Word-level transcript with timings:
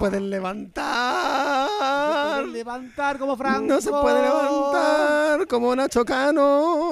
se 0.00 0.08
pueden 0.10 0.30
levantar. 0.30 1.68
levantar 2.48 3.18
como 3.18 3.36
Franco. 3.36 3.66
No 3.66 3.80
se 3.80 3.90
puede 3.90 4.22
levantar 4.22 5.46
como 5.46 5.74
Nacho 5.76 6.04
Cano. 6.04 6.90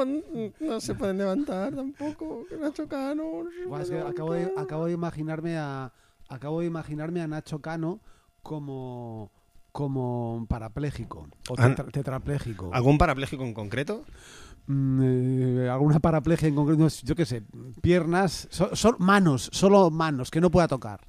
No 0.61 0.81
se 0.81 0.95
pueden 0.95 1.19
levantar 1.19 1.75
tampoco. 1.75 2.45
Nacho 2.61 2.87
Cano. 2.89 3.45
no 3.69 3.81
es 3.81 3.91
que 3.91 3.99
acabo 4.01 4.33
de, 4.33 4.41
levantar. 4.41 4.65
acabo 4.65 4.87
de 4.87 4.93
imaginarme 4.93 5.59
a 5.59 5.93
acabo 6.29 6.61
de 6.61 6.67
imaginarme 6.67 7.21
a 7.23 7.27
Nacho 7.27 7.61
Cano 7.61 8.01
como 8.43 9.31
como 9.73 10.47
parapléjico 10.49 11.29
o 11.49 11.55
tetra- 11.55 11.87
tetrapléjico. 11.91 12.71
¿Algún 12.73 12.99
parapléjico 12.99 13.45
en 13.45 13.55
concreto? 13.55 14.05
Mm, 14.67 15.61
eh, 15.63 15.69
alguna 15.71 15.99
paraplegia 16.01 16.49
en 16.49 16.55
concreto, 16.57 16.89
yo 17.05 17.15
qué 17.15 17.25
sé, 17.25 17.43
piernas, 17.81 18.49
so- 18.51 18.75
so- 18.75 18.97
manos, 18.99 19.49
solo 19.53 19.91
manos 19.91 20.31
que 20.31 20.41
no 20.41 20.51
pueda 20.51 20.67
tocar. 20.69 21.01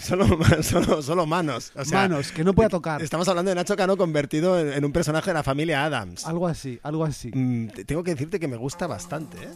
Solo, 0.08 0.26
solo, 0.62 1.02
solo 1.02 1.26
manos. 1.26 1.72
O 1.76 1.84
sea, 1.84 2.08
manos 2.08 2.32
que 2.32 2.42
no 2.42 2.54
pueda 2.54 2.68
tocar. 2.70 3.02
Estamos 3.02 3.28
hablando 3.28 3.50
de 3.50 3.54
Nacho 3.54 3.76
Cano 3.76 3.96
convertido 3.96 4.58
en, 4.58 4.72
en 4.72 4.84
un 4.84 4.92
personaje 4.92 5.30
de 5.30 5.34
la 5.34 5.42
familia 5.42 5.84
Adams. 5.84 6.26
Algo 6.26 6.48
así, 6.48 6.80
algo 6.82 7.04
así. 7.04 7.30
Mm, 7.34 7.68
te- 7.68 7.84
tengo 7.84 8.02
que 8.02 8.12
decirte 8.12 8.40
que 8.40 8.48
me 8.48 8.56
gusta 8.56 8.86
bastante, 8.86 9.36
¿eh? 9.38 9.48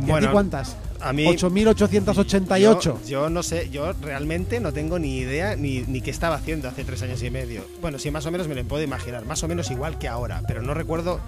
¿Y 0.00 0.10
a 0.10 0.18
ti 0.18 0.26
cuántas? 0.26 0.74
A 1.02 1.12
mí... 1.12 1.26
8888. 1.26 3.00
Yo, 3.04 3.08
yo 3.08 3.30
no 3.30 3.42
sé, 3.42 3.68
yo 3.70 3.92
realmente 3.94 4.60
no 4.60 4.72
tengo 4.72 4.98
ni 4.98 5.18
idea 5.18 5.56
ni, 5.56 5.80
ni 5.82 6.00
qué 6.00 6.10
estaba 6.10 6.36
haciendo 6.36 6.68
hace 6.68 6.84
tres 6.84 7.02
años 7.02 7.22
y 7.22 7.30
medio. 7.30 7.64
Bueno, 7.80 7.98
sí, 7.98 8.10
más 8.10 8.24
o 8.26 8.30
menos 8.30 8.48
me 8.48 8.54
lo 8.54 8.64
puedo 8.64 8.82
imaginar, 8.82 9.24
más 9.24 9.42
o 9.42 9.48
menos 9.48 9.70
igual 9.70 9.98
que 9.98 10.08
ahora, 10.08 10.42
pero 10.46 10.62
no 10.62 10.74
recuerdo. 10.74 11.20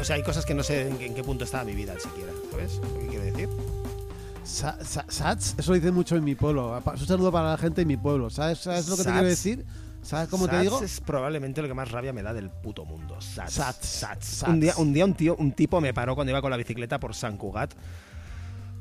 O 0.00 0.04
sea, 0.04 0.16
hay 0.16 0.22
cosas 0.22 0.44
que 0.44 0.54
no 0.54 0.62
sé 0.62 0.88
en, 0.88 1.00
en 1.00 1.14
qué 1.14 1.22
punto 1.22 1.44
estaba 1.44 1.64
mi 1.64 1.74
vida 1.74 1.94
siquiera, 2.00 2.32
¿sabes? 2.50 2.76
¿Lo 2.82 2.98
que 3.00 3.06
quiero 3.06 3.24
decir? 3.24 3.48
Sa- 4.44 4.78
sa- 4.84 5.04
Sats, 5.08 5.54
eso 5.58 5.70
lo 5.72 5.74
dicen 5.76 5.94
mucho 5.94 6.16
en 6.16 6.24
mi 6.24 6.34
pueblo. 6.34 6.80
Un 6.84 7.06
saludo 7.06 7.32
para 7.32 7.50
la 7.50 7.56
gente 7.58 7.80
de 7.82 7.84
mi 7.86 7.96
pueblo. 7.96 8.30
¿Sabes, 8.30 8.58
sabes 8.58 8.86
lo 8.88 8.96
que 8.96 9.02
te 9.02 9.08
Sats. 9.08 9.14
quiero 9.14 9.28
decir? 9.28 9.64
¿Sabes 10.02 10.28
cómo 10.28 10.46
te 10.46 10.52
Sats 10.52 10.62
digo? 10.62 10.82
es 10.82 11.00
probablemente 11.00 11.62
lo 11.62 11.68
que 11.68 11.74
más 11.74 11.90
rabia 11.90 12.12
me 12.12 12.22
da 12.22 12.32
del 12.32 12.48
puto 12.50 12.84
mundo. 12.84 13.20
Sats. 13.20 13.54
Sats. 13.54 13.86
Sats. 13.86 14.26
Sats. 14.26 14.48
Un 14.52 14.60
día, 14.60 14.74
un 14.76 14.92
día 14.92 15.04
un 15.04 15.14
tío, 15.14 15.34
un 15.36 15.50
tipo 15.52 15.80
me 15.80 15.92
paró 15.92 16.14
cuando 16.14 16.30
iba 16.30 16.40
con 16.40 16.50
la 16.52 16.56
bicicleta 16.56 17.00
por 17.00 17.14
San 17.14 17.36
Cugat. 17.36 17.72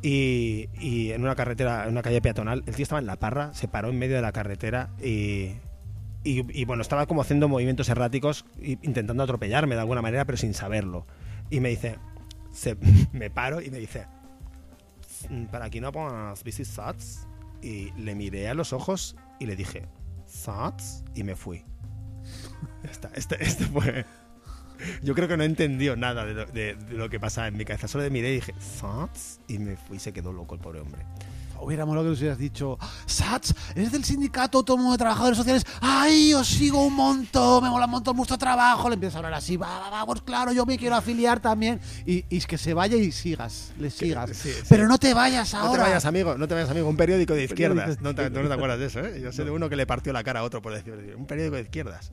Y, 0.07 0.69
y 0.79 1.13
en 1.13 1.23
una 1.23 1.33
carretera, 1.35 1.85
en 1.85 1.89
una 1.91 2.03
calle 2.03 2.21
peatonal, 2.21 2.63
el 2.67 2.75
tío 2.75 2.83
estaba 2.83 2.99
en 2.99 3.07
la 3.07 3.16
parra, 3.16 3.53
se 3.55 3.67
paró 3.67 3.89
en 3.89 3.97
medio 3.97 4.16
de 4.16 4.21
la 4.21 4.31
carretera 4.31 4.91
y, 5.01 5.53
y, 6.23 6.45
y, 6.61 6.66
bueno, 6.66 6.83
estaba 6.83 7.07
como 7.07 7.21
haciendo 7.21 7.47
movimientos 7.47 7.89
erráticos, 7.89 8.45
intentando 8.61 9.23
atropellarme 9.23 9.73
de 9.73 9.81
alguna 9.81 10.03
manera, 10.03 10.23
pero 10.25 10.38
sin 10.38 10.53
saberlo. 10.53 11.07
Y 11.49 11.59
me 11.59 11.69
dice, 11.69 11.95
se- 12.51 12.77
me 13.13 13.31
paro 13.31 13.61
y 13.61 13.71
me 13.71 13.79
dice, 13.79 14.05
"Mm, 15.29 15.45
para 15.45 15.65
aquí 15.65 15.81
no 15.81 15.91
pongas 15.91 16.44
bici 16.44 16.65
Sats. 16.65 17.27
Y 17.63 17.91
le 17.94 18.13
miré 18.13 18.47
a 18.47 18.53
los 18.53 18.73
ojos 18.73 19.15
y 19.39 19.47
le 19.47 19.55
dije, 19.55 19.88
Sats, 20.27 21.03
y 21.15 21.23
me 21.23 21.35
fui. 21.35 21.63
Ya 22.83 22.91
está, 22.91 23.09
este, 23.15 23.44
este 23.44 23.65
fue. 23.65 24.05
Yo 25.03 25.13
creo 25.16 25.28
que 25.28 25.38
no 25.38 25.44
entendió 25.44 25.96
nada 25.96 26.25
de 26.25 26.34
lo, 26.34 26.46
de- 26.46 26.75
de 26.75 26.94
lo 26.97 27.09
que 27.09 27.19
pasaba 27.19 27.47
en 27.47 27.58
mi 27.58 27.66
cabeza. 27.66 27.88
Solo 27.88 28.03
le 28.03 28.09
miré 28.09 28.31
y 28.31 28.36
dije, 28.36 28.53
Sats, 28.59 29.40
y 29.47 29.58
me 29.59 29.75
fui 29.78 30.00
se 30.00 30.12
quedó 30.13 30.31
loco 30.34 30.56
el 30.56 30.62
pobre 30.62 30.80
hombre. 30.81 31.06
Hubiera 31.58 31.86
molado 31.86 32.03
que 32.08 32.09
nos 32.09 32.19
hubieras 32.19 32.38
dicho, 32.38 32.78
Sats, 33.06 33.56
eres 33.75 33.90
del 33.94 34.03
sindicato 34.03 34.58
autónomo 34.58 34.91
de 34.91 34.97
trabajadores 34.97 35.38
sociales. 35.38 35.66
¡Ay, 35.80 36.34
os 36.34 36.46
sigo 36.47 36.86
un 36.86 36.94
montón! 36.94 37.63
Me 37.63 37.69
mola 37.69 37.86
un 37.86 37.91
montón 37.91 38.18
vuestro 38.18 38.38
trabajo. 38.38 38.89
Le 38.89 38.95
empiezas 38.95 39.16
a 39.16 39.19
hablar 39.19 39.33
así, 39.36 39.56
va, 39.56 39.89
va, 39.89 40.06
pues 40.06 40.22
claro, 40.22 40.51
yo 40.51 40.66
me 40.66 40.78
quiero 40.78 40.95
afiliar 40.98 41.39
también. 41.39 41.80
Y, 42.06 42.25
y 42.30 42.38
es 42.38 42.45
que 42.45 42.57
se 42.57 42.74
vaya 42.74 42.98
y 42.98 43.10
sigas, 43.13 43.71
le 43.80 43.89
sigas. 43.89 44.31
sí, 44.31 44.51
sí. 44.51 44.63
Pero 44.68 44.86
no 44.89 44.98
te 44.98 45.13
vayas 45.13 45.54
No 45.54 45.60
ahora. 45.60 45.83
te 45.86 45.89
vayas, 45.89 46.06
amigo, 46.06 46.38
no 46.38 46.45
te 46.45 46.56
vayas, 46.56 46.69
amigo. 46.69 46.89
Un 46.89 46.98
periódico 46.98 47.33
de 47.33 47.45
izquierdas. 47.45 48.01
No 48.01 48.13
te, 48.13 48.30
no 48.30 48.45
te 48.48 48.54
acuerdas 48.54 48.78
de 48.80 48.86
eso, 48.88 49.00
¿eh? 49.00 49.21
Yo 49.24 49.31
sé 49.31 49.45
de 49.45 49.51
uno 49.51 49.69
que 49.69 49.78
le 49.78 49.88
partió 49.88 50.12
la 50.12 50.25
cara 50.25 50.42
a 50.42 50.44
otro 50.44 50.62
por 50.62 50.74
decir, 50.74 51.16
un 51.18 51.25
periódico 51.25 51.56
de 51.56 51.62
izquierdas. 51.62 52.12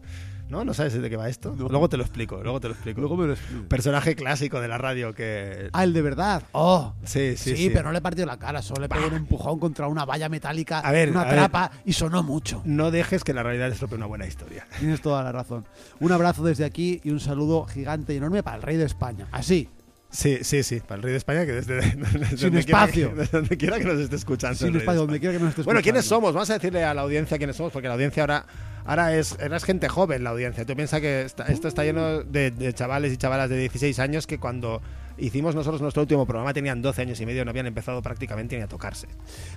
¿No? 0.53 0.65
¿No 0.67 0.75
sabes 0.75 0.93
de 1.01 1.09
qué 1.11 1.17
va 1.17 1.29
esto? 1.31 1.55
No. 1.57 1.69
Luego 1.69 1.89
te 1.89 1.97
lo 1.97 2.03
explico, 2.03 2.43
luego 2.43 2.61
te 2.61 2.69
lo 2.69 2.75
explico. 2.75 3.01
Luego 3.01 3.17
me 3.17 3.27
lo 3.27 3.33
explicas. 3.33 3.67
Personaje 3.69 4.15
clásico 4.15 4.61
de 4.61 4.69
la 4.69 4.77
radio 4.77 5.15
que... 5.15 5.71
Ah, 5.73 5.83
el 5.83 5.93
de 5.95 6.03
verdad. 6.03 6.43
Oh. 6.53 6.93
Sí, 7.05 7.37
sí, 7.39 7.53
Sí, 7.53 7.57
sí. 7.57 7.71
pero 7.71 7.85
no 7.85 7.93
le 7.93 8.03
partió 8.03 8.27
la 8.27 8.39
cara, 8.39 8.61
solo 8.61 8.83
le 8.83 8.89
pegó 8.91 9.07
un 9.09 9.15
empujón 9.15 9.59
contra 9.59 9.89
una 9.89 10.05
valla 10.05 10.29
metálica, 10.29 10.81
A 10.81 10.93
ver, 10.93 11.09
una 11.11 11.23
a 11.23 11.25
ver. 11.25 11.35
trapa 11.35 11.71
y 11.87 11.95
sonó 11.95 12.23
mucho. 12.23 12.61
No 12.67 12.91
dejes 12.91 13.25
que 13.25 13.33
la 13.33 13.43
realidad 13.43 13.69
estropee 13.71 13.97
una 13.97 14.07
buena 14.07 14.27
historia. 14.27 14.67
Tienes 14.79 15.01
toda 15.01 15.23
la 15.23 15.33
razón. 15.33 15.65
Un 16.01 16.13
abrazo 16.13 16.45
desde 16.45 16.67
aquí 16.67 17.01
y 17.03 17.11
un 17.11 17.19
saludo 17.21 17.65
gigante 17.65 18.13
y 18.13 18.19
enorme 18.19 18.43
para 18.43 18.57
el 18.57 18.63
rey 18.63 18.77
de 18.77 18.85
España. 18.85 19.27
Así, 19.33 19.69
Sí, 20.15 20.41
sí, 20.43 20.63
sí, 20.63 20.81
para 20.81 20.97
el 20.97 21.03
rey 21.05 21.13
de 21.13 21.17
España 21.17 21.47
que 21.47 21.53
desde, 21.53 21.77
desde 21.81 22.27
Sin 22.37 22.39
donde 22.49 22.61
espacio. 22.61 23.13
desde 23.17 23.39
donde 23.39 23.57
quiera 23.57 23.79
que 23.79 23.85
nos 23.87 23.99
esté 23.99 24.17
escuchando. 24.17 24.59
sin 24.59 24.77
espacio, 24.77 25.01
donde 25.01 25.19
quiera 25.19 25.33
que 25.33 25.41
nos 25.43 25.49
estés 25.49 25.65
Bueno, 25.65 25.81
¿quiénes 25.81 26.01
escuchando. 26.05 26.27
somos? 26.27 26.35
Vamos 26.35 26.51
a 26.51 26.53
decirle 26.53 26.85
a 26.85 26.93
la 26.93 27.01
audiencia 27.01 27.39
quiénes 27.39 27.57
somos, 27.57 27.73
porque 27.73 27.89
la 27.89 27.95
audiencia 27.95 28.23
ahora 28.25 28.45
Ahora 28.85 29.15
es, 29.17 29.37
gente 29.65 29.89
joven 29.89 30.25
la 30.25 30.31
audiencia. 30.31 30.65
Tú 30.67 30.75
piensas 30.75 31.01
que 31.01 31.23
está- 31.23 31.45
esto 31.45 31.69
está 31.69 31.85
lleno 31.85 32.23
de, 32.23 32.51
de 32.51 32.73
chavales 32.73 33.13
y 33.13 33.17
chavalas 33.17 33.49
de 33.51 33.57
16 33.59 33.99
años 33.99 34.27
que 34.27 34.39
cuando 34.39 34.83
hicimos 35.19 35.55
nosotros 35.55 35.81
nuestro 35.81 36.03
último 36.03 36.27
programa 36.27 36.53
tenían 36.53 36.83
12 36.83 37.03
años 37.03 37.21
y 37.21 37.27
medio, 37.27 37.45
no 37.45 37.51
habían 37.51 37.67
empezado 37.67 38.03
prácticamente 38.03 38.57
ni 38.57 38.63
a 38.63 38.69
tocarse. 38.69 39.09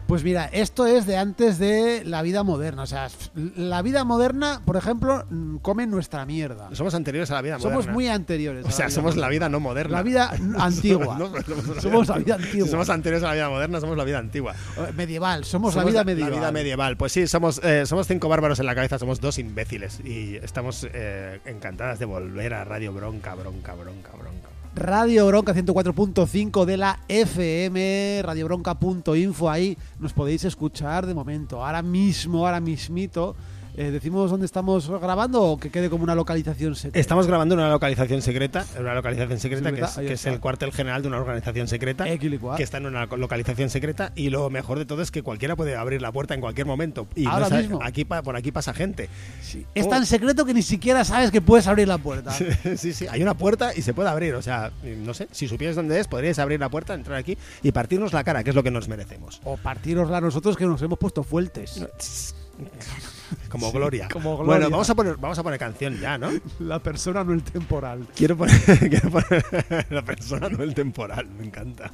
Pues 0.08 0.24
mira, 0.24 0.46
esto 0.52 0.86
es 0.86 1.06
de 1.06 1.18
antes 1.18 1.60
de 1.60 2.04
la 2.06 2.22
vida 2.22 2.44
moderna. 2.44 2.84
O 2.84 2.88
sea, 2.88 3.08
la 3.56 3.82
vida 3.82 4.04
moderna, 4.04 4.62
por 4.66 4.78
ejemplo, 4.78 5.26
mm, 5.30 5.58
come 5.58 5.88
nuestra 5.88 6.26
mierda. 6.26 6.70
Somos 6.74 6.94
anteriores 6.96 7.32
a 7.32 7.36
la 7.36 7.42
vida 7.42 7.60
Somos 7.60 7.74
moderna. 7.76 7.94
muy 7.94 8.08
anteriores. 8.08 8.66
O 8.66 8.72
sea, 8.72 8.86
la 8.86 8.92
somos 8.92 9.16
la 9.16 9.30
vida 9.30 9.50
no 9.50 9.60
moderna. 9.60 9.98
La 9.98 10.04
vida 10.04 10.32
antigua. 10.60 11.18
No, 11.18 11.32
somos, 11.42 11.82
Somos 11.82 12.08
la 12.08 12.18
vida 12.18 12.36
antigua. 12.36 12.68
Somos 12.68 12.90
anteriores 12.90 13.24
a 13.24 13.28
la 13.28 13.34
vida 13.34 13.50
moderna, 13.50 13.80
somos 13.80 13.98
la 13.98 14.04
vida 14.04 14.20
antigua. 14.20 14.54
Eh, 14.78 14.94
Medieval, 14.96 15.46
somos, 15.46 15.76
la 15.76 15.84
vida 15.84 16.04
medieval. 16.04 16.32
La 16.32 16.38
vida 16.38 16.52
medieval. 16.52 16.98
Pues 16.98 17.12
sí, 17.12 17.28
somos, 17.28 17.62
eh, 17.64 17.86
somos 17.86 18.08
cinco 18.08 18.30
bárbaros 18.30 18.60
en 18.60 18.66
la 18.66 18.76
cabeza, 18.76 19.00
somos 19.00 19.22
dos 19.22 19.38
imbéciles. 19.40 20.00
Y 20.04 20.36
estamos 20.38 20.88
eh, 20.94 21.40
encantadas 21.46 22.00
de 22.00 22.06
volver 22.06 22.54
a 22.54 22.64
Radio 22.64 22.94
Bronca, 22.94 23.36
Bronca, 23.36 23.74
Bronca, 23.74 24.12
Bronca. 24.18 24.50
Radio 24.76 25.26
Bronca 25.28 25.54
104.5 25.54 26.66
de 26.66 26.76
la 26.76 27.00
FM, 27.08 28.22
radiobronca.info, 28.24 29.50
ahí 29.50 29.78
nos 30.00 30.12
podéis 30.12 30.44
escuchar 30.44 31.06
de 31.06 31.14
momento. 31.14 31.64
Ahora 31.64 31.82
mismo, 31.82 32.46
ahora 32.46 32.60
mismito, 32.60 33.38
eh, 33.78 33.92
decimos 33.92 34.32
dónde 34.32 34.46
estamos 34.46 34.90
grabando 34.90 35.42
o 35.44 35.58
que 35.58 35.70
quede 35.70 35.90
como 35.90 36.04
una 36.04 36.16
localización 36.16 36.76
secreta. 36.76 37.00
Estamos 37.00 37.28
grabando 37.28 37.56
en 37.56 37.60
una 37.60 37.70
localización 37.70 38.22
secreta, 38.22 38.66
una 38.80 38.94
localización 38.94 39.40
secreta 39.40 39.72
que 39.72 40.14
es, 40.14 40.22
que 40.24 40.30
el 40.30 40.40
cuartel 40.40 40.72
general 40.72 41.02
de 41.02 41.08
una 41.10 41.18
organización 41.18 41.68
secreta. 41.68 42.08
Equilicuar. 42.10 42.58
que 42.58 42.64
está 42.64 42.78
en 42.78 42.86
una 42.86 43.06
localización 43.06 43.70
secreta 43.70 44.12
y 44.16 44.30
lo 44.30 44.50
mejor 44.50 44.80
de 44.80 44.86
todo 44.86 45.02
es 45.02 45.12
que 45.12 45.24
cualquiera 45.24 45.56
puede 45.56 45.76
abrir 45.76 46.02
la 46.02 46.12
puerta 46.12 46.34
en 46.34 46.42
cualquier 46.42 46.68
momento 46.68 47.08
y 47.16 47.24
no 47.24 47.32
Ahora 47.32 47.50
mismo. 47.50 47.80
aquí 47.82 48.06
por 48.06 48.36
aquí 48.36 48.52
pasa 48.52 48.74
gente 48.74 49.10
Sí. 49.42 49.66
Es 49.76 49.90
tan 49.90 50.06
secreto 50.06 50.46
que 50.46 50.54
ni 50.54 50.62
siquiera 50.62 51.04
sabes 51.04 51.32
que 51.32 51.42
puedes 51.42 51.68
abrir 51.68 51.88
la 51.88 51.98
puerta. 51.98 52.32
sí 52.78 52.94
sí 52.94 53.08
hay 53.10 53.22
una 53.22 53.34
puerta 53.34 53.72
y 53.76 53.82
se 53.82 53.94
puede 53.94 54.10
abrir 54.10 54.36
o 54.36 54.42
sea 54.42 54.72
no 54.84 55.14
sé 55.14 55.28
si 55.32 55.48
supieras 55.48 55.76
dónde 55.76 56.00
es 56.00 56.08
podríais 56.08 56.40
abrir 56.40 56.60
la 56.60 56.70
puerta 56.70 56.94
entrar 56.94 57.18
aquí 57.18 57.38
y 57.62 57.72
partirnos 57.72 58.14
la 58.14 58.24
cara 58.24 58.44
que 58.44 58.52
es 58.52 58.56
lo 58.56 58.64
que 58.64 58.72
nos 58.72 58.88
merecemos 58.88 59.42
O 59.44 59.58
partirosla 59.58 60.22
nosotros 60.22 60.56
que 60.56 60.66
nos 60.66 60.82
hemos 60.82 60.98
puesto 60.98 61.24
fuertes. 61.24 61.86
como 63.50 63.72
gloria 63.72 64.08
como 64.12 64.38
bueno 64.44 64.70
vamos 64.70 64.90
a 64.90 64.96
poner 64.96 65.18
vamos 65.18 65.38
a 65.38 65.44
poner 65.44 65.60
canción 65.60 66.00
ya 66.00 66.18
no 66.18 66.30
La 66.60 66.80
persona, 66.80 67.24
no 67.24 67.34
el 67.34 67.44
temporal. 67.44 68.08
quiero 68.16 68.38
poner, 68.38 68.60
quiero 68.90 69.10
poner 69.10 69.88
la 69.90 70.04
persona 70.04 70.50
no 70.50 70.64
el 70.64 70.74
temporal 70.74 71.28
me 71.28 71.46
encanta 71.46 71.92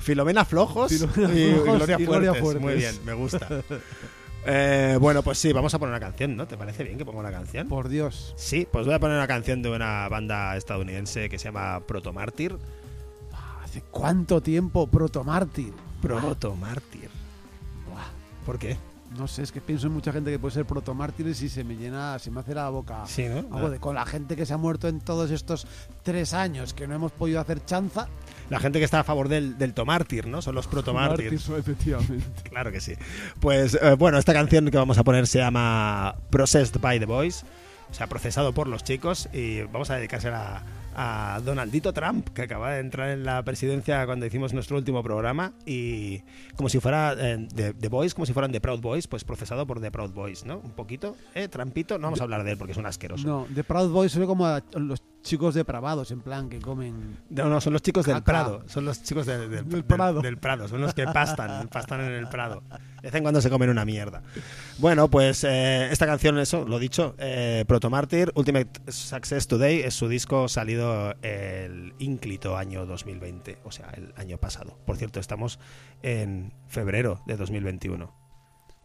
Filomena 0.00 0.44
Flojos, 0.44 0.92
Filomena 0.92 1.34
y, 1.34 1.52
Flojos 1.54 1.76
Gloria, 1.78 1.96
y 1.98 2.04
Gloria 2.04 2.34
Fuertes. 2.34 2.62
Muy 2.62 2.74
bien, 2.74 2.94
me 3.04 3.14
gusta. 3.14 3.48
Eh, 4.48 4.96
bueno, 5.00 5.24
pues 5.24 5.38
sí, 5.38 5.52
vamos 5.52 5.74
a 5.74 5.78
poner 5.80 5.92
una 5.92 5.98
canción, 5.98 6.36
¿no? 6.36 6.46
¿Te 6.46 6.56
parece 6.56 6.84
bien 6.84 6.96
que 6.96 7.04
ponga 7.04 7.18
una 7.18 7.32
canción? 7.32 7.66
Por 7.66 7.88
Dios. 7.88 8.32
Sí, 8.36 8.64
pues 8.70 8.86
voy 8.86 8.94
a 8.94 9.00
poner 9.00 9.16
una 9.16 9.26
canción 9.26 9.60
de 9.60 9.70
una 9.70 10.08
banda 10.08 10.56
estadounidense 10.56 11.28
que 11.28 11.36
se 11.36 11.46
llama 11.46 11.80
Proto 11.84 12.12
Mártir. 12.12 12.56
¿Hace 13.64 13.82
cuánto 13.90 14.40
tiempo 14.40 14.86
protomártir? 14.86 15.72
Proto 16.00 16.54
Mártir. 16.54 17.05
¿Por 18.46 18.60
qué? 18.60 18.76
No 19.18 19.28
sé, 19.28 19.42
es 19.42 19.52
que 19.52 19.60
pienso 19.60 19.86
en 19.86 19.92
mucha 19.92 20.12
gente 20.12 20.30
que 20.30 20.38
puede 20.38 20.54
ser 20.54 20.64
protomártires 20.64 21.40
y 21.42 21.48
se 21.48 21.64
me 21.64 21.76
llena, 21.76 22.18
se 22.18 22.30
me 22.30 22.40
hace 22.40 22.54
la 22.54 22.68
boca. 22.68 23.04
Sí, 23.06 23.26
¿no? 23.26 23.38
Algo 23.56 23.70
de, 23.70 23.78
con 23.78 23.94
la 23.94 24.04
gente 24.04 24.36
que 24.36 24.46
se 24.46 24.52
ha 24.52 24.56
muerto 24.56 24.88
en 24.88 25.00
todos 25.00 25.30
estos 25.30 25.66
tres 26.02 26.32
años 26.32 26.74
que 26.74 26.86
no 26.86 26.94
hemos 26.94 27.12
podido 27.12 27.40
hacer 27.40 27.64
chanza. 27.64 28.08
La 28.50 28.58
gente 28.58 28.78
que 28.78 28.84
está 28.84 29.00
a 29.00 29.04
favor 29.04 29.28
del, 29.28 29.58
del 29.58 29.74
tomártir, 29.74 30.26
¿no? 30.26 30.42
Son 30.42 30.54
los 30.54 30.66
protomártires. 30.66 31.48
Mártir, 31.48 31.58
efectivamente. 31.58 32.24
Claro 32.50 32.72
que 32.72 32.80
sí. 32.80 32.94
Pues 33.40 33.78
eh, 33.80 33.94
bueno, 33.94 34.18
esta 34.18 34.32
canción 34.32 34.70
que 34.70 34.76
vamos 34.76 34.98
a 34.98 35.04
poner 35.04 35.26
se 35.26 35.38
llama 35.38 36.16
Processed 36.30 36.80
by 36.80 36.98
the 36.98 37.06
Boys, 37.06 37.44
o 37.90 37.94
sea, 37.94 38.06
procesado 38.08 38.52
por 38.52 38.66
los 38.66 38.84
chicos, 38.84 39.28
y 39.32 39.62
vamos 39.62 39.90
a 39.90 39.96
dedicársela 39.96 40.58
a 40.58 40.62
Donaldito 41.44 41.92
Trump, 41.92 42.30
que 42.30 42.42
acaba 42.42 42.72
de 42.72 42.80
entrar 42.80 43.10
en 43.10 43.24
la 43.24 43.42
presidencia 43.42 44.06
cuando 44.06 44.24
hicimos 44.24 44.54
nuestro 44.54 44.76
último 44.78 45.02
programa, 45.02 45.52
y 45.66 46.22
como 46.56 46.68
si 46.68 46.80
fuera 46.80 47.14
eh, 47.18 47.46
de 47.54 47.74
The 47.74 47.88
Boys, 47.88 48.14
como 48.14 48.24
si 48.24 48.32
fueran 48.32 48.50
The 48.50 48.60
Proud 48.60 48.80
Boys, 48.80 49.06
pues 49.06 49.24
procesado 49.24 49.66
por 49.66 49.80
The 49.80 49.90
Proud 49.90 50.12
Boys, 50.12 50.44
¿no? 50.44 50.58
Un 50.58 50.72
poquito, 50.72 51.16
¿eh? 51.34 51.48
Trumpito, 51.48 51.98
no 51.98 52.06
vamos 52.06 52.20
a 52.20 52.24
hablar 52.24 52.44
de 52.44 52.52
él 52.52 52.58
porque 52.58 52.72
es 52.72 52.78
un 52.78 52.86
asqueroso. 52.86 53.26
No, 53.26 53.46
de 53.48 53.62
Proud 53.62 53.90
Boys 53.90 54.12
se 54.12 54.24
como 54.24 54.46
a 54.46 54.62
los 54.74 55.02
chicos 55.26 55.54
depravados, 55.54 56.10
en 56.10 56.20
plan 56.20 56.48
que 56.48 56.60
comen. 56.60 57.18
No, 57.30 57.48
no, 57.48 57.60
son 57.60 57.72
los 57.74 57.82
chicos 57.82 58.06
del. 58.06 58.22
Prado. 58.22 58.62
Son 58.66 58.84
los 58.84 59.02
chicos 59.02 59.26
del, 59.26 59.50
del- 59.50 59.68
Del 59.68 59.84
Prado. 59.84 60.20
del 60.22 60.38
Prado. 60.38 60.68
Son 60.68 60.80
los 60.80 60.94
que 60.94 61.04
pastan, 61.12 61.68
pastan 61.68 62.00
en 62.00 62.12
el 62.12 62.28
Prado. 62.28 62.62
De 63.02 63.08
vez 63.10 63.14
en 63.14 63.22
cuando 63.22 63.40
se 63.40 63.50
comen 63.50 63.68
una 63.70 63.84
mierda. 63.84 64.22
Bueno, 64.78 65.08
pues 65.08 65.44
eh, 65.44 65.88
esta 65.92 66.06
canción, 66.06 66.38
eso, 66.38 66.64
lo 66.66 66.78
dicho, 66.78 67.14
eh, 67.18 67.64
Proto 67.68 67.90
Martyr, 67.90 68.32
Ultimate 68.34 68.68
Success 68.90 69.46
Today, 69.46 69.80
es 69.80 69.94
su 69.94 70.08
disco 70.08 70.48
salido 70.48 71.14
el 71.22 71.94
ínclito 71.98 72.56
año 72.56 72.86
2020, 72.86 73.58
o 73.64 73.70
sea, 73.70 73.90
el 73.90 74.12
año 74.16 74.38
pasado. 74.38 74.78
Por 74.86 74.96
cierto, 74.96 75.20
estamos 75.20 75.58
en 76.02 76.52
febrero 76.68 77.20
de 77.26 77.36
2021. 77.36 78.12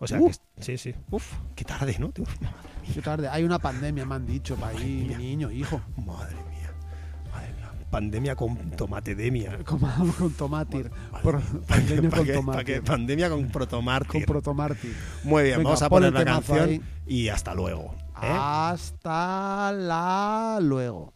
O 0.03 0.07
sea, 0.07 0.19
Uh. 0.19 0.27
que, 0.29 0.35
sí, 0.63 0.77
sí. 0.77 0.95
Uf, 1.11 1.31
qué 1.55 1.63
tarde, 1.63 1.95
¿no? 1.99 2.11
Qué 2.11 3.01
tarde. 3.01 3.29
Hay 3.29 3.43
una 3.43 3.59
pandemia, 3.59 4.03
me 4.05 4.15
han 4.15 4.25
dicho, 4.25 4.57
mía. 4.57 5.17
niño, 5.17 5.51
hijo. 5.51 5.79
Madre 5.95 6.35
mía. 6.49 6.73
Madre 7.31 7.53
mía. 7.53 7.71
Pandemia 7.91 8.35
con 8.35 8.57
tomatedemia. 8.71 9.59
Comamos 9.65 10.15
con 10.15 10.33
tomatir. 10.33 10.89
Madre 11.11 11.23
Por- 11.23 11.35
mía. 11.35 11.61
pandemia 11.67 12.09
¿Pa' 12.09 12.17
con 12.55 12.65
qué? 12.65 12.81
Pandemia 12.81 13.29
con 13.29 13.47
protomártir. 13.49 14.11
Con 14.11 14.23
protomártir. 14.23 14.95
Muy 15.23 15.43
bien, 15.43 15.57
Venga, 15.59 15.69
vamos 15.69 15.81
a 15.83 15.89
pon 15.89 15.97
poner 15.97 16.13
la 16.13 16.25
canción 16.25 16.69
ahí. 16.69 16.81
y 17.05 17.29
hasta 17.29 17.53
luego. 17.53 17.95
¿eh? 18.23 18.27
Hasta 18.29 19.71
la 19.71 20.57
luego. 20.61 21.13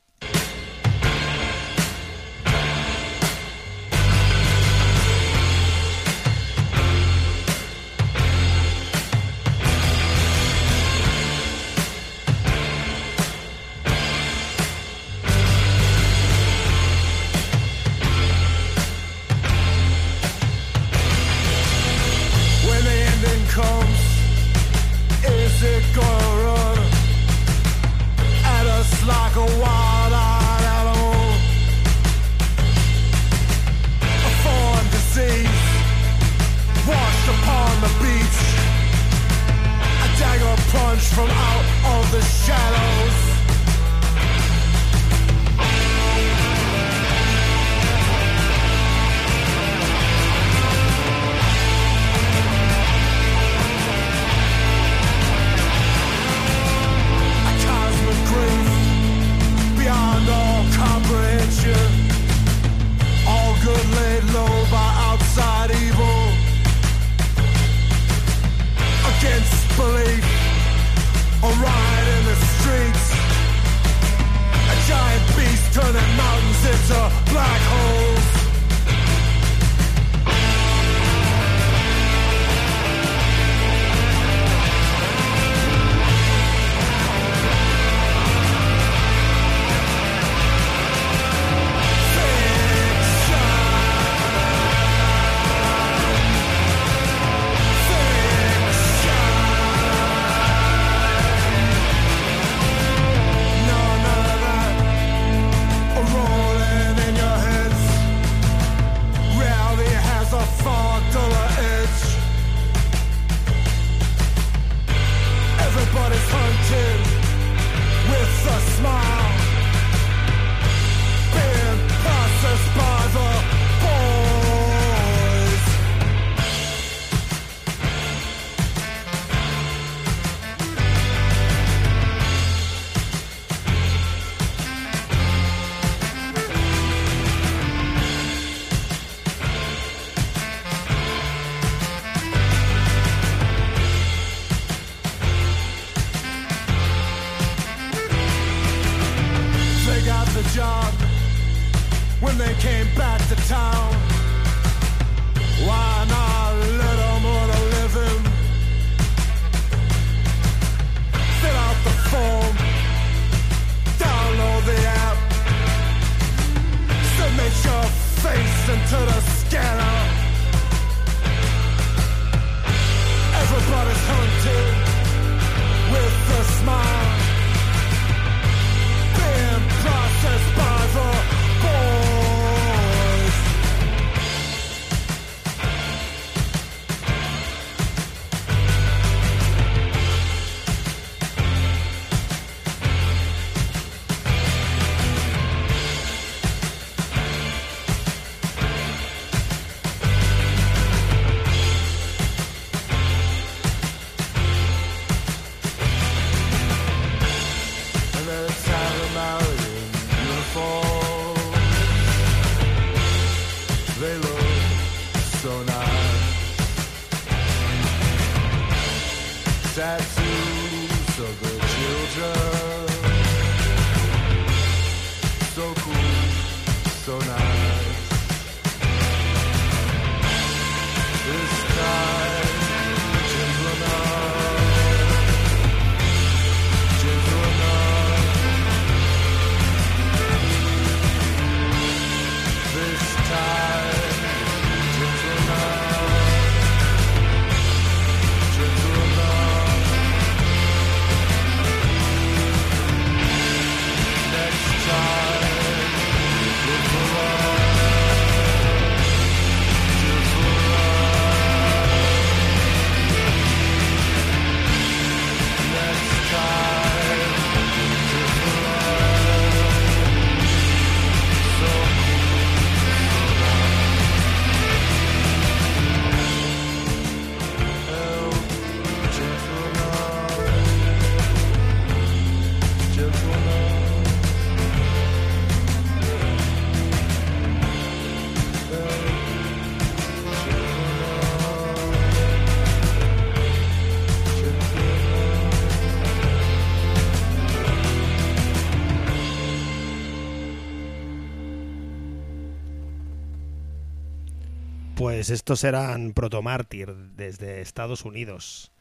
Pues 304.95 305.29
estos 305.29 305.63
eran 305.63 306.13
Protomártir 306.13 306.95
desde 307.15 307.61
Estados 307.61 308.05
Unidos. 308.05 308.71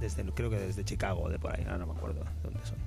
Desde, 0.00 0.24
creo 0.32 0.48
que 0.48 0.56
desde 0.56 0.84
Chicago, 0.84 1.28
de 1.28 1.38
por 1.38 1.54
ahí. 1.54 1.64
ahora 1.64 1.78
no 1.78 1.86
me 1.86 1.92
acuerdo 1.92 2.24
dónde 2.42 2.60
son. 2.64 2.78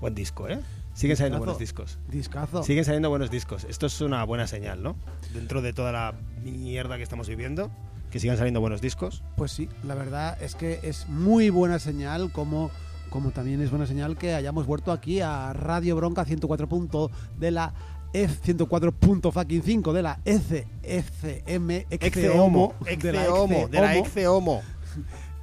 Buen 0.00 0.14
disco, 0.14 0.48
¿eh? 0.48 0.60
Siguen 0.94 1.16
saliendo 1.16 1.38
buenos 1.38 1.58
discos. 1.58 1.98
Discazo. 2.08 2.62
Siguen 2.62 2.84
saliendo 2.84 3.08
buenos 3.08 3.30
discos. 3.30 3.64
Esto 3.64 3.86
es 3.86 4.00
una 4.00 4.22
buena 4.24 4.46
señal, 4.46 4.82
¿no? 4.82 4.96
Dentro 5.34 5.60
de 5.60 5.72
toda 5.72 5.90
la 5.90 6.14
mierda 6.44 6.96
que 6.96 7.02
estamos 7.02 7.28
viviendo, 7.28 7.70
que 8.10 8.20
sigan 8.20 8.36
saliendo 8.36 8.60
buenos 8.60 8.80
discos. 8.80 9.24
Pues 9.36 9.50
sí, 9.50 9.68
la 9.82 9.94
verdad 9.96 10.40
es 10.40 10.54
que 10.54 10.78
es 10.84 11.08
muy 11.08 11.50
buena 11.50 11.78
señal 11.78 12.30
como 12.32 12.70
como 13.10 13.30
también 13.30 13.62
es 13.62 13.70
buena 13.70 13.86
señal 13.86 14.18
que 14.18 14.34
hayamos 14.34 14.66
vuelto 14.66 14.92
aquí 14.92 15.20
a 15.22 15.54
Radio 15.54 15.96
Bronca 15.96 16.26
104 16.26 16.68
punto 16.68 17.10
de 17.38 17.50
la 17.50 17.72
F104.5 18.12 19.92
de 19.92 20.02
la 20.02 20.18
ECFM 20.24 21.86
Exceomo, 21.90 22.74
de 22.80 23.12
la 23.12 23.20
Exceomo, 23.22 23.68
de 23.68 23.80
la 23.80 23.96
Exceomo. 23.96 24.62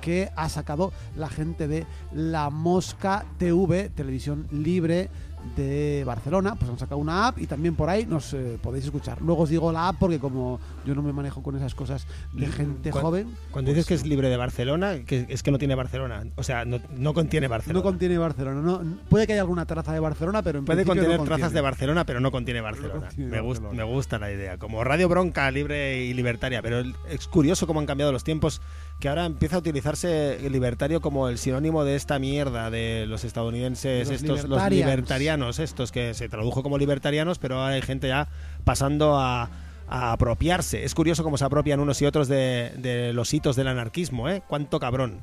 que 0.00 0.30
ha 0.36 0.48
sacado 0.48 0.92
la 1.16 1.28
gente 1.28 1.66
de 1.66 1.86
La 2.12 2.50
Mosca 2.50 3.24
TV, 3.36 3.88
televisión 3.88 4.46
libre 4.52 5.10
de 5.54 6.02
Barcelona, 6.04 6.54
pues 6.56 6.70
han 6.70 6.78
sacado 6.78 6.98
una 6.98 7.28
app 7.28 7.38
y 7.38 7.46
también 7.46 7.74
por 7.74 7.88
ahí 7.88 8.06
nos 8.06 8.32
eh, 8.34 8.58
podéis 8.62 8.84
escuchar. 8.86 9.20
Luego 9.22 9.42
os 9.42 9.48
digo 9.50 9.70
la 9.72 9.88
app 9.88 9.96
porque 9.98 10.18
como 10.18 10.58
yo 10.84 10.94
no 10.94 11.02
me 11.02 11.12
manejo 11.12 11.42
con 11.42 11.56
esas 11.56 11.74
cosas 11.74 12.06
de 12.32 12.46
gente 12.46 12.90
Cuan- 12.90 13.02
joven, 13.02 13.28
Cuando 13.50 13.70
dices 13.70 13.86
que 13.86 13.94
es 13.94 14.06
libre 14.06 14.28
de 14.28 14.36
Barcelona, 14.36 15.00
que 15.06 15.26
es 15.28 15.42
que 15.42 15.50
no 15.50 15.58
tiene 15.58 15.74
Barcelona. 15.74 16.24
O 16.36 16.42
sea, 16.42 16.64
no, 16.64 16.78
no 16.96 17.14
contiene 17.14 17.48
Barcelona. 17.48 17.78
no 17.78 17.82
contiene 17.82 18.18
Barcelona. 18.18 18.60
No, 18.60 18.80
puede 19.08 19.26
que 19.26 19.34
haya 19.34 19.42
alguna 19.42 19.66
traza 19.66 19.92
de 19.92 20.00
Barcelona, 20.00 20.42
pero 20.42 20.58
en 20.58 20.64
Puede 20.64 20.84
principio 20.84 21.02
no 21.02 21.08
contener 21.18 21.26
trazas 21.38 21.52
de 21.52 21.60
Barcelona, 21.60 22.04
pero 22.04 22.20
no 22.20 22.30
contiene 22.30 22.60
Barcelona. 22.60 23.06
contiene 23.08 23.30
me, 23.30 23.40
gust- 23.40 23.60
Barcelona. 23.60 23.76
me 23.76 23.84
gusta 23.84 24.18
la 24.18 24.32
idea. 24.32 24.58
Como 24.58 24.82
Radio 24.84 25.08
Bronca, 25.08 25.50
libre 25.50 26.04
y 26.04 26.14
libertaria. 26.14 26.62
Pero 26.62 26.80
es 27.08 27.28
curioso 27.28 27.66
cómo 27.66 27.80
han 27.80 27.86
cambiado 27.86 28.12
los 28.12 28.24
tiempos, 28.24 28.60
que 28.98 29.08
ahora 29.10 29.26
empieza 29.26 29.56
a 29.56 29.58
utilizarse 29.58 30.46
el 30.46 30.52
libertario 30.52 31.00
como 31.02 31.28
el 31.28 31.36
sinónimo 31.38 31.84
de 31.84 31.96
esta 31.96 32.18
mierda 32.18 32.70
de 32.70 33.04
los 33.06 33.24
estadounidenses, 33.24 34.08
Los 34.08 34.22
estos, 34.22 34.44
los 34.48 34.70
libertarianos, 34.70 35.58
estos 35.58 35.92
que 35.92 36.14
se 36.14 36.28
tradujo 36.28 36.62
como 36.62 36.78
libertarianos, 36.78 37.38
pero 37.38 37.56
ahora 37.60 37.74
hay 37.74 37.82
gente 37.82 38.08
ya 38.08 38.28
pasando 38.64 39.18
a, 39.18 39.50
a 39.86 40.12
apropiarse. 40.12 40.82
Es 40.84 40.94
curioso 40.94 41.22
cómo 41.22 41.36
se 41.36 41.44
apropian 41.44 41.78
unos 41.80 42.00
y 42.00 42.06
otros 42.06 42.26
de, 42.28 42.72
de 42.78 43.12
los 43.12 43.32
hitos 43.34 43.54
del 43.54 43.68
anarquismo, 43.68 44.30
¿eh? 44.30 44.42
Cuánto 44.48 44.80
cabrón. 44.80 45.20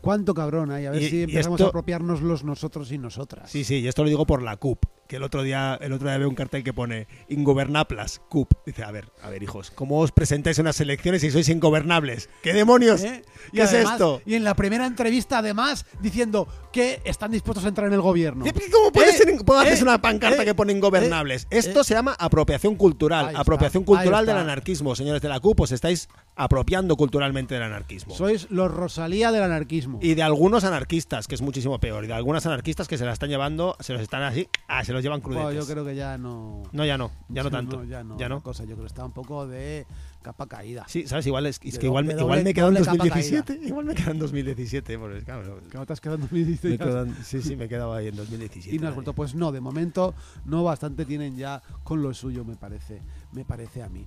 Cuánto 0.00 0.34
cabrón 0.34 0.70
hay, 0.72 0.86
a 0.86 0.90
ver 0.90 1.02
Y- 1.02 1.08
si 1.10 1.22
empezamos 1.24 1.60
esto- 1.60 1.66
a 1.66 1.68
apropiarnos 1.68 2.22
los 2.22 2.42
nosotros 2.42 2.90
y 2.90 2.98
nosotras. 2.98 3.50
Sí, 3.50 3.64
sí, 3.64 3.76
y 3.80 3.86
esto 3.88 4.02
lo 4.02 4.08
digo 4.08 4.26
por 4.26 4.42
la 4.42 4.56
CUP, 4.56 4.84
que 5.12 5.16
el 5.16 5.24
otro 5.24 5.42
día 5.42 5.78
el 5.82 5.92
otro 5.92 6.08
día 6.08 6.16
veo 6.16 6.26
un 6.26 6.34
cartel 6.34 6.64
que 6.64 6.72
pone 6.72 7.06
Ingobernaplas, 7.28 8.22
CUP. 8.30 8.50
Dice, 8.64 8.82
a 8.82 8.90
ver, 8.90 9.10
a 9.22 9.28
ver, 9.28 9.42
hijos, 9.42 9.70
¿cómo 9.70 9.98
os 9.98 10.10
presentáis 10.10 10.58
en 10.58 10.64
las 10.64 10.80
elecciones 10.80 11.20
si 11.20 11.30
sois 11.30 11.50
ingobernables? 11.50 12.30
¿Qué 12.42 12.54
demonios? 12.54 13.02
¿Eh? 13.04 13.22
Y 13.52 13.56
¿Qué 13.56 13.62
es 13.64 13.68
además- 13.74 13.92
esto? 13.92 14.22
Y 14.24 14.36
en 14.36 14.44
la 14.44 14.54
primera 14.54 14.86
entrevista, 14.86 15.36
además, 15.36 15.84
diciendo 16.00 16.48
que 16.72 17.00
están 17.04 17.30
dispuestos 17.30 17.64
a 17.64 17.68
entrar 17.68 17.86
en 17.86 17.92
el 17.94 18.00
gobierno. 18.00 18.44
¿Y 18.46 18.70
¿Cómo 18.70 18.90
puede 18.90 19.10
Eh, 19.10 19.12
ser, 19.12 19.44
puedo 19.44 19.60
hacer 19.60 19.78
eh, 19.78 19.82
una 19.82 20.00
pancarta 20.00 20.42
eh, 20.42 20.44
que 20.44 20.54
pone 20.54 20.72
ingobernables? 20.72 21.46
Esto 21.50 21.84
se 21.84 21.94
llama 21.94 22.16
apropiación 22.18 22.74
cultural. 22.76 23.28
Ahí 23.28 23.34
apropiación 23.36 23.84
cultural 23.84 24.26
del 24.26 24.36
anarquismo. 24.38 24.96
Señores 24.96 25.22
de 25.22 25.28
la 25.28 25.38
CUP, 25.38 25.60
os 25.60 25.72
estáis 25.72 26.08
apropiando 26.34 26.96
culturalmente 26.96 27.54
del 27.54 27.62
anarquismo. 27.64 28.14
Sois 28.14 28.50
los 28.50 28.70
Rosalía 28.72 29.30
del 29.30 29.42
anarquismo. 29.42 29.98
Y 30.02 30.14
de 30.14 30.22
algunos 30.22 30.64
anarquistas, 30.64 31.28
que 31.28 31.34
es 31.34 31.42
muchísimo 31.42 31.78
peor. 31.78 32.04
Y 32.04 32.06
de 32.06 32.14
algunas 32.14 32.46
anarquistas 32.46 32.88
que 32.88 32.96
se 32.98 33.04
la 33.04 33.12
están 33.12 33.28
llevando, 33.28 33.76
se 33.80 33.92
los 33.92 34.00
están 34.02 34.22
así, 34.22 34.48
ah, 34.68 34.84
se 34.84 34.92
los 34.92 35.02
llevan 35.02 35.20
crudetes. 35.20 35.44
Bueno, 35.44 35.60
yo 35.60 35.66
creo 35.66 35.84
que 35.84 35.94
ya 35.94 36.16
no. 36.16 36.62
No, 36.72 36.84
ya 36.84 36.96
no, 36.96 37.10
ya 37.28 37.42
no 37.42 37.50
tanto. 37.50 37.84
ya 37.84 38.02
no. 38.02 38.18
ya 38.18 38.28
no. 38.28 38.42
Cosa, 38.42 38.62
yo 38.64 38.70
creo 38.74 38.80
que 38.84 38.86
está 38.86 39.04
un 39.04 39.12
poco 39.12 39.46
de 39.46 39.86
capa 40.22 40.46
caída. 40.46 40.84
Sí, 40.88 41.06
¿sabes? 41.06 41.26
Igual 41.26 41.46
es, 41.46 41.58
que 41.58 41.68
igual, 41.68 42.06
doble- 42.06 42.14
me- 42.44 42.50
igual 42.50 42.72
me 42.72 42.80
capa 42.80 42.96
2017. 42.96 43.60
Igual 43.66 43.84
me 43.86 43.94
quedo 43.94 44.10
en 44.12 44.18
2017. 44.18 44.98
Porque, 44.98 45.22
claro, 45.22 45.60
te 45.86 45.92
has 45.92 46.00
quedado 46.00 46.16
en 46.16 46.20
2016. 46.22 46.78
me 46.80 46.84
quedo 46.86 47.02
en- 47.04 47.24
sí, 47.24 47.42
sí, 47.42 47.56
me 47.56 47.64
he 47.64 47.68
quedado 47.68 47.92
ahí 47.92 48.08
en 48.08 48.16
2017. 48.16 48.74
Y 48.74 48.78
no 48.78 48.88
has 48.88 48.94
vuelto. 48.94 49.12
Pues 49.12 49.34
no, 49.34 49.52
de 49.52 49.60
momento 49.60 50.14
no 50.46 50.64
bastante 50.64 51.04
tienen 51.04 51.36
ya 51.36 51.62
con 51.84 52.02
lo 52.02 52.14
suyo, 52.14 52.44
me 52.44 52.56
parece. 52.56 53.02
Me 53.32 53.44
parece 53.44 53.82
a 53.82 53.88
mí. 53.88 54.06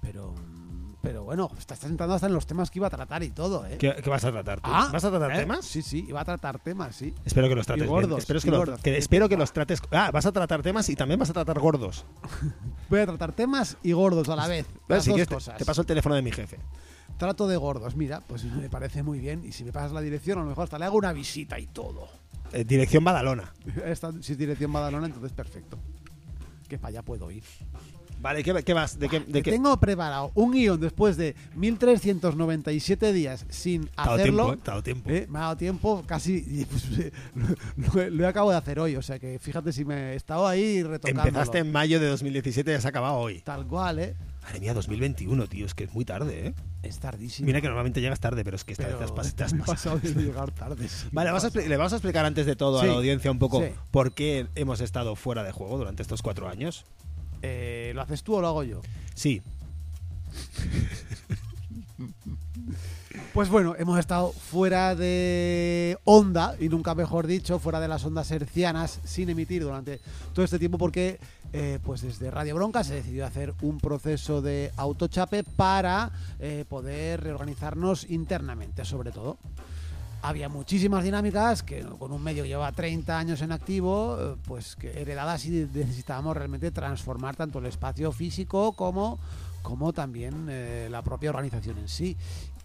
Pero. 0.00 0.34
Pero 1.04 1.22
bueno, 1.22 1.50
estás 1.58 1.84
entrando 1.84 2.14
hasta 2.14 2.26
en 2.28 2.32
los 2.32 2.46
temas 2.46 2.70
que 2.70 2.78
iba 2.78 2.86
a 2.86 2.90
tratar 2.90 3.22
y 3.22 3.28
todo, 3.30 3.66
¿eh? 3.66 3.76
¿Qué, 3.78 3.94
qué 4.02 4.08
vas 4.10 4.24
a 4.24 4.32
tratar 4.32 4.60
tú? 4.60 4.70
Ah, 4.72 4.88
¿Vas 4.90 5.04
a 5.04 5.10
tratar 5.10 5.32
¿eh? 5.32 5.36
temas? 5.40 5.64
Sí, 5.66 5.82
sí, 5.82 6.04
iba 6.08 6.20
a 6.20 6.24
tratar 6.24 6.58
temas, 6.58 6.96
sí. 6.96 7.14
Espero 7.26 7.46
que 7.48 7.54
los 7.54 7.66
trates 7.66 7.82
Y 7.84 7.86
bien. 7.86 7.92
gordos, 7.94 8.18
Espero, 8.20 8.38
y 8.38 8.42
que, 8.42 8.50
los- 8.50 8.80
que- 8.80 8.96
espero 8.98 9.28
que 9.28 9.36
los 9.36 9.52
trates. 9.52 9.80
Ah, 9.92 10.10
vas 10.10 10.24
a 10.24 10.32
tratar 10.32 10.62
temas 10.62 10.88
y 10.88 10.96
también 10.96 11.20
vas 11.20 11.28
a 11.28 11.34
tratar 11.34 11.58
gordos. 11.60 12.06
Voy 12.88 13.00
a 13.00 13.06
tratar 13.06 13.32
temas 13.32 13.76
y 13.82 13.92
gordos 13.92 14.28
a 14.30 14.36
la 14.36 14.48
vez. 14.48 14.66
Vale, 14.66 14.80
Las 14.88 15.04
si 15.04 15.10
dos 15.10 15.14
quieres, 15.16 15.28
te- 15.28 15.34
cosas. 15.34 15.58
te 15.58 15.64
paso 15.66 15.82
el 15.82 15.86
teléfono 15.86 16.14
de 16.14 16.22
mi 16.22 16.32
jefe. 16.32 16.58
Trato 17.18 17.46
de 17.46 17.56
gordos, 17.58 17.94
mira, 17.96 18.22
pues 18.26 18.42
me 18.44 18.70
parece 18.70 19.02
muy 19.02 19.18
bien. 19.20 19.44
Y 19.44 19.52
si 19.52 19.62
me 19.62 19.72
pasas 19.72 19.92
la 19.92 20.00
dirección, 20.00 20.38
a 20.38 20.42
lo 20.42 20.48
mejor 20.48 20.64
hasta 20.64 20.78
le 20.78 20.86
hago 20.86 20.96
una 20.96 21.12
visita 21.12 21.58
y 21.60 21.66
todo. 21.66 22.08
Eh, 22.52 22.64
dirección 22.64 23.04
Badalona. 23.04 23.52
Esta, 23.84 24.10
si 24.22 24.32
es 24.32 24.38
dirección 24.38 24.72
Badalona, 24.72 25.06
entonces 25.06 25.32
perfecto. 25.32 25.78
Que 26.66 26.78
para 26.78 26.88
allá 26.88 27.02
puedo 27.02 27.30
ir. 27.30 27.44
Vale, 28.24 28.42
¿qué, 28.42 28.62
qué 28.64 28.72
vas? 28.72 28.98
¿De 28.98 29.06
qué? 29.10 29.20
de 29.20 29.42
qué? 29.42 29.50
Tengo 29.50 29.76
preparado 29.78 30.32
un 30.34 30.52
guion 30.52 30.80
después 30.80 31.18
de 31.18 31.36
1397 31.56 33.12
días 33.12 33.44
sin 33.50 33.90
hacerlo. 33.96 34.46
tiempo, 34.46 34.52
eh, 34.54 34.58
dado 34.64 34.82
tiempo. 34.82 35.10
Eh, 35.10 35.26
me 35.28 35.38
ha 35.38 35.42
dado 35.42 35.56
tiempo 35.58 36.02
casi. 36.06 36.66
pues, 36.70 36.84
eh, 36.98 37.12
lo, 37.94 38.10
lo- 38.10 38.28
acabo 38.28 38.50
de 38.50 38.56
hacer 38.56 38.80
hoy. 38.80 38.96
O 38.96 39.02
sea 39.02 39.18
que 39.18 39.38
fíjate 39.38 39.72
si 39.74 39.84
me 39.84 40.12
he 40.12 40.16
estado 40.16 40.46
ahí 40.46 40.82
retocando. 40.82 41.20
Empezaste 41.22 41.58
en 41.58 41.70
mayo 41.70 42.00
de 42.00 42.06
2017 42.06 42.70
y 42.70 42.74
has 42.74 42.86
acabado 42.86 43.16
hoy. 43.16 43.40
Tal 43.40 43.66
cual, 43.66 43.98
¿eh? 43.98 44.16
Madre 44.42 44.60
mía, 44.60 44.72
2021, 44.74 45.46
tío, 45.46 45.66
es 45.66 45.74
que 45.74 45.84
es 45.84 45.92
muy 45.94 46.04
tarde, 46.06 46.48
¿eh? 46.48 46.54
Es 46.82 46.98
tardísimo. 47.00 47.46
Mira 47.46 47.60
que 47.60 47.66
normalmente 47.66 48.00
llegas 48.00 48.20
tarde, 48.20 48.42
pero 48.44 48.56
es 48.56 48.64
que 48.64 48.72
esta 48.72 48.84
pero 48.86 48.98
vez 49.00 49.12
te 49.14 49.20
has, 49.20 49.34
te 49.34 49.44
has 49.44 49.52
me 49.54 49.64
pasado. 49.64 49.98
de 49.98 50.14
llegar 50.22 50.50
tarde. 50.50 50.88
sí, 50.88 51.08
Vale, 51.12 51.30
vamos 51.30 51.44
a 51.44 51.50
le 51.60 51.76
vamos 51.76 51.92
a 51.92 51.96
explicar 51.96 52.24
antes 52.24 52.46
de 52.46 52.56
todo 52.56 52.80
Sí. 52.80 52.86
a 52.86 52.88
la 52.88 52.94
audiencia 52.96 53.30
un 53.30 53.38
poco 53.38 53.60
Sí. 53.62 53.68
por 53.90 54.12
qué 54.14 54.46
hemos 54.54 54.80
estado 54.80 55.14
fuera 55.16 55.42
de 55.44 55.52
juego 55.52 55.76
durante 55.78 56.02
estos 56.02 56.22
cuatro 56.22 56.48
años. 56.48 56.84
Eh, 57.46 57.92
¿Lo 57.94 58.00
haces 58.00 58.22
tú 58.22 58.36
o 58.36 58.40
lo 58.40 58.48
hago 58.48 58.62
yo? 58.62 58.80
Sí, 59.14 59.42
Pues 63.34 63.48
bueno, 63.48 63.74
hemos 63.76 63.98
estado 63.98 64.32
fuera 64.32 64.94
de 64.94 65.98
onda, 66.04 66.54
y 66.60 66.68
nunca 66.68 66.94
mejor 66.94 67.26
dicho, 67.26 67.58
fuera 67.58 67.80
de 67.80 67.88
las 67.88 68.04
ondas 68.04 68.30
hercianas, 68.30 69.00
sin 69.04 69.28
emitir 69.28 69.62
durante 69.62 70.00
todo 70.32 70.44
este 70.44 70.58
tiempo, 70.58 70.78
porque 70.78 71.18
eh, 71.52 71.80
pues 71.82 72.02
desde 72.02 72.30
Radio 72.30 72.54
Bronca 72.54 72.84
se 72.84 72.94
decidió 72.94 73.26
hacer 73.26 73.52
un 73.60 73.78
proceso 73.78 74.40
de 74.40 74.72
autochape 74.76 75.42
para 75.42 76.12
eh, 76.38 76.64
poder 76.68 77.24
reorganizarnos 77.24 78.08
internamente, 78.08 78.84
sobre 78.84 79.10
todo. 79.10 79.36
Había 80.24 80.48
muchísimas 80.48 81.04
dinámicas 81.04 81.62
que 81.62 81.82
con 81.82 82.10
un 82.10 82.22
medio 82.22 82.44
que 82.44 82.48
lleva 82.48 82.72
30 82.72 83.18
años 83.18 83.42
en 83.42 83.52
activo, 83.52 84.16
eh, 84.18 84.36
pues 84.46 84.74
que 84.74 85.02
heredadas 85.02 85.44
y 85.44 85.68
necesitábamos 85.70 86.34
realmente 86.34 86.70
transformar 86.70 87.36
tanto 87.36 87.58
el 87.58 87.66
espacio 87.66 88.10
físico 88.10 88.72
como, 88.72 89.18
como 89.60 89.92
también 89.92 90.46
eh, 90.48 90.88
la 90.90 91.02
propia 91.02 91.28
organización 91.28 91.76
en 91.76 91.88
sí. 91.88 92.16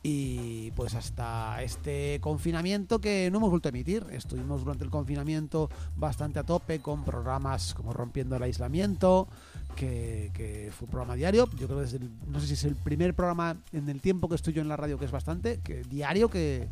Y 0.01 0.71
pues 0.71 0.95
hasta 0.95 1.61
este 1.61 2.19
confinamiento 2.21 3.01
que 3.01 3.29
no 3.29 3.39
hemos 3.39 3.49
vuelto 3.49 3.67
a 3.67 3.71
emitir. 3.71 4.05
Estuvimos 4.09 4.61
durante 4.61 4.85
el 4.85 4.89
confinamiento 4.89 5.69
bastante 5.97 6.39
a 6.39 6.43
tope 6.43 6.79
con 6.79 7.03
programas 7.03 7.73
como 7.73 7.91
Rompiendo 7.91 8.37
el 8.37 8.43
Aislamiento, 8.43 9.27
que, 9.75 10.71
fue 10.71 10.85
un 10.85 10.91
programa 10.91 11.15
diario. 11.15 11.49
Yo 11.57 11.67
creo 11.67 11.79
que 11.79 11.85
es 11.87 11.93
el, 11.93 12.09
no 12.25 12.39
sé 12.39 12.47
si 12.47 12.53
es 12.53 12.63
el 12.63 12.77
primer 12.77 13.13
programa 13.15 13.57
en 13.73 13.89
el 13.89 13.99
tiempo 13.99 14.29
que 14.29 14.35
estoy 14.35 14.53
yo 14.53 14.61
en 14.61 14.69
la 14.69 14.77
radio 14.77 14.97
que 14.97 15.03
es 15.03 15.11
bastante 15.11 15.59
que 15.59 15.83
diario 15.83 16.29
que, 16.29 16.69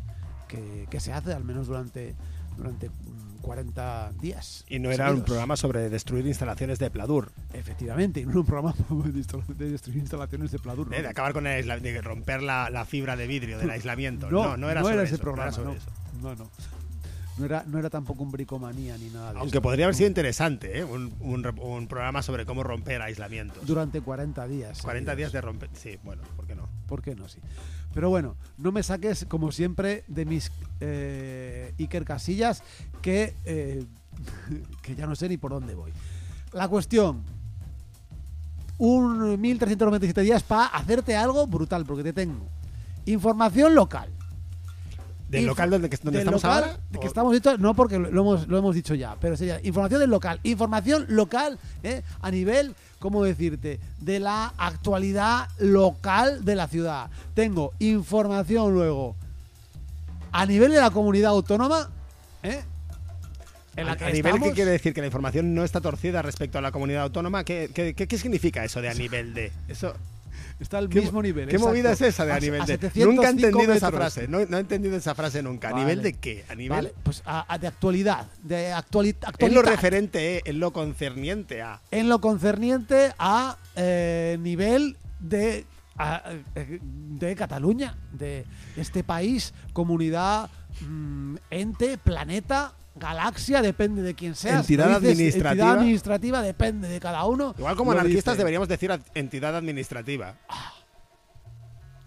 que, 0.48 0.86
que 0.90 0.98
se 1.00 1.12
hace, 1.12 1.32
al 1.32 1.44
menos 1.44 1.66
durante, 1.68 2.14
durante 2.56 2.88
mm, 2.88 3.38
40 3.42 4.12
días. 4.20 4.64
y 4.68 4.78
no 4.80 4.90
era 4.90 5.12
un 5.12 5.22
programa 5.22 5.56
sobre 5.56 5.88
destruir 5.90 6.26
instalaciones 6.26 6.78
de 6.78 6.90
Pladur, 6.90 7.30
Efectivamente, 7.52 8.24
no 8.24 8.30
era 8.30 8.40
un 8.40 8.46
programa 8.46 8.74
de 9.56 9.70
destruir 9.70 9.98
instalaciones 9.98 10.50
de 10.50 10.58
Pladur. 10.58 10.88
¿no? 10.90 10.96
eh, 10.96 11.02
de 11.02 11.08
acabar 11.08 11.32
con 11.32 11.46
el 11.46 11.66
de 11.82 12.00
romper 12.02 12.42
la, 12.42 12.68
la 12.70 12.84
fibra 12.84 13.14
de 13.16 13.26
vidrio 13.26 13.58
del 13.58 13.70
aislamiento. 13.78 14.30
No, 14.30 14.44
No, 14.44 14.56
no, 14.56 14.70
era, 14.70 14.82
sobre 14.82 15.02
ese 15.04 15.14
eso, 15.14 15.24
no 15.24 15.30
era 15.32 15.50
programa. 15.50 15.52
sobre 15.52 15.68
no. 15.68 15.74
eso. 15.76 15.90
No, 16.20 16.34
no. 16.34 16.50
No 17.38 17.44
era, 17.44 17.62
no 17.68 17.78
era 17.78 17.88
tampoco 17.88 18.24
un 18.24 18.32
bricomanía 18.32 18.98
ni 18.98 19.10
nada 19.10 19.32
de 19.32 19.38
Aunque 19.38 19.58
eso. 19.58 19.62
podría 19.62 19.84
haber 19.84 19.94
No. 19.94 19.98
sido 19.98 20.08
interesante, 20.08 20.76
¿eh? 20.80 20.84
un, 20.84 21.14
un 21.20 21.86
programa 21.86 22.20
sobre 22.20 22.44
cómo 22.44 22.64
romper 22.64 23.00
aislamientos. 23.00 23.64
Durante 23.64 24.00
40 24.00 24.48
días. 24.48 24.82
40 24.82 25.14
días 25.14 25.30
de 25.30 25.40
romper. 25.40 25.70
Sí, 25.74 26.00
bueno, 26.02 26.22
¿por 26.34 26.48
qué 26.48 26.56
no? 26.56 26.68
¿Por 26.88 27.00
qué 27.00 27.14
no? 27.14 27.28
Sí. 27.28 27.38
Pero 27.98 28.10
bueno, 28.10 28.36
no 28.58 28.70
me 28.70 28.84
saques, 28.84 29.24
como 29.28 29.50
siempre, 29.50 30.04
de 30.06 30.24
mis 30.24 30.52
eh, 30.78 31.74
Iker 31.80 32.04
Casillas, 32.04 32.62
que, 33.02 33.34
eh, 33.44 33.84
que 34.82 34.94
ya 34.94 35.04
no 35.08 35.16
sé 35.16 35.28
ni 35.28 35.36
por 35.36 35.50
dónde 35.50 35.74
voy. 35.74 35.90
La 36.52 36.68
cuestión. 36.68 37.24
Un 38.78 39.40
1397 39.40 40.20
días 40.20 40.44
para 40.44 40.66
hacerte 40.66 41.16
algo 41.16 41.48
brutal, 41.48 41.84
porque 41.86 42.04
te 42.04 42.12
tengo 42.12 42.46
información 43.06 43.74
local. 43.74 44.10
¿Del 45.28 45.46
local 45.46 45.68
donde, 45.68 45.90
que- 45.90 45.96
donde 45.96 46.20
del 46.20 46.28
estamos 46.28 46.42
local 46.44 46.62
ahora? 46.64 46.80
de 46.90 46.98
¿O- 46.98 47.00
que 47.00 47.06
estamos 47.08 47.32
dicho, 47.32 47.58
no 47.58 47.74
porque 47.74 47.98
lo 47.98 48.08
hemos, 48.20 48.46
lo 48.46 48.58
hemos 48.58 48.76
dicho 48.76 48.94
ya, 48.94 49.16
pero 49.20 49.36
sería 49.36 49.60
información 49.64 49.98
del 49.98 50.10
local. 50.10 50.38
Información 50.44 51.04
local 51.08 51.58
¿eh? 51.82 52.02
a 52.22 52.30
nivel, 52.30 52.76
¿cómo 52.98 53.24
decirte? 53.24 53.78
De 54.00 54.20
la 54.20 54.52
actualidad 54.58 55.48
local 55.58 56.44
de 56.44 56.54
la 56.54 56.68
ciudad. 56.68 57.10
Tengo 57.34 57.72
información 57.78 58.72
luego 58.74 59.16
a 60.32 60.44
nivel 60.46 60.70
de 60.72 60.80
la 60.80 60.90
comunidad 60.90 61.30
autónoma. 61.30 61.90
¿eh? 62.42 62.62
En 63.76 63.86
la 63.86 63.92
a, 63.92 63.96
que 63.96 64.04
a 64.06 64.10
nivel, 64.10 64.40
¿qué 64.40 64.52
quiere 64.52 64.72
decir? 64.72 64.92
¿Que 64.92 65.00
la 65.00 65.06
información 65.06 65.54
no 65.54 65.62
está 65.64 65.80
torcida 65.80 66.20
respecto 66.22 66.58
a 66.58 66.60
la 66.60 66.72
comunidad 66.72 67.02
autónoma? 67.04 67.44
¿Qué, 67.44 67.70
qué, 67.72 67.94
qué- 67.94 68.08
qué 68.08 68.18
significa 68.18 68.64
eso 68.64 68.80
de 68.82 68.88
a 68.88 68.94
nivel 68.94 69.34
de? 69.34 69.52
Eso, 69.68 69.94
Está 70.60 70.78
al 70.78 70.88
¿Qué, 70.88 71.00
mismo 71.00 71.22
nivel. 71.22 71.48
¿Qué 71.48 71.56
exacto. 71.56 71.68
movida 71.70 71.92
es 71.92 72.00
esa 72.00 72.24
de 72.26 72.32
a, 72.32 72.40
nivel 72.40 72.60
de? 72.60 72.66
705 72.66 73.10
Nunca 73.12 73.28
he 73.28 73.30
entendido 73.30 73.72
esa 73.72 73.90
frase. 73.92 74.28
No, 74.28 74.44
no 74.46 74.56
he 74.56 74.60
entendido 74.60 74.96
esa 74.96 75.14
frase 75.14 75.42
nunca. 75.42 75.68
¿A 75.68 75.72
Vale. 75.72 75.84
nivel 75.84 76.02
de 76.02 76.12
qué? 76.14 76.44
¿A 76.48 76.54
nivel? 76.54 76.70
Vale, 76.76 76.94
pues 77.02 77.22
a- 77.24 77.52
a 77.52 77.58
de 77.58 77.66
actualidad. 77.66 78.26
De 78.42 78.72
actuali- 78.72 79.10
En 79.10 79.20
lo 79.22 79.28
actualidad. 79.28 79.62
referente, 79.64 80.36
eh, 80.36 80.42
en 80.44 80.60
lo 80.60 80.72
concerniente 80.72 81.62
a. 81.62 81.80
en 81.90 82.08
lo 82.08 82.20
concerniente 82.20 83.12
a 83.18 83.56
eh, 83.76 84.36
nivel 84.40 84.96
de, 85.20 85.64
eh, 86.54 86.78
de 86.82 87.34
Cataluña, 87.36 87.96
de 88.12 88.44
este 88.76 89.02
país, 89.04 89.52
comunidad, 89.72 90.50
mm, 90.80 91.36
ente, 91.50 91.98
planeta, 91.98 92.74
galaxia, 92.98 93.62
depende 93.62 94.02
de 94.02 94.14
quién 94.14 94.34
sea. 94.34 94.58
Entidad 94.60 94.92
administrativa. 94.94 95.50
Entidad 95.52 95.78
administrativa 95.78 96.42
depende 96.42 96.88
de 96.88 97.00
cada 97.00 97.24
uno. 97.26 97.54
Igual 97.58 97.76
como 97.76 97.92
Lo 97.94 98.00
anarquistas 98.00 98.34
dice. 98.34 98.38
deberíamos 98.38 98.68
decir 98.68 98.92
ad- 98.92 99.00
entidad 99.14 99.56
administrativa. 99.56 100.34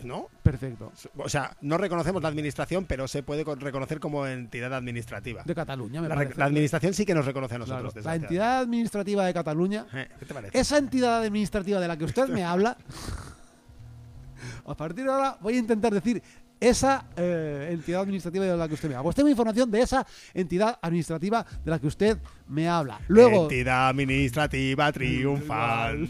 ¿No? 0.03 0.29
Perfecto. 0.41 0.91
O 1.17 1.29
sea, 1.29 1.55
no 1.61 1.77
reconocemos 1.77 2.23
la 2.23 2.27
administración, 2.29 2.85
pero 2.85 3.07
se 3.07 3.21
puede 3.21 3.45
con- 3.45 3.59
reconocer 3.59 3.99
como 3.99 4.25
entidad 4.25 4.73
administrativa. 4.73 5.43
De 5.45 5.53
Cataluña, 5.53 6.01
me 6.01 6.07
La, 6.09 6.15
re- 6.15 6.23
parece. 6.25 6.39
la 6.39 6.45
administración 6.45 6.93
sí 6.95 7.05
que 7.05 7.13
nos 7.13 7.23
reconoce 7.23 7.53
a 7.53 7.59
Claro, 7.59 7.83
nosotros. 7.83 8.05
la 8.05 8.15
entidad 8.15 8.59
administrativa 8.61 9.23
de 9.27 9.33
Cataluña 9.33 9.85
Eh, 9.93 10.09
¿Qué 10.19 10.25
te 10.25 10.33
parece? 10.33 10.59
esa 10.59 10.77
entidad 10.79 11.19
administrativa 11.21 11.79
de 11.79 11.87
la 11.87 11.97
que 11.97 12.05
usted 12.05 12.27
me 12.29 12.43
habla, 12.43 12.77
a 14.65 14.73
partir 14.75 15.05
de 15.05 15.11
ahora 15.11 15.37
voy 15.39 15.55
a 15.55 15.59
intentar 15.59 15.93
decir 15.93 16.23
esa 16.61 17.05
eh, 17.17 17.69
entidad 17.71 18.01
administrativa 18.01 18.45
de 18.45 18.55
la 18.55 18.67
que 18.67 18.75
usted 18.75 18.87
me 18.87 18.95
habla. 18.95 19.03
Pues 19.03 19.15
tengo 19.15 19.29
información 19.29 19.69
de 19.71 19.81
esa 19.81 20.05
entidad 20.33 20.77
administrativa 20.79 21.43
de 21.65 21.71
la 21.71 21.79
que 21.79 21.87
usted 21.87 22.19
me 22.47 22.69
habla. 22.69 23.01
Luego, 23.07 23.43
Entidad 23.43 23.89
administrativa 23.89 24.91
triunfal. 24.91 26.07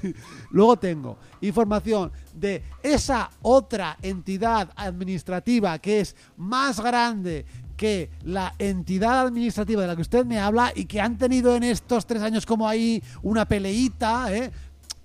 luego 0.50 0.76
tengo 0.76 1.16
información 1.40 2.10
de 2.34 2.62
esa 2.82 3.30
otra 3.40 3.96
entidad 4.02 4.70
administrativa 4.74 5.78
que 5.78 6.00
es 6.00 6.16
más 6.36 6.80
grande 6.80 7.46
que 7.76 8.10
la 8.24 8.54
entidad 8.58 9.26
administrativa 9.26 9.82
de 9.82 9.88
la 9.88 9.96
que 9.96 10.02
usted 10.02 10.24
me 10.24 10.38
habla 10.38 10.72
y 10.74 10.86
que 10.86 11.00
han 11.00 11.18
tenido 11.18 11.54
en 11.54 11.62
estos 11.62 12.06
tres 12.06 12.22
años 12.22 12.46
como 12.46 12.68
ahí 12.68 13.02
una 13.22 13.46
peleita, 13.46 14.34
¿eh? 14.34 14.50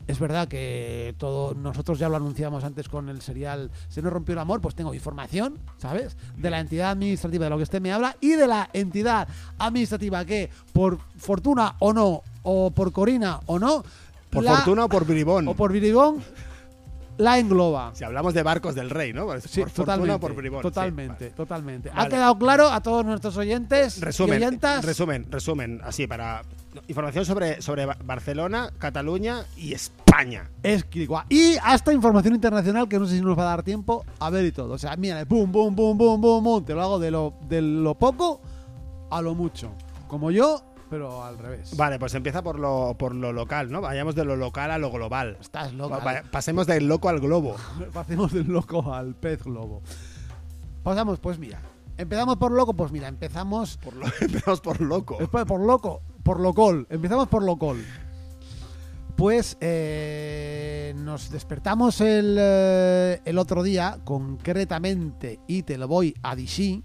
Es 0.10 0.18
verdad 0.18 0.48
que 0.48 1.14
todo 1.20 1.54
nosotros 1.54 2.00
ya 2.00 2.10
lo 2.10 2.16
anunciamos 2.16 2.64
antes 2.64 2.90
con 2.90 3.10
el 3.10 3.22
serial 3.22 3.70
Se 3.90 4.02
nos 4.02 4.12
rompió 4.12 4.34
el 4.34 4.40
amor, 4.40 4.60
pues 4.60 4.74
tengo 4.74 4.92
información, 4.96 5.60
¿sabes? 5.78 6.18
De 6.36 6.50
la 6.50 6.60
entidad 6.60 6.90
administrativa 6.90 7.44
de 7.46 7.50
lo 7.52 7.58
que 7.58 7.64
usted 7.64 7.80
me 7.80 7.92
habla 7.94 8.16
y 8.20 8.30
de 8.32 8.48
la 8.48 8.70
entidad 8.74 9.28
administrativa 9.60 10.26
que, 10.26 10.50
por 10.74 10.98
fortuna 11.18 11.76
o 11.78 11.94
no, 11.94 12.24
o 12.42 12.72
por 12.72 12.92
Corina 12.92 13.40
o 13.46 13.60
no, 13.60 13.84
Por 14.32 14.44
la- 14.44 14.56
fortuna 14.56 14.86
o 14.86 14.90
por 14.90 15.06
bribón. 15.06 15.48
o 15.48 15.54
por 15.54 15.72
Viribón, 15.72 16.24
la 17.18 17.38
engloba. 17.38 17.92
Si 17.94 18.04
hablamos 18.04 18.34
de 18.34 18.42
barcos 18.42 18.74
del 18.74 18.90
rey, 18.90 19.14
¿no? 19.14 19.26
Por, 19.28 19.42
Sí, 19.42 19.62
totalmente, 19.76 20.18
por 20.20 20.34
bribón. 20.34 20.62
sí, 20.62 20.70
totalmente, 20.70 21.26
vale. 21.26 21.36
totalmente. 21.36 21.90
¿Ha 21.92 21.96
Vale. 21.96 22.10
quedado 22.10 22.38
claro 22.40 22.70
a 22.72 22.82
todos 22.82 23.06
nuestros 23.06 23.38
oyentes 23.38 24.00
Resumen, 24.02 24.60
resumen, 24.82 25.28
resumen, 25.30 25.82
así 25.84 26.08
para 26.08 26.42
información 26.88 27.26
sobre, 27.26 27.62
sobre 27.62 27.86
Ba- 27.86 27.98
Barcelona, 28.04 28.72
Cataluña 28.78 29.44
y 29.58 29.74
España. 29.74 30.50
Es 30.64 30.84
Quiriguá. 30.84 31.26
Y 31.30 31.56
hasta 31.64 31.94
información 31.94 32.36
internacional 32.36 32.88
que 32.88 33.00
no 33.00 33.06
sé 33.06 33.16
si 33.16 33.22
nos 33.22 33.38
va 33.38 33.44
a 33.44 33.46
dar 33.48 33.64
tiempo 33.64 34.06
a 34.20 34.30
ver 34.30 34.46
y 34.46 34.52
todo. 34.52 34.74
O 34.74 34.78
sea, 34.78 34.96
mira, 34.96 35.26
pum, 35.26 35.52
pum, 35.52 35.76
pum, 35.76 35.98
pum, 35.98 36.22
pum, 36.22 36.44
pum. 36.44 36.64
Te 36.66 36.74
lo 36.74 36.82
hago 36.82 37.00
de 37.00 37.12
lo, 37.12 37.34
de 37.48 37.62
lo 37.62 37.96
poco 37.96 38.42
a 39.12 39.22
lo 39.22 39.34
mucho. 39.36 39.72
Como 40.08 40.32
yo, 40.32 40.64
pero 40.90 41.24
al 41.24 41.38
revés. 41.38 41.76
Vale, 41.78 42.00
pues 42.00 42.14
empieza 42.16 42.42
por 42.44 42.60
lo, 42.60 42.96
por 42.98 43.14
lo 43.16 43.32
local, 43.34 43.72
¿no? 43.72 43.82
Vayamos 43.82 44.16
de 44.16 44.26
lo 44.26 44.36
local 44.36 44.72
a 44.72 44.78
lo 44.78 44.92
global. 44.92 45.38
Estás 45.40 45.74
loco. 45.74 46.00
Va- 46.06 46.24
pasemos 46.32 46.66
del 46.68 46.88
loco 46.88 47.10
al 47.10 47.20
globo. 47.20 47.56
Pasemos 47.94 48.32
del 48.34 48.48
loco 48.48 48.94
al 48.94 49.16
pez 49.16 49.44
globo. 49.44 49.82
Pasamos, 50.84 51.20
pues 51.20 51.38
mira. 51.40 51.62
Empezamos 51.98 52.38
por 52.38 52.52
loco, 52.54 52.74
pues 52.74 52.92
mira, 52.94 53.10
empezamos 53.10 53.78
Por 53.78 53.94
lo, 53.96 54.06
empezamos 54.22 54.62
por 54.62 54.80
loco. 54.80 55.18
Después, 55.20 55.44
por 55.46 55.60
loco, 55.60 56.02
por 56.24 56.40
locol. 56.40 56.88
Empezamos 56.90 57.28
por 57.28 57.44
locol. 57.44 57.84
Pues 59.16 59.58
eh, 59.60 60.94
nos 60.96 61.30
despertamos 61.30 62.00
el, 62.00 62.38
eh, 62.40 63.22
el 63.26 63.38
otro 63.38 63.64
día, 63.64 64.00
concretamente, 64.06 65.40
y 65.46 65.64
te 65.64 65.78
lo 65.78 65.90
voy 65.90 66.16
a 66.24 66.36
decir, 66.38 66.84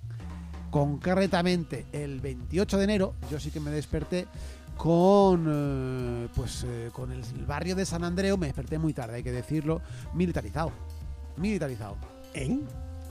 concretamente 0.71 1.87
el 1.93 2.21
28 2.21 2.79
de 2.79 2.85
enero, 2.85 3.15
yo 3.31 3.39
sí 3.39 3.53
que 3.53 3.61
me 3.61 3.71
desperté 3.71 4.27
con 4.77 5.47
eh, 5.49 6.29
pues 6.35 6.67
con 6.93 7.13
el, 7.13 7.23
barrio 7.47 7.77
de 7.77 7.87
San 7.87 8.03
Andreu, 8.03 8.37
me 8.37 8.47
desperté 8.47 8.79
muy 8.79 8.93
tarde, 8.93 9.17
hay 9.17 9.23
que 9.23 9.31
decirlo, 9.31 9.81
militarizado. 10.13 10.73
Militarizado. 11.37 11.97
¿Eh? 12.35 12.59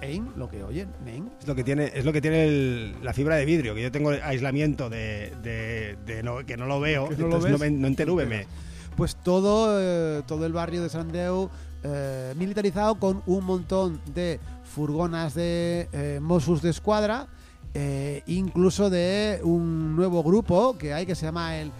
¿En? 0.06 0.30
Lo 0.36 0.50
que 0.50 0.64
oyen, 0.64 0.90
¿en? 1.06 1.30
Es 1.40 1.48
lo 1.48 1.56
que 1.56 1.64
tiene, 1.64 1.92
es 1.94 2.06
lo 2.06 2.14
que 2.14 2.22
tiene 2.22 2.46
el- 2.46 2.96
la 3.04 3.14
fibra 3.14 3.36
de 3.36 3.46
vidrio, 3.46 3.74
que 3.76 3.82
yo 3.82 3.92
tengo 3.92 4.10
aislamiento 4.12 4.90
de, 4.90 5.34
de- 5.42 5.98
de 6.06 6.24
no- 6.24 6.46
que 6.46 6.58
no 6.58 6.66
lo 6.66 6.80
veo, 6.80 7.04
no 7.10 7.18
lo 7.18 7.24
entonces 7.26 7.52
no, 7.52 7.58
ves. 7.58 7.72
me, 7.72 7.78
no 7.78 7.88
enterúbeme. 7.88 8.48
pues 8.96 9.16
todo, 9.16 9.80
eh, 9.82 10.22
todo 10.28 10.46
el 10.46 10.54
barrio 10.54 10.84
de 10.84 10.90
San 10.90 11.02
Andreu 11.02 11.50
eh, 11.84 12.34
militarizado 12.38 12.96
con 12.96 13.24
un 13.26 13.44
montón 13.44 14.00
de 14.14 14.40
furgonas 14.64 15.34
de 15.34 15.90
eh, 15.92 16.20
Mossos 16.22 16.62
de 16.62 16.70
Escuadra, 16.70 17.28
eh, 17.74 18.22
incluso 18.28 18.90
de 18.90 19.40
un 19.44 19.96
nuevo 19.96 20.22
grupo 20.24 20.78
que 20.78 20.94
hay 20.94 21.06
que 21.06 21.16
se 21.16 21.26
llama 21.26 21.58
el 21.58 21.72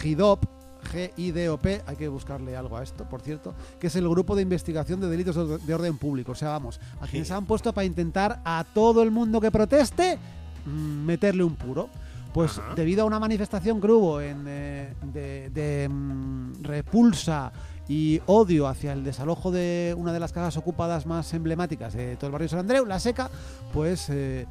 GIDOP. 0.00 0.44
G-I-D-O-P, 0.92 1.82
hay 1.86 1.96
que 1.96 2.08
buscarle 2.08 2.56
algo 2.56 2.76
a 2.76 2.82
esto, 2.82 3.08
por 3.08 3.22
cierto, 3.22 3.54
que 3.80 3.86
es 3.86 3.96
el 3.96 4.08
Grupo 4.08 4.36
de 4.36 4.42
Investigación 4.42 5.00
de 5.00 5.08
Delitos 5.08 5.36
de 5.36 5.72
de 5.72 5.74
Orden 5.74 5.96
Público. 5.98 6.32
O 6.32 6.34
sea, 6.34 6.50
vamos, 6.50 6.80
a 7.00 7.06
quienes 7.06 7.28
se 7.28 7.34
han 7.34 7.46
puesto 7.46 7.72
para 7.72 7.84
intentar 7.84 8.40
a 8.44 8.64
todo 8.74 9.02
el 9.02 9.10
mundo 9.10 9.40
que 9.40 9.50
proteste 9.50 10.18
mm, 10.66 11.04
meterle 11.04 11.44
un 11.44 11.56
puro. 11.56 11.88
Pues 12.32 12.58
Ajá. 12.58 12.74
debido 12.74 13.02
a 13.02 13.04
una 13.04 13.20
manifestación 13.20 13.78
que 13.78 13.88
hubo 13.88 14.20
en, 14.20 14.44
eh, 14.46 14.94
de, 15.12 15.50
de, 15.50 15.86
mm, 15.86 16.62
repulsa 16.62 17.52
y 17.88 18.22
odio 18.24 18.66
hacia 18.68 18.94
el 18.94 19.04
desalojo 19.04 19.50
de 19.50 19.94
una 19.98 20.14
de 20.14 20.20
las 20.20 20.32
casas 20.32 20.56
ocupadas 20.56 21.04
más 21.04 21.34
emblemáticas 21.34 21.92
de 21.92 22.16
todo 22.16 22.28
el 22.28 22.32
barrio 22.32 22.46
de 22.46 22.50
San 22.50 22.60
Andreu, 22.60 22.86
La 22.86 22.98
Seca, 23.00 23.30
pues 23.74 24.08
eh, 24.08 24.46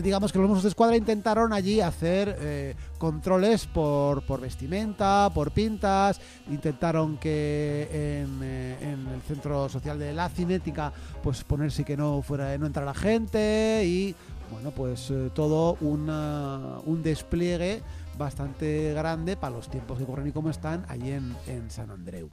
digamos 0.00 0.32
que 0.32 0.38
los 0.38 0.48
Mossos 0.48 0.62
de 0.64 0.68
Escuadra 0.70 0.96
intentaron 0.96 1.52
allí 1.52 1.80
hacer 1.80 2.36
eh, 2.40 2.74
controles 2.98 3.66
por, 3.66 4.22
por 4.22 4.40
vestimenta, 4.40 5.30
por 5.34 5.50
pintas, 5.50 6.20
intentaron 6.50 7.18
que 7.18 7.88
en, 8.22 8.40
eh, 8.42 8.76
en 8.80 9.06
el 9.08 9.20
centro 9.22 9.68
social 9.68 9.98
de 9.98 10.12
la 10.12 10.28
cinética 10.28 10.92
pues 11.22 11.44
ponerse 11.44 11.84
que 11.84 11.96
no 11.96 12.22
fuera 12.22 12.56
no 12.58 12.66
entrara 12.66 12.94
gente 12.94 13.82
y 13.84 14.14
bueno 14.50 14.70
pues 14.70 15.10
eh, 15.10 15.30
todo 15.34 15.76
una- 15.80 16.78
un 16.84 17.02
despliegue 17.02 17.82
bastante 18.18 18.92
grande 18.94 19.36
para 19.36 19.56
los 19.56 19.68
tiempos 19.68 19.98
que 19.98 20.04
corren 20.04 20.26
y 20.28 20.32
cómo 20.32 20.50
están 20.50 20.84
allí 20.88 21.10
en, 21.12 21.34
en 21.46 21.70
San 21.70 21.90
Andreu. 21.90 22.28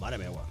Vale, 0.00 0.24
agua. 0.24 0.44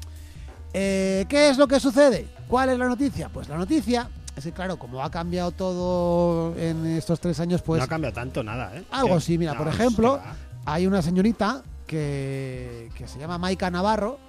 Eh, 0.74 1.26
¿Qué 1.28 1.50
es 1.50 1.58
lo 1.58 1.68
que 1.68 1.80
sucede? 1.80 2.28
¿Cuál 2.48 2.70
es 2.70 2.78
la 2.78 2.88
noticia? 2.88 3.30
Pues 3.30 3.50
la 3.50 3.58
noticia 3.58 4.08
es 4.38 4.44
que, 4.44 4.52
claro, 4.52 4.78
como 4.78 5.04
ha 5.04 5.10
cambiado 5.10 5.52
todo 5.52 6.56
en 6.58 6.86
estos 6.86 7.20
tres 7.20 7.40
años, 7.40 7.62
pues 7.62 7.80
no 7.80 7.86
ha 7.86 7.88
cambiado 7.88 8.14
tanto 8.14 8.44
nada, 8.44 8.72
¿eh? 8.76 8.84
algo 8.92 9.10
Que- 9.10 9.14
así. 9.16 9.38
Mira, 9.38 9.54
no, 9.54 9.60
por 9.60 9.68
ejemplo, 9.68 10.20
hay 10.66 10.86
una 10.88 11.02
señorita 11.02 11.64
que, 11.88 12.90
que 12.96 13.08
se 13.08 13.18
llama 13.20 13.38
Maika 13.38 13.72
Navarro, 13.72 14.20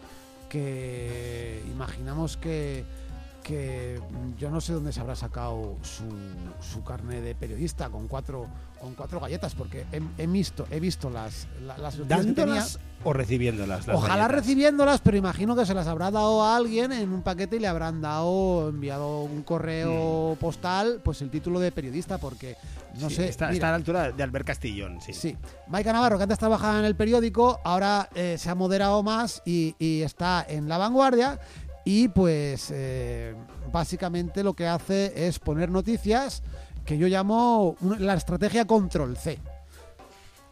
que 0.49 1.63
imaginamos 1.71 2.37
que, 2.37 2.85
que 3.49 3.99
mm, 4.11 4.37
yo 4.39 4.51
no 4.51 4.61
sé 4.61 4.75
dónde 4.75 4.93
se 4.93 5.01
habrá 5.01 5.17
sacado 5.17 5.77
su, 5.83 6.05
su 6.61 6.85
carne 6.85 7.23
de 7.23 7.35
periodista 7.35 7.89
con 7.89 8.07
cuatro 8.07 8.47
con 8.79 8.95
cuatro 8.95 9.19
galletas, 9.19 9.55
porque 9.57 9.87
he, 9.91 10.01
he 10.23 10.27
visto 10.29 10.67
he 10.71 10.79
visto 10.79 11.11
las, 11.11 11.49
la- 11.67 11.77
las 11.79 11.97
noticias 11.99 12.21
que 12.27 12.33
tenía. 12.33 12.45
¿Dándolas 12.55 12.79
o 13.05 13.13
recibiéndolas? 13.13 13.87
las 13.89 13.97
Ojalá 13.97 14.17
galletas? 14.17 14.37
recibiéndolas, 14.43 15.01
pero 15.01 15.17
imagino 15.17 15.57
que 15.57 15.67
se 15.67 15.75
las 15.75 15.87
habrá 15.89 16.11
dado 16.13 16.45
a 16.45 16.57
alguien 16.57 16.93
en 16.93 17.11
un 17.13 17.23
paquete 17.23 17.57
y 17.57 17.59
le 17.59 17.67
habrán 17.67 18.01
dado, 18.03 18.69
enviado 18.69 19.23
un 19.23 19.43
correo 19.43 20.37
postal, 20.39 21.01
pues 21.03 21.23
el 21.23 21.31
título 21.31 21.59
de 21.59 21.73
periodista, 21.73 22.19
porque 22.19 22.57
no 23.01 23.07
Mm. 23.07 23.11
Sí, 23.11 23.17
sé. 23.17 23.29
Está, 23.29 23.49
a 23.49 23.53
la 23.53 23.75
altura 23.75 24.13
de 24.13 24.23
Albert 24.23 24.47
Castillón, 24.47 25.01
sí. 25.01 25.13
Sí, 25.13 25.37
Maika 25.69 25.93
Navarro, 25.93 26.17
que 26.19 26.23
antes 26.25 26.39
trabajaba 26.39 26.79
en 26.79 26.85
el 26.85 26.95
periódico, 26.97 27.61
ahora 27.65 28.09
eh, 28.15 28.37
se 28.39 28.49
ha 28.51 28.55
moderado 28.55 29.03
más 29.03 29.43
y, 29.45 29.75
y 29.79 30.03
está 30.03 30.45
en 30.49 30.69
la 30.69 30.79
vanguardia. 30.79 31.39
Y 31.91 32.09
pues 32.09 32.71
eh, 32.71 33.35
básicamente 33.73 34.45
lo 34.45 34.53
que 34.53 34.67
hace 34.67 35.27
es 35.27 35.39
poner 35.39 35.71
noticias 35.71 36.43
que 36.85 36.99
yo 36.99 37.07
llamo 37.07 37.77
la 37.81 38.13
estrategia 38.13 38.67
control 38.67 39.17
C. 39.17 39.39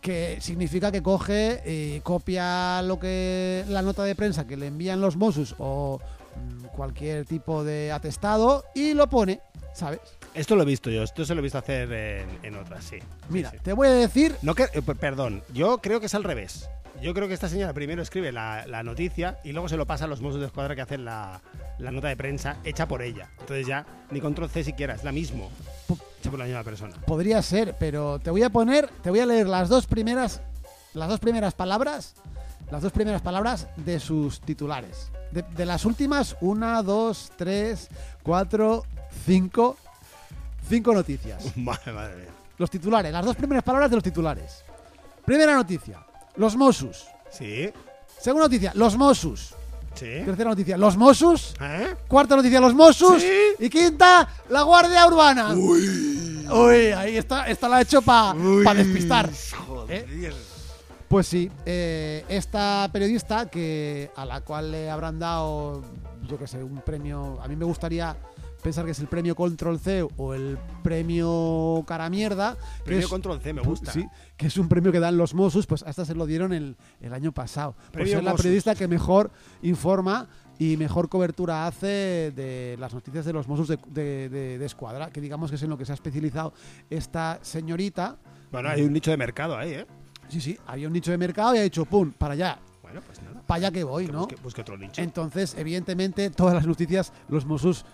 Que 0.01 0.39
significa 0.41 0.91
que 0.91 1.03
coge 1.03 1.61
y 1.67 2.01
copia 2.01 2.81
lo 2.81 2.99
que 2.99 3.67
la 3.69 3.83
nota 3.83 4.05
de 4.05 4.15
prensa 4.15 4.47
que 4.47 4.57
le 4.57 4.69
envían 4.69 5.03
los 5.03 5.17
Mossos 5.17 5.55
o 5.59 6.01
mm, 6.37 6.69
cualquier 6.75 7.27
tipo 7.27 7.65
de 7.65 7.93
atestado 7.93 8.65
y 8.75 8.95
lo 8.95 9.07
pone, 9.07 9.43
¿sabes? 9.75 10.01
Esto 10.37 10.55
lo 10.55 10.63
he 10.63 10.67
visto 10.67 10.91
yo, 10.91 11.03
esto 11.03 11.25
se 11.25 11.35
lo 11.35 11.41
he 11.41 11.43
visto 11.43 11.57
hacer 11.57 11.91
en, 11.91 12.29
en 12.43 12.57
otras, 12.57 12.85
sí. 12.85 12.99
Mira, 13.31 13.51
sí. 13.51 13.57
te 13.63 13.73
voy 13.73 13.89
a 13.89 13.93
decir 13.93 14.37
No 14.43 14.55
que, 14.55 14.65
eh, 14.65 14.83
perdón, 14.83 15.43
yo 15.55 15.79
creo 15.79 15.99
que 15.99 16.07
es 16.07 16.15
al 16.15 16.25
revés. 16.25 16.69
Yo 17.03 17.15
creo 17.15 17.27
que 17.27 17.35
esta 17.35 17.49
señora 17.49 17.73
primero 17.73 18.03
escribe 18.03 18.33
la, 18.33 18.67
la 18.67 18.83
noticia 18.83 19.39
y 19.45 19.53
luego 19.53 19.69
se 19.69 19.77
lo 19.77 19.87
pasa 19.87 20.05
a 20.05 20.09
los 20.09 20.21
Mossos 20.21 20.41
de 20.41 20.47
Escuadra 20.47 20.75
que 20.75 20.83
hacen 20.83 21.05
la, 21.07 21.41
la 21.79 21.91
nota 21.91 22.09
de 22.09 22.17
prensa 22.17 22.57
hecha 22.65 22.87
por 22.87 23.03
ella. 23.03 23.31
Entonces 23.41 23.67
ya 23.67 23.87
ni 24.11 24.21
control 24.21 24.51
C 24.51 24.63
siquiera, 24.63 24.95
es 24.95 25.05
la 25.05 25.13
mismo. 25.13 25.51
Hecha 26.21 26.31
por 26.31 26.39
la 26.39 26.45
misma 26.45 26.65
persona. 26.65 26.95
Podría 27.07 27.41
ser, 27.43 27.75
pero 27.79 28.19
te 28.19 28.31
voy 28.31 28.43
a 28.43 28.51
poner, 28.51 28.89
te 29.03 29.11
voy 29.11 29.21
a 29.21 29.27
leer 29.27 29.47
las 29.47 29.69
dos 29.71 29.87
primeras, 29.87 30.43
las 30.95 31.09
dos 31.09 31.21
primeras 31.21 31.55
palabras, 31.55 32.15
las 32.71 32.83
dos 32.83 32.93
primeras 32.93 33.23
palabras 33.23 33.69
de 33.77 34.01
sus 34.01 34.41
titulares. 34.41 35.11
De, 35.33 35.43
de 35.43 35.67
las 35.67 35.85
últimas, 35.85 36.37
una, 36.41 36.83
dos, 36.83 37.31
tres, 37.37 37.89
cuatro, 38.23 38.85
cinco, 39.27 39.77
cinco 40.69 40.93
noticias. 40.93 41.57
Madre, 41.57 41.93
madre 41.93 42.17
mía. 42.17 42.31
Los 42.59 42.71
titulares, 42.71 43.13
las 43.13 43.25
dos 43.25 43.37
primeras 43.37 43.63
palabras 43.63 43.91
de 43.91 43.97
los 43.97 44.03
titulares. 44.03 44.63
Primera 45.25 45.55
noticia, 45.55 45.99
los 46.37 46.57
Mossos. 46.57 47.07
¿Sí? 47.31 47.71
Segunda 48.21 48.47
noticia, 48.47 48.73
los 48.75 48.97
Mossos. 48.97 49.55
¿Sí? 49.95 50.23
Tercera 50.25 50.51
noticia, 50.51 50.77
los 50.77 50.97
Mossos. 50.97 51.55
¿Eh? 51.61 51.97
Cuarta 52.09 52.37
noticia, 52.37 52.61
los 52.61 52.75
Mossos. 52.75 53.21
Sí. 53.21 53.55
Y 53.59 53.69
quinta, 53.69 54.29
la 54.49 54.63
Guardia 54.63 55.07
Urbana. 55.07 55.55
Uy, 55.55 56.93
ahí 56.93 57.17
está, 57.17 57.49
esta 57.49 57.69
la 57.69 57.81
he 57.81 57.83
hecho 57.83 58.03
para 58.03 58.75
despistar. 58.75 59.31
¿eh? 59.89 60.33
Pues 61.09 61.27
sí, 61.27 61.51
eh, 61.65 62.25
esta 62.29 62.89
periodista 62.93 63.47
que 63.47 64.11
a 64.17 64.25
la 64.25 64.41
cual 64.41 64.73
le 64.73 64.91
habrán 64.91 65.19
dado, 65.19 65.83
yo 66.29 66.39
qué 66.39 66.47
sé, 66.47 66.63
un 66.63 66.81
premio. 66.81 67.39
A 67.43 67.49
mí 67.49 67.57
me 67.57 67.65
gustaría 67.65 68.17
pensar 68.67 68.85
que 68.85 68.91
es 68.91 68.99
el 68.99 69.07
premio 69.07 69.37
Control 69.37 69.79
C 69.79 70.05
o 70.17 70.35
el 70.35 70.59
premio 70.83 71.85
Cara 71.87 72.11
Mierda. 72.11 72.57
Premio 72.85 73.05
es- 73.05 73.07
control 73.09 73.41
C, 73.41 73.53
me 73.53 73.63
gusta. 73.63 73.93
Sí, 73.93 74.05
que 74.37 74.49
es 74.49 74.57
un 74.57 74.69
premio 74.69 74.91
que 74.91 74.99
dan 74.99 75.17
los 75.17 75.35
Mossos, 75.35 75.69
pues 75.69 75.85
a 75.85 75.91
esta 75.91 76.05
se 76.05 76.17
lo 76.17 76.27
dieron 76.27 76.53
el, 76.53 76.77
el 77.01 77.15
año 77.15 77.31
pasado. 77.31 77.75
Por 77.75 77.93
Premio 77.93 78.15
ser 78.15 78.25
la 78.25 78.31
Mossos. 78.33 78.43
periodista 78.43 78.75
que 78.75 78.89
mejor 78.89 79.31
informa 79.63 80.27
y 80.59 80.77
mejor 80.77 81.09
cobertura 81.09 81.69
hace 81.69 82.33
de 82.35 82.77
las 82.81 82.93
noticias 82.93 83.25
de 83.25 83.33
los 83.33 83.47
Mossos 83.47 83.69
de, 83.69 83.79
de- 83.87 84.29
de- 84.29 84.59
de 84.59 84.67
Escuadra, 84.67 85.11
que 85.11 85.21
digamos 85.21 85.49
que 85.51 85.55
es 85.55 85.63
en 85.63 85.71
lo 85.71 85.79
que 85.79 85.85
se 85.85 85.93
ha 85.93 85.95
especializado 85.95 86.53
esta 86.91 87.39
señorita. 87.43 88.17
Bueno, 88.51 88.69
hay 88.71 88.83
un 88.83 88.93
nicho 88.93 89.13
de 89.13 89.17
mercado 89.17 89.57
ahí, 89.57 89.75
¿eh? 89.75 89.87
Sí, 90.29 90.41
sí, 90.41 90.59
había 90.67 90.89
un 90.89 90.93
nicho 90.93 91.13
de 91.13 91.19
mercado 91.19 91.55
y 91.55 91.59
ha 91.59 91.63
dicho, 91.63 91.85
pum, 91.85 92.11
para 92.11 92.33
allá, 92.35 92.59
Bueno, 92.83 93.01
pues 93.07 93.23
nada. 93.23 93.43
para 93.47 93.59
allá 93.59 93.71
que 93.71 93.85
voy, 93.85 94.07
Que 94.07 94.13
¿no? 94.13 94.19
busque, 94.21 94.37
busque 94.43 94.61
otro 94.63 94.77
nicho. 94.77 95.01
Entonces, 95.01 95.55
evidentemente, 95.57 96.31
todas 96.31 96.55
las 96.55 96.67
noticias, 96.67 97.13
los 97.29 97.45
Mossos, 97.47 97.85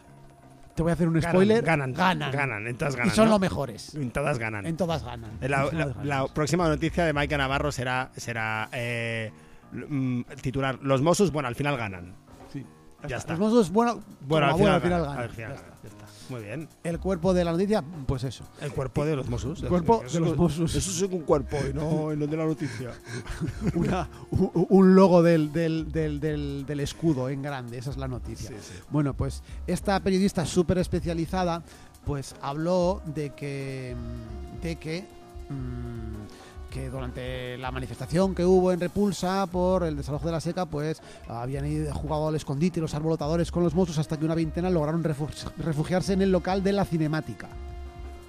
te 0.75 0.83
voy 0.83 0.91
a 0.91 0.93
hacer 0.95 1.09
un 1.09 1.15
Ganan, 1.15 1.31
spoiler, 1.31 1.63
Ganan, 1.65 1.93
ganan. 1.93 2.31
ganan. 2.33 2.67
en 2.67 2.77
todas 2.77 2.95
y 2.95 2.99
ganan. 2.99 3.15
son 3.15 3.25
¿no? 3.27 3.31
los 3.33 3.41
mejores. 3.41 3.95
En 3.95 4.11
todas 4.11 4.39
ganan. 4.39 4.67
En 4.67 4.77
todas 4.77 5.05
ganan. 5.05 5.31
La, 5.41 5.47
En 5.47 5.51
todas 5.51 5.73
la- 5.75 5.87
ganan. 5.87 6.09
la 6.09 6.27
próxima 6.29 6.69
noticia 6.69 7.05
de 7.05 7.13
Maika 7.13 7.37
Navarro 7.37 7.71
será, 7.73 8.11
será 8.17 8.69
eh, 8.73 9.33
mm, 9.73 10.23
titular. 10.41 10.79
Los 10.83 11.03
Mossos, 11.03 11.31
bueno, 11.33 11.49
al 11.49 11.55
final 11.55 11.77
ganan. 11.77 12.15
Sí. 12.53 12.65
Ya 13.09 13.17
está. 13.17 13.33
Los 13.33 13.41
Mossos, 13.41 13.71
bueno, 13.71 14.01
Bueno, 14.23 14.47
al 14.47 14.55
final, 14.55 14.75
al 14.75 14.81
final 14.83 15.01
ganan. 15.03 15.15
ganan. 15.17 15.23
Al 15.25 15.31
final 15.31 15.51
Ya 15.51 15.57
ganan, 15.57 15.73
está. 15.75 15.83
ya 15.83 15.89
está. 15.89 16.02
Muy 16.33 16.43
bien. 16.43 16.69
El 16.83 16.99
cuerpo 16.99 17.35
de 17.35 17.45
la 17.45 17.53
noticia, 17.53 17.83
pues 18.07 18.25
eso. 18.25 18.45
El 18.61 18.73
cuerpo 18.73 19.05
de 19.05 19.15
los 19.17 19.29
Mossos. 19.29 19.63
El 19.63 19.69
cuerpo 19.69 20.03
de 20.13 20.21
los 20.21 20.37
Mossos. 20.37 20.75
Eso 20.75 20.91
es 21.07 21.13
un 21.13 21.21
cuerpo 21.21 21.57
y 21.71 21.75
no, 21.75 22.13
y 22.13 22.17
no 22.17 22.27
de 22.27 22.37
la 22.37 22.45
noticia. 22.47 22.91
Una- 23.75 24.09
un 24.31 24.95
logo 24.95 25.23
del, 25.23 25.53
del, 25.53 25.93
del, 25.93 26.19
del, 26.21 26.65
del 26.67 26.81
escudo 26.81 27.29
en 27.29 27.43
grande, 27.43 27.79
esa 27.79 27.91
es 27.91 27.97
la 27.97 28.09
noticia. 28.09 28.49
Sí, 28.49 28.55
sí. 28.61 28.75
Bueno, 28.91 29.15
pues 29.15 29.43
esta 29.67 30.01
periodista 30.01 30.47
súper 30.47 30.79
especializada, 30.79 31.63
pues 32.05 32.35
habló 32.41 33.03
de 33.15 33.31
que, 33.31 33.95
de 34.63 34.77
que, 34.77 35.05
mm, 35.51 36.52
que 36.73 36.89
durante 36.91 37.59
la 37.59 37.71
manifestación 37.71 38.35
que 38.35 38.45
hubo 38.47 38.73
en 38.73 38.81
Repulsa 38.81 39.47
por 39.47 39.85
el 39.85 39.97
desalojo 39.97 40.27
de 40.27 40.33
la 40.33 40.41
seca, 40.41 40.65
pues 40.67 41.03
habían 41.29 41.67
ido, 41.67 41.93
jugado 41.95 42.29
al 42.29 42.35
escondite 42.35 42.81
los 42.81 42.95
arbolotadores 42.95 43.51
con 43.53 43.63
los 43.63 43.75
monstruos 43.75 43.99
hasta 43.99 44.17
que 44.19 44.25
una 44.25 44.35
veintena 44.35 44.71
lograron 44.71 45.05
refu- 45.05 45.29
refugiarse 45.59 46.15
en 46.15 46.23
el 46.23 46.33
local 46.33 46.63
de 46.63 46.73
la 46.73 46.85
cinemática 46.85 47.49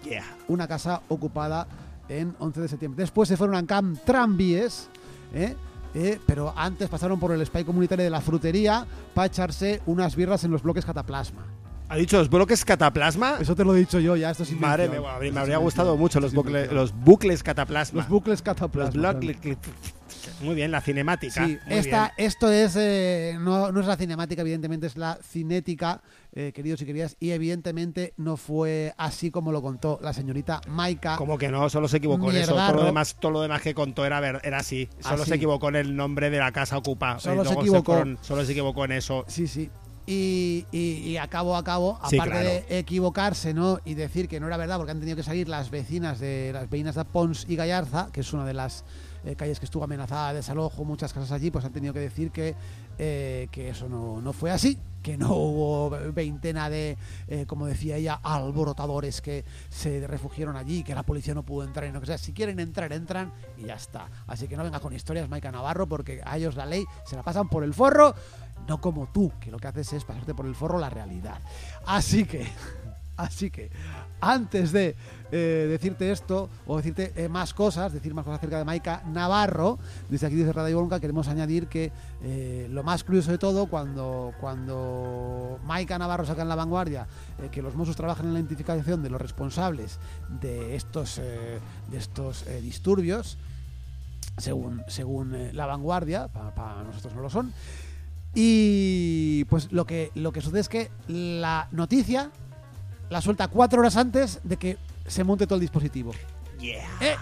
Yeah. 0.03 0.25
una 0.49 0.67
casa 0.67 1.01
ocupada 1.07 1.65
en 2.09 2.35
11 2.37 2.59
de 2.61 2.67
septiembre. 2.67 3.01
Después 3.03 3.29
se 3.29 3.37
fueron 3.37 3.55
a 3.55 3.65
Camp 3.65 3.97
Trambies, 4.03 4.89
¿eh? 5.33 5.55
Eh, 5.95 6.19
pero 6.25 6.51
antes 6.57 6.89
pasaron 6.89 7.19
por 7.21 7.31
el 7.31 7.45
spy 7.45 7.63
comunitario 7.63 8.03
de 8.03 8.09
la 8.09 8.19
frutería 8.19 8.85
para 9.13 9.27
echarse 9.27 9.81
unas 9.85 10.15
birras 10.17 10.43
en 10.43 10.51
los 10.51 10.61
bloques 10.63 10.83
cataplasma. 10.83 11.43
¿Ha 11.89 11.95
dicho 11.97 12.17
los 12.17 12.29
bloques 12.29 12.65
cataplasma? 12.65 13.37
Eso 13.39 13.55
te 13.55 13.63
lo 13.63 13.75
he 13.75 13.79
dicho 13.79 13.99
yo, 13.99 14.15
ya 14.15 14.31
esto 14.31 14.43
es 14.43 14.51
Madre 14.53 14.85
invención. 14.85 15.19
mía, 15.21 15.31
me, 15.31 15.39
habría 15.39 15.57
gustado 15.57 15.95
mucho 15.95 16.19
los, 16.19 16.33
bucle- 16.33 16.69
los 16.71 16.91
bucles 16.93 17.43
cataplasma. 17.43 17.99
Los 18.01 18.09
bucles 18.09 18.39
Los 18.39 18.41
cataplasma. 18.41 19.11
bloques. 19.13 19.37
Muy 20.41 20.55
bien, 20.55 20.71
la 20.71 20.81
cinemática. 20.81 21.45
Sí, 21.45 21.57
esta, 21.69 22.13
bien. 22.15 22.27
esto 22.27 22.49
es 22.51 22.75
eh, 22.77 23.35
no, 23.39 23.71
no 23.71 23.79
es 23.81 23.85
la 23.85 23.95
cinemática, 23.97 24.41
evidentemente 24.41 24.87
es 24.87 24.95
la 24.97 25.19
cinética, 25.21 26.01
eh, 26.33 26.51
queridos 26.55 26.81
y 26.81 26.85
queridas, 26.85 27.15
y 27.19 27.31
evidentemente 27.31 28.13
no 28.17 28.37
fue 28.37 28.93
así 28.97 29.29
como 29.31 29.51
lo 29.51 29.61
contó 29.61 29.99
la 30.01 30.13
señorita 30.13 30.61
Maika. 30.67 31.17
Como 31.17 31.37
que 31.37 31.49
no, 31.49 31.69
solo 31.69 31.87
se 31.87 31.97
equivocó 31.97 32.31
en 32.31 32.37
eso. 32.37 32.55
Todo 32.55 32.73
lo, 32.73 32.85
demás, 32.85 33.17
todo 33.19 33.31
lo 33.31 33.41
demás 33.41 33.61
que 33.61 33.73
contó 33.75 34.05
era, 34.05 34.19
ver- 34.19 34.41
era 34.43 34.57
así. 34.59 34.89
Solo 34.99 35.23
Así. 35.23 35.29
se 35.29 35.35
equivocó 35.35 35.69
en 35.69 35.75
el 35.75 35.95
nombre 35.95 36.29
de 36.29 36.39
la 36.39 36.51
casa 36.51 36.77
ocupada. 36.77 37.19
Solo 37.19 37.43
se 37.45 37.53
fueron- 37.53 38.17
solo 38.21 38.45
se 38.45 38.51
equivocó 38.53 38.85
en 38.85 38.93
eso. 38.93 39.25
Sí, 39.27 39.47
sí. 39.47 39.69
Y, 40.05 40.65
y, 40.71 40.79
y 41.11 41.17
a 41.17 41.27
cabo 41.27 41.55
a 41.55 41.63
cabo, 41.63 41.97
Sí, 42.09 42.17
aparte 42.17 42.33
claro. 42.41 42.49
de 42.49 42.79
equivocarse, 42.79 43.53
¿no? 43.53 43.79
Y 43.85 43.93
decir 43.93 44.27
que 44.27 44.39
no 44.39 44.47
era 44.47 44.57
verdad, 44.57 44.77
porque 44.77 44.91
han 44.91 44.99
tenido 44.99 45.15
que 45.15 45.23
salir 45.23 45.47
las 45.47 45.69
vecinas 45.71 46.19
de 46.19 46.51
las 46.53 46.69
vecinas 46.69 46.95
de 46.95 47.05
Pons 47.05 47.45
y 47.47 47.55
Gallarza, 47.55 48.09
que 48.11 48.19
es 48.21 48.33
una 48.33 48.45
de 48.45 48.53
las 48.53 48.83
eh, 49.23 49.35
calles 49.37 49.59
que 49.59 49.65
estuvo 49.65 49.83
amenazada 49.85 50.29
de 50.29 50.35
desalojo, 50.35 50.83
muchas 50.83 51.13
casas 51.13 51.31
allí, 51.31 51.51
pues 51.51 51.63
han 51.63 51.71
tenido 51.71 51.93
que 51.93 52.01
decir 52.01 52.31
que, 52.31 52.55
eh, 52.97 53.47
que 53.51 53.69
eso 53.69 53.87
no, 53.87 54.21
no 54.21 54.33
fue 54.33 54.51
así, 54.51 54.77
que 55.01 55.17
no 55.17 55.33
hubo 55.33 55.89
veintena 56.13 56.69
de, 56.69 56.97
eh, 57.29 57.45
como 57.45 57.65
decía 57.65 57.95
ella, 57.95 58.19
alborotadores 58.23 59.21
que 59.21 59.45
se 59.69 60.05
refugiaron 60.07 60.57
allí, 60.57 60.83
que 60.83 60.93
la 60.95 61.03
policía 61.03 61.33
no 61.33 61.43
pudo 61.43 61.65
entrar 61.65 61.87
y 61.87 61.93
no 61.93 62.01
que 62.01 62.07
sea. 62.07 62.17
Si 62.17 62.33
quieren 62.33 62.59
entrar, 62.59 62.91
entran 62.91 63.31
y 63.57 63.63
ya 63.67 63.75
está. 63.75 64.09
Así 64.27 64.47
que 64.47 64.57
no 64.57 64.63
venga 64.63 64.79
con 64.81 64.93
historias, 64.93 65.29
Maica 65.29 65.51
Navarro, 65.51 65.87
porque 65.87 66.21
a 66.25 66.37
ellos 66.37 66.55
la 66.55 66.65
ley 66.65 66.83
se 67.05 67.15
la 67.15 67.23
pasan 67.23 67.47
por 67.49 67.63
el 67.63 67.73
forro, 67.73 68.13
no 68.67 68.79
como 68.81 69.07
tú, 69.07 69.31
que 69.39 69.51
lo 69.51 69.57
que 69.57 69.67
haces 69.67 69.93
es 69.93 70.05
pasarte 70.05 70.33
por 70.33 70.45
el 70.45 70.55
forro 70.55 70.79
la 70.79 70.89
realidad. 70.89 71.39
Así 71.85 72.25
que, 72.25 72.47
así 73.17 73.49
que, 73.49 73.71
antes 74.21 74.71
de 74.71 74.95
eh, 75.31 75.67
decirte 75.67 76.11
esto 76.11 76.49
o 76.67 76.77
decirte 76.77 77.11
eh, 77.15 77.27
más 77.27 77.53
cosas, 77.53 77.91
decir 77.91 78.13
más 78.13 78.23
cosas 78.23 78.37
acerca 78.37 78.59
de 78.59 78.65
Maika 78.65 79.03
Navarro, 79.07 79.79
desde 80.07 80.27
aquí 80.27 80.35
desde 80.35 80.53
Radio 80.53 80.77
Bronca 80.77 80.99
queremos 80.99 81.27
añadir 81.27 81.67
que 81.67 81.91
eh, 82.21 82.67
lo 82.69 82.83
más 82.83 83.03
curioso 83.03 83.31
de 83.31 83.37
todo, 83.37 83.65
cuando, 83.65 84.31
cuando 84.39 85.59
Maika 85.65 85.97
Navarro 85.97 86.25
saca 86.25 86.43
en 86.43 86.49
la 86.49 86.55
vanguardia 86.55 87.07
que 87.51 87.61
los 87.61 87.75
Mossos 87.75 87.95
trabajan 87.95 88.27
en 88.27 88.33
la 88.33 88.39
identificación 88.39 89.03
de 89.03 89.09
los 89.09 89.19
responsables 89.19 89.99
de 90.39 90.75
estos, 90.75 91.17
de 91.17 91.97
estos 91.97 92.45
disturbios, 92.61 93.37
según, 94.37 94.83
según 94.87 95.49
la 95.51 95.65
vanguardia, 95.65 96.27
para 96.27 96.83
nosotros 96.83 97.15
no 97.15 97.23
lo 97.23 97.29
son, 97.29 97.51
y 98.33 99.45
pues 99.45 99.71
lo 99.71 99.85
que, 99.85 100.11
lo 100.15 100.31
que 100.31 100.41
sucede 100.41 100.61
es 100.61 100.69
que 100.69 100.91
la 101.07 101.67
noticia 101.71 102.31
la 103.13 103.21
suelta 103.21 103.47
cuatro 103.47 103.79
horas 103.79 103.95
antes 103.95 104.39
de 104.43 104.57
que 104.57 104.77
se 105.05 105.23
monte 105.23 105.45
todo 105.45 105.55
el 105.55 105.61
dispositivo. 105.61 106.13
Yeah. 106.59 106.83
¿Eh? 106.99 107.15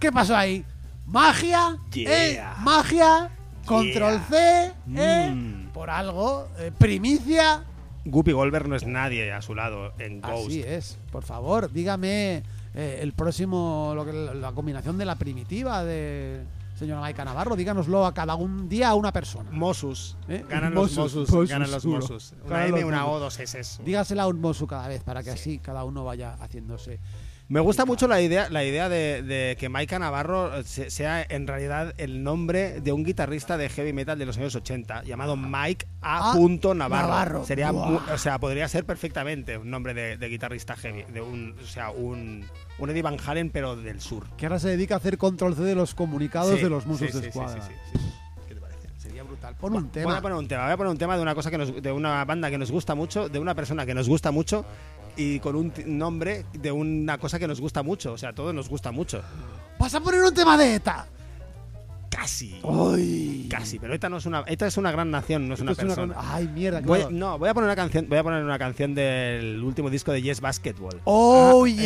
¿Qué 0.00 0.10
pasó 0.10 0.36
ahí? 0.36 0.64
¿Magia? 1.06 1.76
¿Eh? 1.94 2.42
¿Magia? 2.58 3.30
¿Control 3.64 4.20
C? 4.28 4.72
¿Eh? 4.96 5.30
Mm. 5.32 5.68
¿Por 5.68 5.90
algo? 5.90 6.48
Eh, 6.58 6.72
¿Primicia? 6.76 7.64
Guppy 8.04 8.32
Goldberg 8.32 8.68
no 8.68 8.74
es 8.74 8.84
nadie 8.84 9.30
a 9.32 9.40
su 9.42 9.54
lado 9.54 9.92
en 10.00 10.20
Ghost. 10.20 10.48
Así 10.48 10.62
es. 10.62 10.98
Por 11.12 11.22
favor, 11.22 11.70
dígame 11.70 12.42
eh, 12.74 12.98
el 13.00 13.12
próximo, 13.12 13.92
lo 13.94 14.04
que, 14.04 14.12
la 14.12 14.50
combinación 14.52 14.98
de 14.98 15.04
la 15.04 15.14
primitiva 15.14 15.84
de 15.84 16.42
señora 16.74 17.00
Maika 17.00 17.24
Navarro. 17.24 17.56
Díganoslo 17.56 18.06
a 18.06 18.14
cada 18.14 18.34
un 18.34 18.68
día 18.68 18.88
a 18.90 18.94
una 18.94 19.12
persona. 19.12 19.50
Mossus. 19.50 20.16
¿Eh? 20.28 20.44
Ganan 20.48 20.74
los. 20.74 20.96
Mossus, 20.96 21.48
ganan 21.48 21.70
los. 21.70 21.84
Mossus. 21.84 22.34
Una 22.44 22.50
Ganan 22.56 22.68
M, 22.68 22.80
los 22.80 22.88
una. 22.88 23.06
O, 23.06 23.18
dos 23.18 23.38
S. 23.38 23.82
Dígasela 23.84 24.24
a 24.24 24.26
un 24.28 24.40
mosu 24.40 24.66
cada 24.66 24.88
vez 24.88 25.02
para 25.02 25.22
que 25.22 25.30
así 25.30 25.58
cada 25.58 25.84
uno 25.84 26.04
vaya 26.04 26.34
haciéndose. 26.40 26.98
Me 27.48 27.60
gusta 27.60 27.84
mucho 27.84 28.08
la 28.08 28.18
idea, 28.22 28.48
la 28.48 28.64
idea 28.64 28.88
de, 28.88 29.22
de 29.22 29.56
que 29.60 29.68
Maika 29.68 29.98
Navarro 29.98 30.56
eh, 30.60 30.64
se- 30.64 30.88
sea 30.90 31.22
en 31.28 31.46
realidad 31.46 31.92
el 31.98 32.22
nombre 32.22 32.80
de 32.80 32.92
un 32.92 33.04
guitarrista 33.04 33.58
de 33.58 33.68
heavy 33.68 33.92
metal 33.92 34.18
de 34.18 34.24
los 34.24 34.38
años 34.38 34.54
80 34.54 35.02
llamado 35.02 35.36
Mike 35.36 35.86
A. 36.00 36.32
Ah, 36.32 36.34
Navarro. 36.38 36.76
Navarro. 36.78 37.44
Sería, 37.44 37.70
o 37.72 38.16
sea, 38.16 38.38
podría 38.38 38.68
ser 38.68 38.86
perfectamente 38.86 39.58
un 39.58 39.68
nombre 39.70 39.92
de, 39.92 40.16
de 40.16 40.28
guitarrista 40.28 40.76
heavy, 40.76 41.02
de 41.12 41.20
un, 41.20 41.54
o 41.62 41.66
sea, 41.66 41.90
un, 41.90 42.46
un 42.82 42.90
Eddie 42.90 43.02
Van 43.02 43.16
Halen 43.24 43.50
pero 43.50 43.76
del 43.76 44.00
sur. 44.00 44.24
Que 44.36 44.46
ahora 44.46 44.58
se 44.58 44.68
dedica 44.68 44.94
a 44.94 44.98
hacer 44.98 45.18
control 45.18 45.54
C 45.54 45.62
de 45.62 45.74
los 45.74 45.94
comunicados 45.94 46.56
Sí, 46.56 46.62
de 46.62 46.70
los 46.70 46.86
musos 46.86 47.10
sí, 47.10 47.20
de 47.20 47.28
escuadra. 47.28 47.62
sí, 47.62 47.70
sí, 47.92 47.98
sí. 47.98 48.06
¿Qué 48.48 48.54
te 48.54 48.60
parece? 48.60 48.88
Sería 48.98 49.22
brutal. 49.22 49.54
Pon 49.56 49.74
un 49.74 49.82
Voy 49.84 49.90
tema. 49.90 50.16
a 50.18 50.20
poner 50.22 50.36
un 50.38 50.48
tema, 50.48 50.64
voy 50.64 50.72
a 50.72 50.76
poner 50.76 50.90
un 50.90 50.98
tema 50.98 51.16
de 51.16 51.22
una 51.22 51.34
cosa 51.34 51.50
que 51.50 51.58
nos, 51.58 51.82
de 51.82 51.92
una 51.92 52.24
banda 52.24 52.50
que 52.50 52.58
nos 52.58 52.70
gusta 52.70 52.94
mucho, 52.94 53.28
de 53.28 53.38
una 53.38 53.54
persona 53.54 53.86
que 53.86 53.94
nos 53.94 54.08
gusta 54.08 54.30
mucho 54.30 54.64
y 55.16 55.38
con 55.40 55.56
un 55.56 55.72
nombre 55.86 56.46
de 56.52 56.72
una 56.72 57.18
cosa 57.18 57.38
que 57.38 57.46
nos 57.46 57.60
gusta 57.60 57.82
mucho, 57.82 58.12
o 58.14 58.18
sea, 58.18 58.32
todo 58.32 58.52
nos 58.52 58.68
gusta 58.68 58.90
mucho. 58.92 59.22
¿Vas 59.78 59.94
a 59.94 60.00
poner 60.00 60.22
un 60.22 60.32
tema 60.34 60.56
de 60.56 60.74
ETA? 60.76 61.06
Casi. 62.14 62.60
Casi, 63.48 63.78
pero 63.78 63.94
esta 63.94 64.08
no 64.10 64.18
es 64.18 64.26
una 64.26 64.40
esta 64.46 64.66
es 64.66 64.76
una 64.76 64.92
gran 64.92 65.10
nación, 65.10 65.48
no 65.48 65.54
es 65.54 65.60
una 65.60 65.72
es 65.72 65.78
persona. 65.78 66.14
gran- 66.14 66.24
¡Ay, 66.30 66.46
mierda! 66.48 66.80
Voy- 66.82 66.98
claro. 67.00 67.10
no, 67.14 67.38
voy 67.38 67.48
a 67.48 67.54
poner 67.54 67.66
una 67.68 67.76
canción, 67.76 68.06
voy 68.08 68.18
a 68.18 68.22
poner 68.22 68.44
una 68.44 68.58
canción 68.58 68.94
del 68.94 69.62
último 69.64 69.88
disco 69.88 70.12
de 70.12 70.20
Yes 70.20 70.40
Basketball. 70.42 71.00
¡Oh, 71.04 71.64
Ah, 71.64 71.68
yes! 71.68 71.80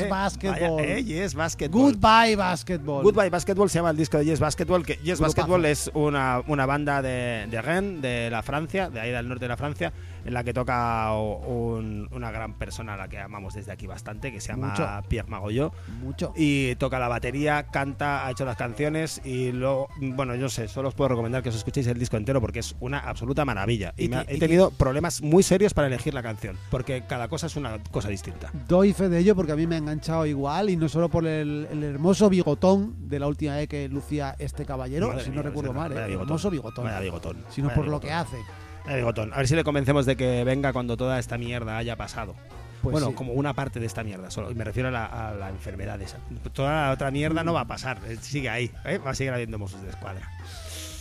eh, 0.00 0.04
eh, 0.04 0.08
basketball. 0.08 0.76
vaya, 0.76 0.96
eh, 0.98 1.04
yes 1.04 1.34
Basketball. 1.34 1.82
Goodbye, 1.94 2.36
basketball. 2.36 3.02
Goodbye 3.02 3.30
Basketball 3.30 3.70
se 3.70 3.78
llama 3.78 3.90
el 3.90 3.96
disco 3.96 4.18
de 4.18 4.26
Yes 4.26 4.40
Basketball, 4.40 4.84
que 4.84 4.96
Yes. 5.02 5.20
Basketball 5.20 5.64
es 5.64 5.90
una, 5.94 6.42
una 6.46 6.66
banda 6.66 7.00
de, 7.00 7.46
de 7.50 7.62
Rennes, 7.62 8.02
de 8.02 8.28
la 8.30 8.42
Francia, 8.42 8.90
de 8.90 9.00
ahí 9.00 9.10
del 9.10 9.26
norte 9.26 9.46
de 9.46 9.48
la 9.48 9.56
Francia, 9.56 9.92
en 10.24 10.34
la 10.34 10.44
que 10.44 10.52
toca 10.54 11.12
un- 11.14 12.08
una 12.12 12.30
gran 12.30 12.54
persona 12.54 12.94
a 12.94 12.96
la 12.96 13.08
que 13.08 13.18
amamos 13.18 13.54
desde 13.54 13.72
aquí 13.72 13.86
bastante, 13.86 14.32
que 14.32 14.40
se 14.40 14.48
llama 14.48 14.68
Mucho. 14.70 15.08
Pierre 15.08 15.28
Magollot. 15.28 15.72
Mucho. 16.00 16.32
y 16.36 16.74
toca 16.76 16.98
la 16.98 17.08
batería, 17.08 17.64
canta, 17.64 18.26
ha 18.26 18.30
hecho 18.30 18.44
las 18.44 18.56
canciones 18.56 19.20
y 19.24 19.52
luego, 19.52 19.88
bueno, 20.00 20.34
yo 20.34 20.42
no 20.42 20.48
sé, 20.48 20.68
solo 20.68 20.88
os 20.88 20.94
puedo 20.94 21.08
recomendar 21.08 21.42
que 21.42 21.48
os 21.50 21.54
escuchéis 21.56 21.86
el 21.86 21.98
disco 21.98 22.16
entero 22.16 22.40
porque 22.40 22.60
es 22.60 22.74
una 22.80 22.98
absoluta 23.00 23.44
maravilla. 23.44 23.94
Y, 23.96 24.04
Y 24.04 24.08
me 24.08 24.16
ha- 24.16 24.24
ti- 24.24 24.34
he 24.34 24.38
tenido 24.38 24.70
problemas 24.70 25.22
muy 25.22 25.42
serios 25.42 25.74
para 25.74 25.86
elegir 25.88 26.14
la 26.14 26.22
canción, 26.22 26.56
porque 26.70 27.04
cada 27.08 27.28
cosa 27.28 27.46
es 27.46 27.56
una 27.56 27.78
cosa 27.90 28.08
distinta. 28.08 28.50
Doy 28.68 28.92
fe 28.92 29.08
de 29.08 29.18
ello 29.18 29.34
porque 29.36 29.52
a 29.52 29.56
mí 29.56 29.66
me 29.66 29.74
ha 29.76 29.78
enganchado 29.78 30.26
igual 30.26 30.70
y 30.70 30.76
no 30.76 30.88
solo 30.88 31.08
por 31.08 31.26
el, 31.26 31.66
el 31.70 31.82
hermoso 31.82 32.28
bigotón 32.30 33.08
de 33.08 33.18
la 33.18 33.26
última 33.26 33.56
vez 33.56 33.68
que 33.68 33.88
lucía 33.88 34.34
este 34.38 34.64
caballero, 34.64 35.08
Madre 35.08 35.24
si 35.24 35.30
mía, 35.30 35.36
no 35.36 35.42
recuerdo 35.42 35.72
mal, 35.72 35.92
¿eh? 35.92 35.94
bigotón. 36.06 36.22
hermoso 36.22 36.50
bigotón, 36.50 36.90
bigotón. 37.00 37.36
sino 37.50 37.70
por 37.74 37.86
lo 37.88 38.00
que 38.00 38.12
hace. 38.12 38.36
Bigotón. 38.86 39.32
A 39.32 39.38
ver 39.38 39.48
si 39.48 39.54
le 39.56 39.64
convencemos 39.64 40.06
de 40.06 40.16
que 40.16 40.44
venga 40.44 40.72
cuando 40.72 40.96
toda 40.96 41.18
esta 41.18 41.38
mierda 41.38 41.76
haya 41.76 41.96
pasado. 41.96 42.34
Pues 42.82 42.92
bueno, 42.92 43.08
sí. 43.08 43.14
como 43.14 43.32
una 43.34 43.54
parte 43.54 43.78
de 43.78 43.86
esta 43.86 44.02
mierda 44.02 44.30
solo. 44.30 44.50
Y 44.50 44.54
me 44.56 44.64
refiero 44.64 44.88
a 44.88 44.92
la, 44.92 45.04
a 45.06 45.34
la 45.34 45.50
enfermedad 45.50 46.00
esa. 46.02 46.18
Toda 46.52 46.86
la 46.88 46.90
otra 46.92 47.10
mierda 47.12 47.44
no 47.44 47.52
va 47.52 47.60
a 47.60 47.66
pasar. 47.66 47.98
eh, 48.08 48.16
Sigue 48.20 48.50
ahí. 48.50 48.72
¿eh? 48.84 48.98
Va 48.98 49.12
a 49.12 49.14
seguir 49.14 49.32
habiendo 49.32 49.56
Mossos 49.58 49.82
de 49.82 49.90
escuadra. 49.90 50.28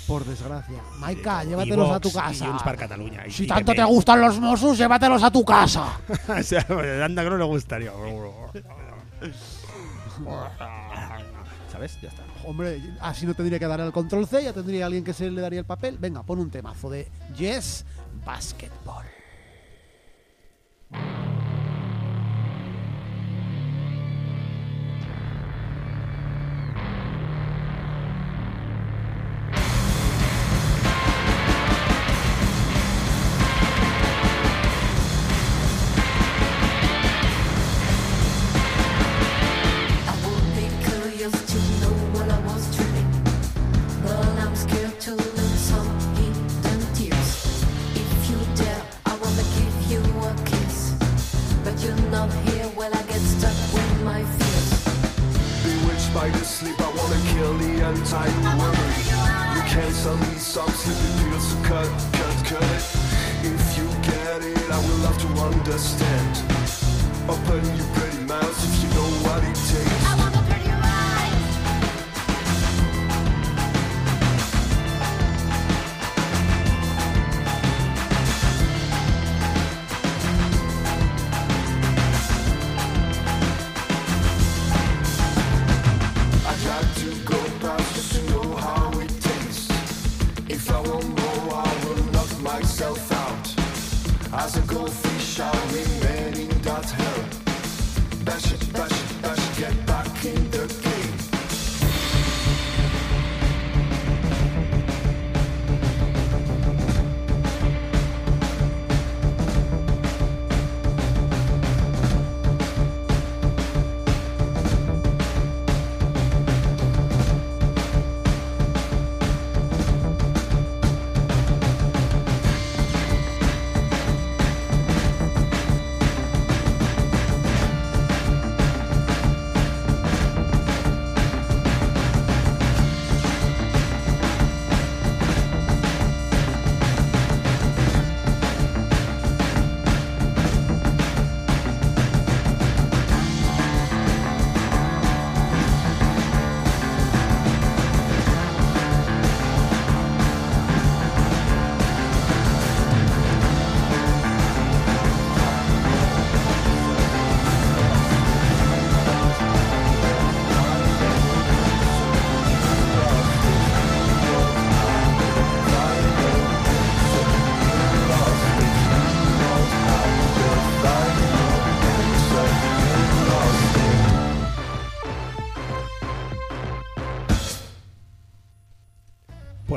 Por 0.08 0.26
desgracia. 0.26 0.78
Maika, 1.00 1.44
llévatelos 1.44 1.90
a 1.92 2.00
tu 2.00 2.12
casa. 2.12 2.46
Y 3.28 3.32
Si 3.32 3.44
y 3.46 3.48
tanto 3.48 3.74
te 3.74 3.84
gustan 3.84 4.22
los 4.22 4.40
Mossos, 4.40 4.78
llévatelos 4.78 5.24
a 5.24 5.32
tu 5.32 5.44
casa. 5.44 6.00
o 6.28 6.44
sea, 6.44 6.66
anda 7.04 7.24
que 7.24 7.30
no 7.30 7.38
le 7.38 7.46
gustaría. 7.46 7.92
¿Sabes? 11.82 12.00
Ya 12.00 12.10
está. 12.10 12.24
Hombre, 12.46 12.80
así 13.00 13.26
no 13.26 13.34
tendría 13.34 13.58
que 13.58 13.66
dar 13.66 13.80
el 13.80 13.92
control 13.92 14.28
C, 14.28 14.44
ya 14.44 14.54
tendría 14.54 14.86
alguien 14.86 15.04
que 15.04 15.14
se 15.14 15.32
le 15.32 15.42
daría 15.42 15.60
el 15.60 15.66
papel. 15.66 15.98
Venga, 15.98 16.22
pon 16.22 16.38
un 16.38 16.52
temazo 16.52 16.92
de 16.92 17.08
Yes 17.36 17.86
Basketball. 18.24 19.06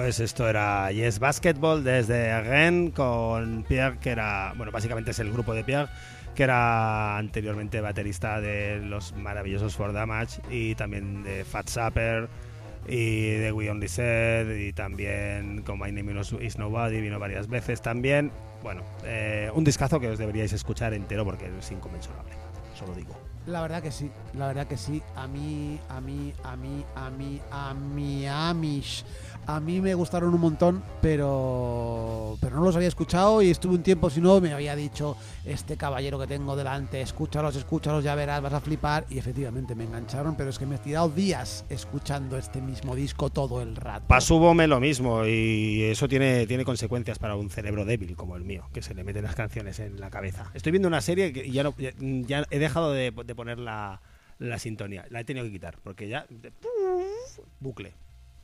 Pues 0.04 0.20
esto 0.20 0.46
era 0.46 0.92
Yes 0.92 1.18
Basketball 1.18 1.82
desde 1.82 2.38
Rennes 2.42 2.92
con 2.92 3.64
Pierre, 3.66 3.96
que 4.00 4.10
era, 4.10 4.52
bueno, 4.54 4.70
básicamente 4.70 5.12
es 5.12 5.18
el 5.18 5.32
grupo 5.32 5.54
de 5.54 5.64
Pierre, 5.64 5.88
que 6.34 6.42
era 6.42 7.16
anteriormente 7.16 7.80
baterista 7.80 8.38
de 8.38 8.80
los 8.80 9.14
maravillosos 9.16 9.74
For 9.74 9.94
Damage 9.94 10.42
y 10.50 10.74
también 10.74 11.22
de 11.22 11.46
Fat 11.46 11.70
Supper 11.70 12.28
y 12.86 13.30
de 13.30 13.50
We 13.50 13.70
Only 13.70 13.88
Said 13.88 14.54
y 14.54 14.74
también 14.74 15.62
con 15.62 15.80
My 15.80 15.90
Name 15.90 16.20
Is 16.42 16.58
Nobody 16.58 17.00
vino 17.00 17.18
varias 17.18 17.48
veces 17.48 17.80
también. 17.80 18.30
Bueno, 18.62 18.82
eh, 19.04 19.50
un 19.54 19.64
discazo 19.64 20.00
que 20.00 20.08
os 20.10 20.18
deberíais 20.18 20.52
escuchar 20.52 20.92
entero 20.92 21.24
porque 21.24 21.50
es 21.58 21.72
inconmensurable, 21.72 22.34
solo 22.78 22.92
digo. 22.94 23.18
La 23.46 23.62
verdad 23.62 23.82
que 23.82 23.90
sí, 23.90 24.10
la 24.34 24.48
verdad 24.48 24.66
que 24.66 24.76
sí. 24.76 25.02
A 25.16 25.26
mí, 25.26 25.80
a 25.88 26.00
mí, 26.02 26.34
a 26.42 26.56
mí, 26.56 26.84
a 26.94 27.10
mí, 27.10 27.40
a 27.50 27.72
mí, 27.72 28.26
a 28.26 28.50
Amish. 28.50 29.02
A 29.02 29.04
mí 29.04 29.23
me 29.46 29.94
gustaron 29.94 30.34
un 30.34 30.40
montón, 30.40 30.82
pero, 31.00 32.36
pero 32.40 32.56
no 32.56 32.64
los 32.64 32.76
había 32.76 32.88
escuchado 32.88 33.42
y 33.42 33.50
estuve 33.50 33.74
un 33.74 33.82
tiempo, 33.82 34.10
si 34.10 34.20
no, 34.20 34.40
me 34.40 34.52
había 34.52 34.74
dicho 34.74 35.16
este 35.44 35.76
caballero 35.76 36.18
que 36.18 36.26
tengo 36.26 36.56
delante, 36.56 37.00
escúchalos, 37.00 37.56
escúchalos, 37.56 38.02
ya 38.02 38.14
verás, 38.14 38.42
vas 38.42 38.52
a 38.54 38.60
flipar. 38.60 39.06
Y 39.10 39.18
efectivamente 39.18 39.74
me 39.74 39.84
engancharon, 39.84 40.36
pero 40.36 40.50
es 40.50 40.58
que 40.58 40.66
me 40.66 40.76
he 40.76 40.78
tirado 40.78 41.08
días 41.08 41.64
escuchando 41.68 42.38
este 42.38 42.60
mismo 42.60 42.94
disco 42.94 43.30
todo 43.30 43.62
el 43.62 43.76
rato. 43.76 44.06
Pasúbome 44.08 44.66
lo 44.66 44.80
mismo 44.80 45.24
y 45.26 45.82
eso 45.82 46.08
tiene, 46.08 46.46
tiene 46.46 46.64
consecuencias 46.64 47.18
para 47.18 47.36
un 47.36 47.50
cerebro 47.50 47.84
débil 47.84 48.16
como 48.16 48.36
el 48.36 48.44
mío, 48.44 48.68
que 48.72 48.82
se 48.82 48.94
le 48.94 49.04
meten 49.04 49.24
las 49.24 49.34
canciones 49.34 49.78
en 49.78 50.00
la 50.00 50.10
cabeza. 50.10 50.50
Estoy 50.54 50.72
viendo 50.72 50.88
una 50.88 51.00
serie 51.00 51.32
que 51.32 51.50
ya, 51.50 51.62
no, 51.62 51.74
ya, 51.78 51.92
ya 51.98 52.44
he 52.50 52.58
dejado 52.58 52.92
de, 52.92 53.10
de 53.10 53.34
poner 53.34 53.58
la, 53.58 54.00
la 54.38 54.58
sintonía, 54.58 55.06
la 55.10 55.20
he 55.20 55.24
tenido 55.24 55.44
que 55.46 55.52
quitar, 55.52 55.78
porque 55.82 56.08
ya... 56.08 56.26
bucle. 57.60 57.94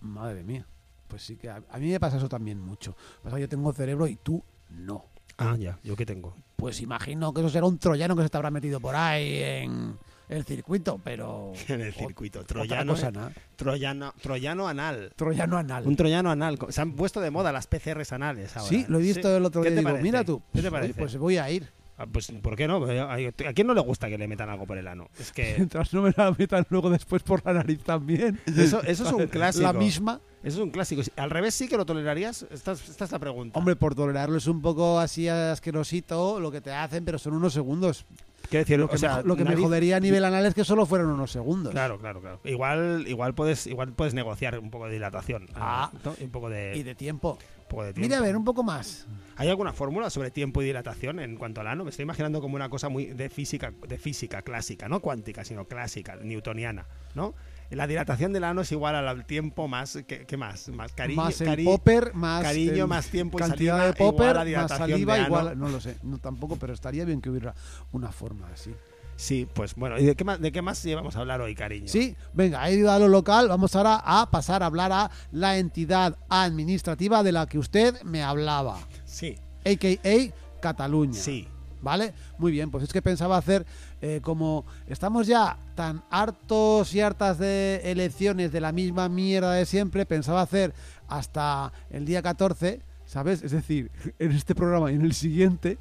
Madre 0.00 0.42
mía. 0.42 0.66
Pues 1.10 1.22
sí 1.22 1.36
que 1.36 1.50
a, 1.50 1.62
a 1.70 1.78
mí 1.78 1.90
me 1.90 2.00
pasa 2.00 2.16
eso 2.16 2.28
también 2.28 2.58
mucho. 2.60 2.96
Pasa 3.22 3.36
que 3.36 3.42
yo 3.42 3.48
tengo 3.48 3.72
cerebro 3.72 4.06
y 4.06 4.16
tú 4.16 4.42
no. 4.70 5.04
Ah, 5.36 5.56
ya, 5.58 5.78
yo 5.82 5.96
qué 5.96 6.06
tengo. 6.06 6.36
Pues 6.56 6.80
imagino 6.80 7.32
que 7.34 7.40
eso 7.40 7.50
será 7.50 7.66
un 7.66 7.78
troyano 7.78 8.14
que 8.16 8.22
se 8.22 8.28
te 8.28 8.36
habrá 8.36 8.50
metido 8.50 8.78
por 8.78 8.94
ahí 8.94 9.42
en 9.42 9.98
el 10.28 10.44
circuito, 10.44 11.00
pero... 11.02 11.52
En 11.68 11.80
el 11.80 11.92
circuito. 11.92 12.44
Troyano, 12.44 12.92
cosa, 12.92 13.10
¿no? 13.10 13.30
troyano, 13.56 14.12
troyano 14.22 14.68
anal. 14.68 15.12
Troyano 15.16 15.56
anal. 15.56 15.86
Un 15.86 15.96
troyano 15.96 16.30
anal. 16.30 16.58
Se 16.68 16.80
han 16.80 16.92
puesto 16.92 17.20
de 17.20 17.30
moda 17.30 17.50
las 17.52 17.66
PCRs 17.66 18.12
anales 18.12 18.56
ahora. 18.56 18.68
Sí, 18.68 18.84
lo 18.88 18.98
he 18.98 19.02
visto 19.02 19.28
Sí. 19.28 19.34
el 19.36 19.44
otro 19.44 19.62
¿Qué 19.62 19.70
día. 19.70 19.80
Digo, 19.80 19.98
mira 20.02 20.22
tú. 20.24 20.40
¿Qué 20.52 20.60
te 20.60 20.68
Oye, 20.68 20.70
parece? 20.70 20.94
Pues 20.94 21.16
voy 21.16 21.38
a 21.38 21.50
ir. 21.50 21.68
Ah, 22.02 22.06
pues, 22.10 22.32
¿por 22.40 22.56
qué 22.56 22.66
no? 22.66 22.82
¿A 22.86 23.52
quién 23.52 23.66
no 23.66 23.74
le 23.74 23.80
gusta 23.82 24.08
que 24.08 24.16
le 24.16 24.26
metan 24.26 24.48
algo 24.48 24.66
por 24.66 24.78
el 24.78 24.88
ano? 24.88 25.10
Es 25.18 25.32
que 25.32 25.54
Mientras 25.58 25.92
no 25.92 26.00
me 26.00 26.14
la 26.16 26.34
metan 26.36 26.66
luego 26.70 26.88
después 26.88 27.22
por 27.22 27.44
la 27.44 27.52
nariz 27.52 27.82
también. 27.84 28.40
eso, 28.46 28.82
eso 28.82 29.04
es 29.06 29.12
un 29.12 29.26
clásico. 29.28 29.64
La 29.64 29.74
misma. 29.74 30.20
Eso 30.42 30.56
es 30.60 30.64
un 30.64 30.70
clásico. 30.70 31.02
Al 31.16 31.28
revés 31.28 31.54
sí 31.54 31.68
que 31.68 31.76
lo 31.76 31.84
tolerarías. 31.84 32.46
Esta, 32.50 32.72
es- 32.72 32.88
esta 32.88 33.04
es 33.04 33.12
la 33.12 33.18
pregunta. 33.18 33.58
Hombre, 33.58 33.76
por 33.76 33.94
tolerarlo 33.94 34.38
es 34.38 34.46
un 34.46 34.62
poco 34.62 34.98
así 34.98 35.28
asquerosito 35.28 36.40
lo 36.40 36.50
que 36.50 36.60
te 36.62 36.72
hacen, 36.72 37.04
pero 37.04 37.18
son 37.18 37.34
unos 37.34 37.52
segundos. 37.52 38.06
Quiero 38.48 38.62
decir, 38.64 38.78
Lo 38.78 38.88
que, 38.88 38.96
o 38.96 38.98
sea, 38.98 39.18
me, 39.18 39.22
lo 39.24 39.36
que 39.36 39.44
me 39.44 39.50
nariz- 39.50 39.62
jodería 39.62 39.96
a 39.98 40.00
nivel 40.00 40.24
anal 40.24 40.46
es 40.46 40.54
que 40.54 40.64
solo 40.64 40.86
fueron 40.86 41.08
unos 41.10 41.30
segundos. 41.30 41.72
Claro, 41.72 41.98
claro, 41.98 42.20
claro. 42.22 42.40
Igual, 42.44 43.04
igual 43.06 43.34
puedes, 43.34 43.66
igual 43.66 43.92
puedes 43.92 44.14
negociar 44.14 44.58
un 44.58 44.70
poco 44.70 44.86
de 44.86 44.94
dilatación. 44.94 45.46
Ah. 45.54 45.90
¿no? 46.04 46.14
Y 46.18 46.24
un 46.24 46.30
poco 46.30 46.48
de, 46.48 46.72
Y 46.76 46.82
de 46.82 46.94
tiempo. 46.94 47.38
Poco 47.70 47.84
de 47.84 47.94
tiempo. 47.94 48.06
Mira, 48.06 48.18
a 48.18 48.22
ver, 48.22 48.36
un 48.36 48.44
poco 48.44 48.62
más. 48.62 49.06
¿Hay 49.36 49.48
alguna 49.48 49.72
fórmula 49.72 50.10
sobre 50.10 50.30
tiempo 50.30 50.60
y 50.60 50.66
dilatación 50.66 51.18
en 51.20 51.36
cuanto 51.36 51.62
al 51.62 51.68
ano? 51.68 51.84
Me 51.84 51.90
estoy 51.90 52.02
imaginando 52.02 52.42
como 52.42 52.56
una 52.56 52.68
cosa 52.68 52.90
muy 52.90 53.06
de 53.06 53.30
física, 53.30 53.72
de 53.88 53.96
física 53.96 54.42
clásica, 54.42 54.86
no 54.88 55.00
cuántica, 55.00 55.44
sino 55.44 55.64
clásica, 55.64 56.16
newtoniana, 56.22 56.84
¿no? 57.14 57.34
La 57.70 57.86
dilatación 57.86 58.32
del 58.32 58.42
ano 58.44 58.62
es 58.62 58.72
igual 58.72 58.96
al 58.96 59.24
tiempo 59.24 59.68
más. 59.68 59.98
¿Qué, 60.06 60.26
qué 60.26 60.36
más? 60.36 60.68
Más 60.70 60.92
cariño. 60.92 61.22
más 61.22 61.40
el 61.40 61.46
cari- 61.48 61.64
popper, 61.64 62.12
más 62.14 62.42
cariño, 62.42 62.86
más 62.88 63.06
tiempo 63.06 63.38
y 63.38 63.40
cantidad 63.40 63.78
saliva 63.78 63.86
de 63.86 63.92
popper, 63.94 64.14
igual 64.14 64.30
a 64.30 64.34
más 64.40 64.46
dilatación 64.46 64.90
saliva 64.90 65.14
de 65.14 65.20
ano. 65.20 65.28
igual, 65.28 65.58
no 65.58 65.68
lo 65.68 65.80
sé, 65.80 65.96
no 66.02 66.18
tampoco, 66.18 66.56
pero 66.56 66.72
estaría 66.74 67.04
bien 67.04 67.20
que 67.22 67.30
hubiera 67.30 67.54
una 67.92 68.10
forma 68.10 68.48
así. 68.52 68.74
Sí, 69.20 69.46
pues 69.52 69.74
bueno. 69.74 69.98
¿Y 69.98 70.04
de 70.06 70.16
qué 70.16 70.24
más, 70.24 70.40
de 70.40 70.50
qué 70.50 70.62
más 70.62 70.82
llevamos 70.82 71.14
a 71.14 71.20
hablar 71.20 71.42
hoy, 71.42 71.54
cariño? 71.54 71.88
Sí, 71.88 72.16
venga, 72.32 72.66
he 72.68 72.74
ido 72.74 72.90
a 72.90 72.98
lo 72.98 73.06
local, 73.06 73.48
vamos 73.48 73.76
ahora 73.76 74.00
a 74.02 74.30
pasar 74.30 74.62
a 74.62 74.66
hablar 74.66 74.92
a 74.92 75.10
la 75.30 75.58
entidad 75.58 76.16
administrativa 76.30 77.22
de 77.22 77.32
la 77.32 77.46
que 77.46 77.58
usted 77.58 78.00
me 78.02 78.22
hablaba, 78.22 78.78
Sí, 79.04 79.36
a.k.a. 79.66 80.60
Cataluña. 80.60 81.14
sí. 81.20 81.46
¿Vale? 81.82 82.12
Muy 82.36 82.52
bien, 82.52 82.70
pues 82.70 82.84
es 82.84 82.92
que 82.92 83.00
pensaba 83.00 83.38
hacer, 83.38 83.64
eh, 84.02 84.20
como 84.22 84.66
estamos 84.86 85.26
ya 85.26 85.56
tan 85.74 86.02
hartos 86.10 86.94
y 86.94 87.00
hartas 87.00 87.38
de 87.38 87.80
elecciones 87.84 88.52
de 88.52 88.60
la 88.60 88.70
misma 88.70 89.08
mierda 89.08 89.52
de 89.54 89.64
siempre, 89.64 90.04
pensaba 90.04 90.42
hacer 90.42 90.74
hasta 91.08 91.72
el 91.88 92.04
día 92.04 92.20
14, 92.20 92.82
¿sabes? 93.06 93.42
Es 93.42 93.52
decir, 93.52 93.90
en 94.18 94.32
este 94.32 94.54
programa 94.54 94.92
y 94.92 94.96
en 94.96 95.02
el 95.06 95.14
siguiente, 95.14 95.78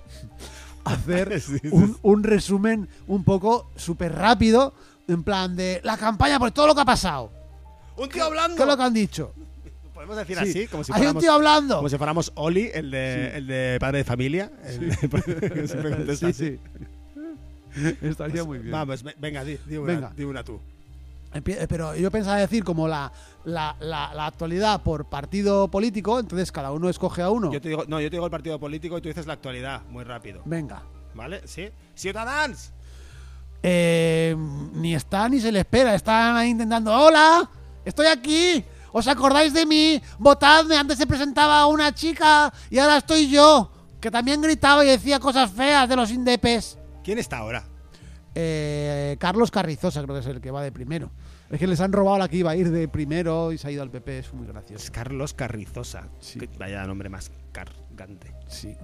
hacer 0.86 1.40
Sí, 1.42 1.60
sí. 1.60 1.68
un, 1.72 1.98
un 2.02 2.24
resumen 2.24 2.88
un 3.08 3.24
poco 3.24 3.70
súper 3.76 4.14
rápido, 4.16 4.74
en 5.08 5.24
plan 5.24 5.56
de 5.56 5.82
la 5.84 5.98
campaña 5.98 6.38
por 6.40 6.52
todo 6.52 6.68
lo 6.68 6.76
que 6.76 6.82
ha 6.82 6.86
pasado. 6.86 7.32
¡Un 7.98 8.10
tío 8.10 8.24
hablando! 8.26 8.56
¿Qué 8.56 8.62
es 8.64 8.68
lo 8.68 8.78
que 8.78 8.84
han 8.84 8.94
dicho? 8.94 9.34
Podemos 9.94 10.16
decir 10.16 10.38
Sí. 10.38 10.50
así, 10.50 10.68
como 10.68 10.84
si 10.86 10.92
Hay 10.94 10.98
un 11.00 11.04
fuéramos, 11.04 11.24
tío 11.24 11.34
hablando. 11.34 11.76
como 11.78 11.90
si 11.90 11.98
fuéramos 11.98 12.32
Oli, 12.36 12.70
el 12.74 12.90
de, 12.92 13.38
el 13.38 13.48
de 13.48 13.78
padre 13.82 13.98
de 14.00 14.04
familia. 14.06 14.52
el 14.66 14.90
de- 14.90 14.96
que 15.54 15.68
siempre 15.68 15.92
contesta 15.96 16.32
Sí, 16.32 16.34
sí. 16.34 16.60
Estaría 18.02 18.44
muy 18.44 18.60
bien. 18.60 18.72
Vamos, 18.72 19.04
ve- 19.04 19.16
venga, 19.20 19.44
di, 19.44 19.58
di 19.66 19.78
una, 19.78 19.94
Venga. 19.94 20.14
di 20.16 20.24
una 20.24 20.44
tú. 20.44 20.60
Eh, 21.34 21.68
Pero 21.70 21.96
yo 21.96 22.10
pensaba 22.10 22.38
decir 22.38 22.64
como 22.64 22.88
la, 22.88 23.12
la, 23.46 23.76
la, 23.80 24.14
la 24.14 24.26
actualidad 24.26 24.82
por 24.82 25.06
partido 25.10 25.68
político, 25.68 26.20
entonces 26.20 26.52
cada 26.52 26.72
uno 26.72 26.90
escoge 26.90 27.22
a 27.22 27.30
uno. 27.30 27.52
Yo 27.52 27.62
te 27.62 27.70
digo, 27.70 27.84
no, 27.88 28.00
yo 28.00 28.08
te 28.10 28.16
digo 28.16 28.26
el 28.26 28.32
partido 28.32 28.60
político 28.60 28.98
y 28.98 29.02
tú 29.02 29.10
dices 29.10 29.28
la 29.28 29.34
actualidad, 29.34 29.84
muy 29.90 30.04
rápido. 30.04 30.42
Venga. 30.46 30.82
¿Vale? 31.14 31.42
¿Sí? 31.46 31.70
¡Ciudadans! 31.96 32.72
Eh, 33.62 34.36
ni 34.74 34.96
está 34.96 35.28
ni 35.28 35.40
se 35.40 35.52
le 35.52 35.60
espera. 35.60 35.94
Están 35.96 36.36
ahí 36.38 36.50
intentando. 36.50 36.94
¡Hola! 36.94 37.50
¡Estoy 37.84 38.08
aquí! 38.08 38.64
¿Os 38.92 39.08
acordáis 39.08 39.54
de 39.54 39.66
mí? 39.66 40.02
Votadme. 40.18 40.78
Antes 40.78 40.98
se 40.98 41.06
presentaba 41.08 41.66
una 41.68 41.94
chica 41.94 42.52
y 42.70 42.80
ahora 42.80 42.98
estoy 42.98 43.30
yo. 43.30 43.72
Que 44.00 44.10
también 44.10 44.42
gritaba 44.42 44.86
y 44.86 44.88
decía 44.88 45.20
cosas 45.20 45.52
feas 45.52 45.90
de 45.90 45.96
los 45.96 46.10
indepes. 46.10 46.78
¿Quién 47.04 47.20
está 47.20 47.40
ahora? 47.40 47.66
Eh, 48.42 49.18
Carlos 49.20 49.52
Carrizosa 49.52 50.02
creo 50.04 50.16
que 50.16 50.22
es 50.22 50.28
el 50.28 50.40
que 50.40 50.52
va 50.52 50.64
de 50.64 50.72
primero. 50.72 51.12
Es 51.50 51.60
que 51.60 51.68
les 51.68 51.82
han 51.82 51.92
robado 51.92 52.18
la 52.18 52.30
que 52.30 52.38
iba 52.38 52.52
a 52.52 52.56
ir 52.56 52.72
de 52.72 52.88
primero 52.88 53.52
y 53.52 53.58
se 53.58 53.68
ha 53.68 53.72
ido 53.72 53.84
al 53.84 53.92
PP. 53.92 54.20
Es 54.20 54.34
muy 54.34 54.46
Es 54.46 54.54
gracioso. 54.54 54.92
Carlos 54.94 55.34
Carrizosa. 55.34 56.08
Sí. 56.20 56.40
Que 56.40 56.48
Vaya 56.58 56.86
nombre 56.86 57.10
más 57.10 57.32
cargante. 57.52 58.34
Sí. 58.48 58.78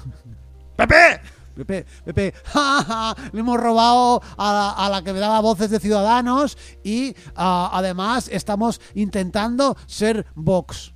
¡Pepe! 0.76 1.20
Pepe, 1.54 1.84
Pepe, 2.04 2.32
ja, 2.44 2.84
ja, 2.84 3.16
le 3.32 3.40
hemos 3.40 3.58
robado 3.58 4.22
a 4.36 4.52
la, 4.52 4.70
a 4.70 4.88
la 4.88 5.02
que 5.02 5.12
me 5.12 5.18
daba 5.18 5.40
voces 5.40 5.70
de 5.70 5.80
Ciudadanos 5.80 6.56
y 6.84 7.16
además 7.34 8.28
estamos 8.32 8.80
intentando 8.94 9.76
ser 9.86 10.24
Vox. 10.36 10.94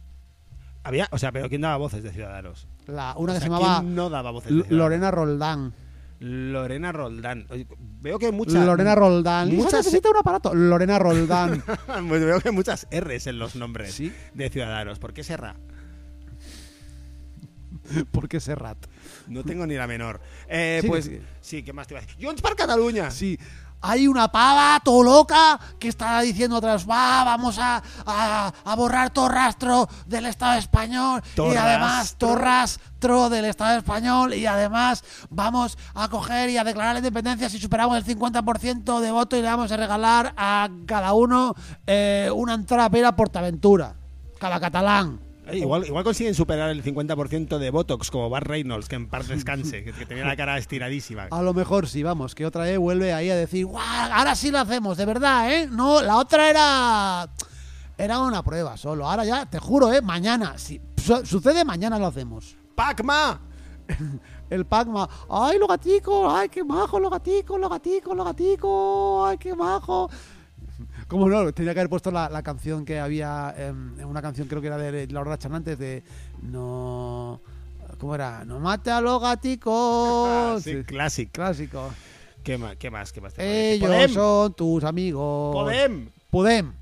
Había, 0.85 1.09
o 1.11 1.19
sea, 1.19 1.33
pero 1.33 1.49
¿quién 1.49 1.63
daba 1.63 1.79
voces 1.79 2.05
de 2.05 2.13
Ciudadanos? 2.13 2.69
La, 2.87 3.15
una 3.17 3.33
O 3.33 3.35
que 3.35 3.41
se 3.41 3.49
llamaba 3.49 3.81
¿quién 3.81 3.97
no 3.97 4.09
daba 4.09 4.31
voces 4.31 4.53
de? 4.69 4.75
Lorena 4.75 5.11
Roldán. 5.11 5.75
Lorena 6.23 6.93
Roldán. 6.93 7.47
Oye, 7.51 7.67
veo 8.01 8.19
que 8.19 8.31
muchas. 8.33 8.65
Lorena 8.65 8.95
Roldán. 8.95 9.55
Muchas- 9.55 9.85
necesita 9.85 10.11
un 10.11 10.17
aparato. 10.19 10.55
Lorena 10.55 10.99
Roldán. 10.99 11.63
Pues 12.09 12.25
veo 12.25 12.41
que 12.41 12.49
hay 12.51 12.55
muchas 12.55 12.87
R's 12.91 13.27
en 13.27 13.39
los 13.39 13.57
nombres 13.57 13.95
Sí. 13.95 14.13
de 14.35 14.49
Ciudadanos. 14.51 14.99
¿Por 14.99 15.13
qué 15.13 15.25
Serra? 15.25 15.57
¿Por 18.13 18.29
qué 18.29 18.41
Serrat? 18.41 18.79
No 19.27 19.43
tengo 19.45 19.67
ni 19.67 19.75
la 19.75 19.87
menor. 19.87 20.21
Eh, 20.49 20.79
Sigue, 20.81 20.91
pues 20.91 21.11
sí, 21.41 21.63
¿qué 21.63 21.73
más 21.73 21.87
te 21.87 21.95
iba 21.95 22.01
a 22.03 22.07
decir? 22.07 22.25
Junts 22.25 22.43
per 22.43 22.55
Cataluña. 22.57 23.11
Sí. 23.11 23.39
Hay 23.85 24.07
una 24.07 24.31
pava 24.31 24.79
todo 24.85 25.03
loca 25.03 25.59
que 25.81 25.89
está 25.89 26.21
diciendo 26.21 26.57
otras, 26.57 26.89
va, 26.89 27.25
vamos 27.25 27.59
a, 27.59 27.83
a- 28.07 28.53
a 28.65 28.77
borrar 28.77 29.13
todo 29.13 29.29
rastro 29.29 29.89
del 30.07 30.27
Estado 30.27 30.59
español 30.61 31.21
y 31.37 31.41
además 31.57 31.99
rastro. 31.99 32.37
Del 33.03 33.47
Estado 33.47 33.77
español 33.79 34.33
y 34.33 34.47
además 34.47 35.03
vamos 35.29 35.77
a 35.95 36.09
coger 36.09 36.51
y 36.51 36.57
a 36.57 36.63
declarar 36.63 36.95
la 36.95 37.01
independencia 37.01 37.49
si 37.49 37.59
superamos 37.59 37.97
el 37.97 38.05
50% 38.05 39.01
de 39.01 39.11
voto 39.11 39.37
y 39.37 39.43
le 39.43 39.49
vamos 39.49 39.73
a 39.73 39.77
regalar 39.77 40.33
a 40.37 40.69
cada 40.87 41.13
uno 41.13 41.55
eh, 41.87 42.31
una 42.33 42.55
entrada 42.55 42.89
para 42.89 42.99
ir 43.01 43.05
a 43.07 43.17
Portaventura, 43.17 43.95
cada 44.39 44.61
catalán. 44.61 45.19
Eh, 45.49 45.59
igual, 45.59 45.85
igual 45.85 46.05
consiguen 46.05 46.37
superar 46.37 46.71
el 46.71 46.85
50% 46.85 47.59
de 47.59 47.71
Botox 47.71 48.13
como 48.13 48.31
Bar 48.31 48.47
Reynolds, 48.47 48.87
que 48.89 48.95
en 48.95 49.09
paz 49.09 49.27
descanse, 49.29 49.83
que, 49.83 49.93
que 49.93 50.07
tenía 50.07 50.25
la 50.25 50.37
cara 50.37 50.57
estiradísima. 50.59 51.27
A 51.33 51.43
lo 51.43 51.53
mejor 51.53 51.89
sí, 51.89 52.05
vamos, 52.05 52.37
que 52.37 52.47
otra 52.47 52.63
vez 52.63 52.79
vuelve 52.79 53.13
ahí 53.13 53.29
a 53.31 53.35
decir, 53.35 53.67
¡guau! 53.67 53.83
Ahora 54.13 54.37
sí 54.37 54.53
lo 54.53 54.61
hacemos, 54.61 54.97
de 54.97 55.05
verdad, 55.07 55.53
¿eh? 55.53 55.69
No, 55.69 56.01
la 56.03 56.17
otra 56.19 56.49
era. 56.49 57.29
Era 57.99 58.21
una 58.21 58.43
prueba 58.43 58.77
solo. 58.77 59.09
Ahora 59.09 59.25
ya, 59.25 59.47
te 59.47 59.59
juro, 59.59 59.93
¿eh? 59.93 60.01
Mañana, 60.01 60.55
si 60.59 60.81
su- 60.97 61.27
sucede, 61.27 61.65
mañana 61.65 61.99
lo 61.99 62.07
hacemos. 62.07 62.57
¡Pacma! 62.75 63.41
El 64.51 64.67
Pacma, 64.67 65.09
¡ay, 65.31 65.59
los 65.59 65.69
gaticos! 65.69 66.33
¡Ay, 66.33 66.49
qué 66.49 66.63
majo, 66.63 67.01
los 67.01 67.11
gaticos, 67.11 67.59
los 67.59 67.71
gaticos, 67.71 68.17
los 68.17 68.27
gaticos! 68.27 69.29
¡Ay, 69.29 69.39
qué 69.39 69.55
majo! 69.55 70.11
¿Cómo 71.09 71.29
no? 71.29 71.53
Tenía 71.53 71.75
que 71.75 71.81
haber 71.81 71.91
puesto 71.91 72.11
la, 72.11 72.29
la 72.29 72.43
canción 72.43 72.85
que 72.85 72.99
había, 72.99 73.55
em, 73.57 73.99
una 74.07 74.23
canción 74.23 74.49
creo 74.49 74.61
que 74.61 74.69
era 74.69 74.79
de 74.79 75.07
Laura 75.09 75.39
Chanantes 75.39 75.79
de 75.79 76.03
No. 76.43 77.41
¿Cómo 77.99 78.15
era? 78.15 78.45
No 78.45 78.59
mate 78.59 78.91
a 78.91 79.01
los 79.01 79.21
gaticos. 79.21 80.63
sí, 80.65 80.83
clásico. 80.85 81.33
Clásico. 81.33 81.91
¿Qué 82.43 82.59
más? 82.59 82.77
¿Qué 82.77 82.91
más? 82.91 83.13
¿Qué 83.13 83.21
más? 83.21 83.35
Ellos 83.39 83.89
¡Podem! 83.89 84.11
son 84.11 84.55
tus 84.55 84.85
amigos. 84.85 85.55
¡Podem! 85.55 86.11
Podem. 86.31 86.73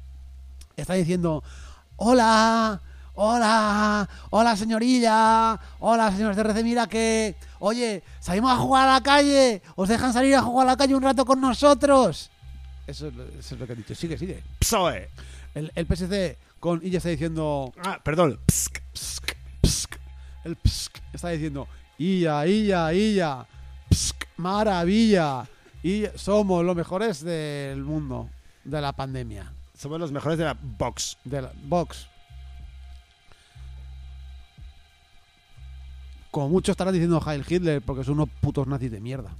Está 0.76 0.94
diciendo, 0.94 1.42
hola, 1.96 2.80
hola, 3.22 4.08
hola 4.30 4.56
señorilla, 4.56 5.60
hola 5.80 6.10
señores 6.10 6.36
de 6.36 6.42
RC, 6.42 6.64
mira 6.64 6.86
que, 6.86 7.36
oye, 7.58 8.02
salimos 8.18 8.50
a 8.50 8.56
jugar 8.56 8.88
a 8.88 8.92
la 8.94 9.02
calle, 9.02 9.60
os 9.76 9.88
dejan 9.90 10.12
salir 10.14 10.34
a 10.34 10.40
jugar 10.42 10.66
a 10.66 10.70
la 10.70 10.76
calle 10.76 10.94
un 10.94 11.02
rato 11.02 11.26
con 11.26 11.38
nosotros. 11.38 12.30
Eso 12.86 13.08
es 13.08 13.14
lo, 13.14 13.24
eso 13.24 13.54
es 13.54 13.60
lo 13.60 13.66
que 13.66 13.72
ha 13.74 13.76
dicho. 13.76 13.94
Sigue, 13.94 14.16
sigue. 14.16 14.42
PSOE. 14.58 15.10
El, 15.54 15.70
el 15.74 15.86
PSC 15.86 16.38
con 16.58 16.80
ella 16.82 16.96
está 16.96 17.10
diciendo, 17.10 17.72
Ah, 17.84 18.00
perdón. 18.02 18.40
Psk. 18.46 18.80
psk, 18.94 19.36
psk. 19.60 19.96
El 20.44 20.56
psk 20.56 20.96
está 21.12 21.28
diciendo, 21.28 21.68
Illa, 21.98 22.46
Illa, 22.46 22.92
Illa, 22.94 23.46
psk, 23.90 24.28
maravilla. 24.38 25.46
Y 25.82 26.04
somos 26.14 26.64
los 26.64 26.74
mejores 26.74 27.22
del 27.22 27.82
mundo, 27.82 28.30
de 28.64 28.80
la 28.80 28.92
pandemia. 28.92 29.52
Somos 29.76 30.00
los 30.00 30.10
mejores 30.10 30.38
de 30.38 30.44
la 30.44 30.56
box. 30.78 31.18
de 31.24 31.42
la 31.42 31.52
Vox. 31.64 32.06
Como 36.30 36.48
muchos 36.48 36.74
estarán 36.74 36.92
diciendo 36.94 37.20
Heil 37.26 37.44
Hitler 37.48 37.82
porque 37.82 38.04
son 38.04 38.14
unos 38.14 38.28
putos 38.40 38.66
nazis 38.66 38.90
de 38.90 39.00
mierda. 39.00 39.34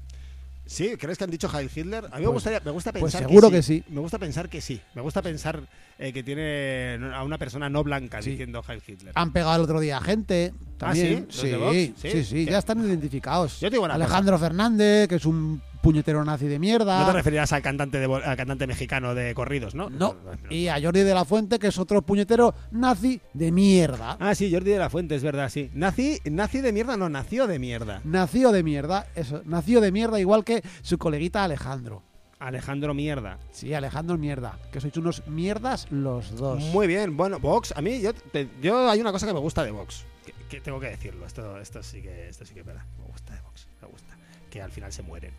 ¿Sí? 0.66 0.97
¿Crees 0.97 1.18
que 1.18 1.24
han 1.24 1.30
dicho 1.30 1.49
Heil 1.53 1.68
Hitler? 1.74 2.05
A 2.05 2.09
mí 2.09 2.20
me, 2.20 2.22
Pues- 2.26 2.32
gustaría, 2.34 2.61
me 2.64 2.70
gusta 2.70 2.93
pues 2.93 3.03
pensar 3.12 3.22
seguro 3.28 3.51
que, 3.51 3.57
que 3.57 3.62
sí. 3.62 3.82
sí. 3.86 3.93
Me 3.93 4.01
gusta 4.01 4.18
pensar 4.20 4.49
que 4.49 4.61
sí. 4.61 4.80
Me 4.95 5.03
gusta 5.03 5.20
pensar 5.20 5.62
eh, 5.99 6.12
que 6.12 6.22
tiene 6.22 6.97
a 7.12 7.24
una 7.24 7.38
persona 7.38 7.68
no 7.68 7.82
blanca 7.82 8.22
Sí. 8.22 8.30
diciendo 8.30 8.62
Heil 8.68 8.80
Hitler. 8.86 9.12
Han 9.16 9.32
pegado 9.32 9.57
el 9.57 9.62
otro 9.62 9.80
día 9.80 9.97
a 9.99 10.01
gente 10.01 10.55
también. 10.78 11.26
¿sí? 11.28 11.51
¿Los 11.51 11.51
de 11.51 11.57
Vox? 11.57 11.74
sí, 11.74 11.95
Sí. 11.97 12.11
sí, 12.11 12.24
sí, 12.24 12.45
ya 12.47 12.59
están 12.59 12.84
identificados. 12.86 13.59
Yo 13.61 13.68
te 13.68 13.76
digo 13.76 13.86
Alejandro 13.86 14.38
Fernández, 14.38 15.09
que 15.09 15.16
es 15.16 15.26
un 15.26 15.61
puñetero 15.82 16.24
nazi 16.24 16.46
de 16.46 16.58
mierda. 16.58 17.00
No 17.00 17.06
te 17.06 17.12
referirás 17.12 17.52
al 17.52 17.62
cantante, 17.62 17.98
de, 17.98 18.06
al 18.14 18.36
cantante 18.36 18.66
mexicano 18.66 19.14
de 19.14 19.34
corridos, 19.34 19.74
¿no? 19.74 19.90
No. 19.90 20.16
Y 20.50 20.68
a 20.68 20.80
Jordi 20.80 21.00
de 21.02 21.14
la 21.14 21.24
Fuente, 21.24 21.58
que 21.58 21.68
es 21.68 21.78
otro 21.78 22.02
puñetero 22.02 22.54
nazi 22.70 23.20
de 23.34 23.50
mierda. 23.52 24.16
Ah, 24.20 24.34
sí, 24.34 24.52
Jordi 24.52 24.70
de 24.72 24.78
la 24.78 24.90
Fuente, 24.90 25.14
es 25.14 25.22
verdad, 25.22 25.48
sí. 25.48 25.70
Nazi, 25.74 26.18
nazi 26.24 26.60
de 26.60 26.72
mierda, 26.72 26.96
no, 26.96 27.08
nació 27.08 27.46
de 27.46 27.58
mierda. 27.58 28.00
Nació 28.04 28.52
de 28.52 28.62
mierda, 28.62 29.06
eso, 29.14 29.42
nació 29.44 29.80
de 29.80 29.92
mierda 29.92 30.20
igual 30.20 30.44
que 30.44 30.62
su 30.82 30.98
coleguita 30.98 31.44
Alejandro. 31.44 32.02
Alejandro 32.38 32.94
Mierda. 32.94 33.36
Sí, 33.52 33.74
Alejandro 33.74 34.16
mierda. 34.16 34.58
Que 34.72 34.80
sois 34.80 34.96
unos 34.96 35.26
mierdas 35.26 35.86
los 35.90 36.34
dos. 36.36 36.58
Muy 36.72 36.86
bien, 36.86 37.14
bueno, 37.14 37.38
Vox, 37.38 37.74
a 37.76 37.82
mí, 37.82 38.00
yo, 38.00 38.14
te- 38.14 38.48
yo 38.62 38.88
hay 38.88 38.98
una 38.98 39.12
cosa 39.12 39.26
que 39.26 39.34
me 39.34 39.40
gusta 39.40 39.62
de 39.62 39.70
Vox. 39.72 40.04
Que, 40.24 40.32
que 40.48 40.60
tengo 40.62 40.80
que 40.80 40.88
decirlo, 40.88 41.26
esto, 41.26 41.58
esto 41.60 41.82
sí 41.82 42.00
que 42.00 42.28
esto 42.30 42.46
sí 42.46 42.54
que 42.54 42.60
es 42.60 42.66
verdad. 42.66 42.84
Me 42.98 43.04
gusta 43.12 43.34
de 43.34 43.42
Vox, 43.42 43.68
me 43.82 43.88
gusta. 43.88 44.16
Que 44.48 44.62
al 44.62 44.70
final 44.70 44.90
se 44.90 45.02
mueren. 45.02 45.32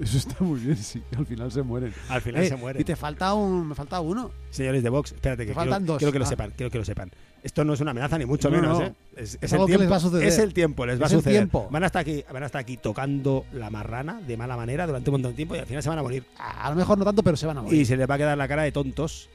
Eso 0.00 0.18
está 0.18 0.42
muy 0.42 0.58
bien, 0.60 0.76
sí. 0.76 1.02
Al 1.16 1.26
final 1.26 1.52
se 1.52 1.62
mueren. 1.62 1.92
Al 2.08 2.20
final 2.22 2.42
Eh, 2.42 2.48
se 2.48 2.56
mueren. 2.56 2.80
Y 2.80 2.84
te 2.84 2.96
falta 2.96 3.34
un. 3.34 3.68
Me 3.68 3.74
falta 3.74 4.00
uno. 4.00 4.30
Señores 4.50 4.82
de 4.82 4.88
Vox, 4.88 5.12
espérate 5.12 5.42
que 5.42 5.48
Te 5.48 5.54
quiero, 5.54 5.60
faltan 5.70 5.86
dos. 5.86 5.98
quiero 5.98 6.12
que 6.12 6.18
lo 6.18 6.24
Ah. 6.24 6.28
sepan, 6.28 6.52
quiero 6.56 6.70
que 6.70 6.78
lo 6.78 6.84
sepan. 6.84 7.10
Esto 7.42 7.64
no 7.64 7.74
es 7.74 7.80
una 7.80 7.90
amenaza 7.90 8.16
ni 8.18 8.24
mucho 8.24 8.48
No, 8.50 8.60
menos, 8.60 8.78
no. 8.78 8.84
¿eh? 8.86 8.94
Es, 9.16 9.34
Es 9.34 9.38
es 9.42 9.52
algo 9.52 9.64
el 9.66 9.70
les 9.72 9.78
tiempo. 9.78 9.90
va 9.90 9.96
a 9.96 10.00
suceder. 10.00 10.28
Es 10.28 10.38
el 10.38 10.54
tiempo, 10.54 10.86
les 10.86 11.00
va 11.00 11.06
Es 11.06 11.12
a 11.12 11.14
el 11.16 11.20
suceder. 11.20 11.38
tiempo. 11.40 11.68
Van 11.70 11.82
a 11.82 11.86
estar 11.86 12.00
aquí, 12.00 12.24
van 12.32 12.42
a 12.42 12.46
estar 12.46 12.60
aquí 12.60 12.76
tocando 12.76 13.44
la 13.52 13.68
marrana 13.68 14.20
de 14.20 14.36
mala 14.36 14.56
manera 14.56 14.86
durante 14.86 15.10
un 15.10 15.14
montón 15.14 15.32
de 15.32 15.36
tiempo 15.36 15.56
y 15.56 15.58
al 15.58 15.66
final 15.66 15.82
se 15.82 15.88
van 15.88 15.98
a 15.98 16.02
morir. 16.02 16.24
A 16.38 16.70
lo 16.70 16.76
mejor 16.76 16.98
no 16.98 17.04
tanto, 17.04 17.22
pero 17.22 17.36
se 17.36 17.46
van 17.46 17.58
a 17.58 17.62
morir. 17.62 17.80
Y 17.80 17.84
se 17.84 17.96
les 17.96 18.08
va 18.08 18.14
a 18.14 18.18
quedar 18.18 18.38
la 18.38 18.46
cara 18.48 18.62
de 18.62 18.70
tontos 18.72 19.28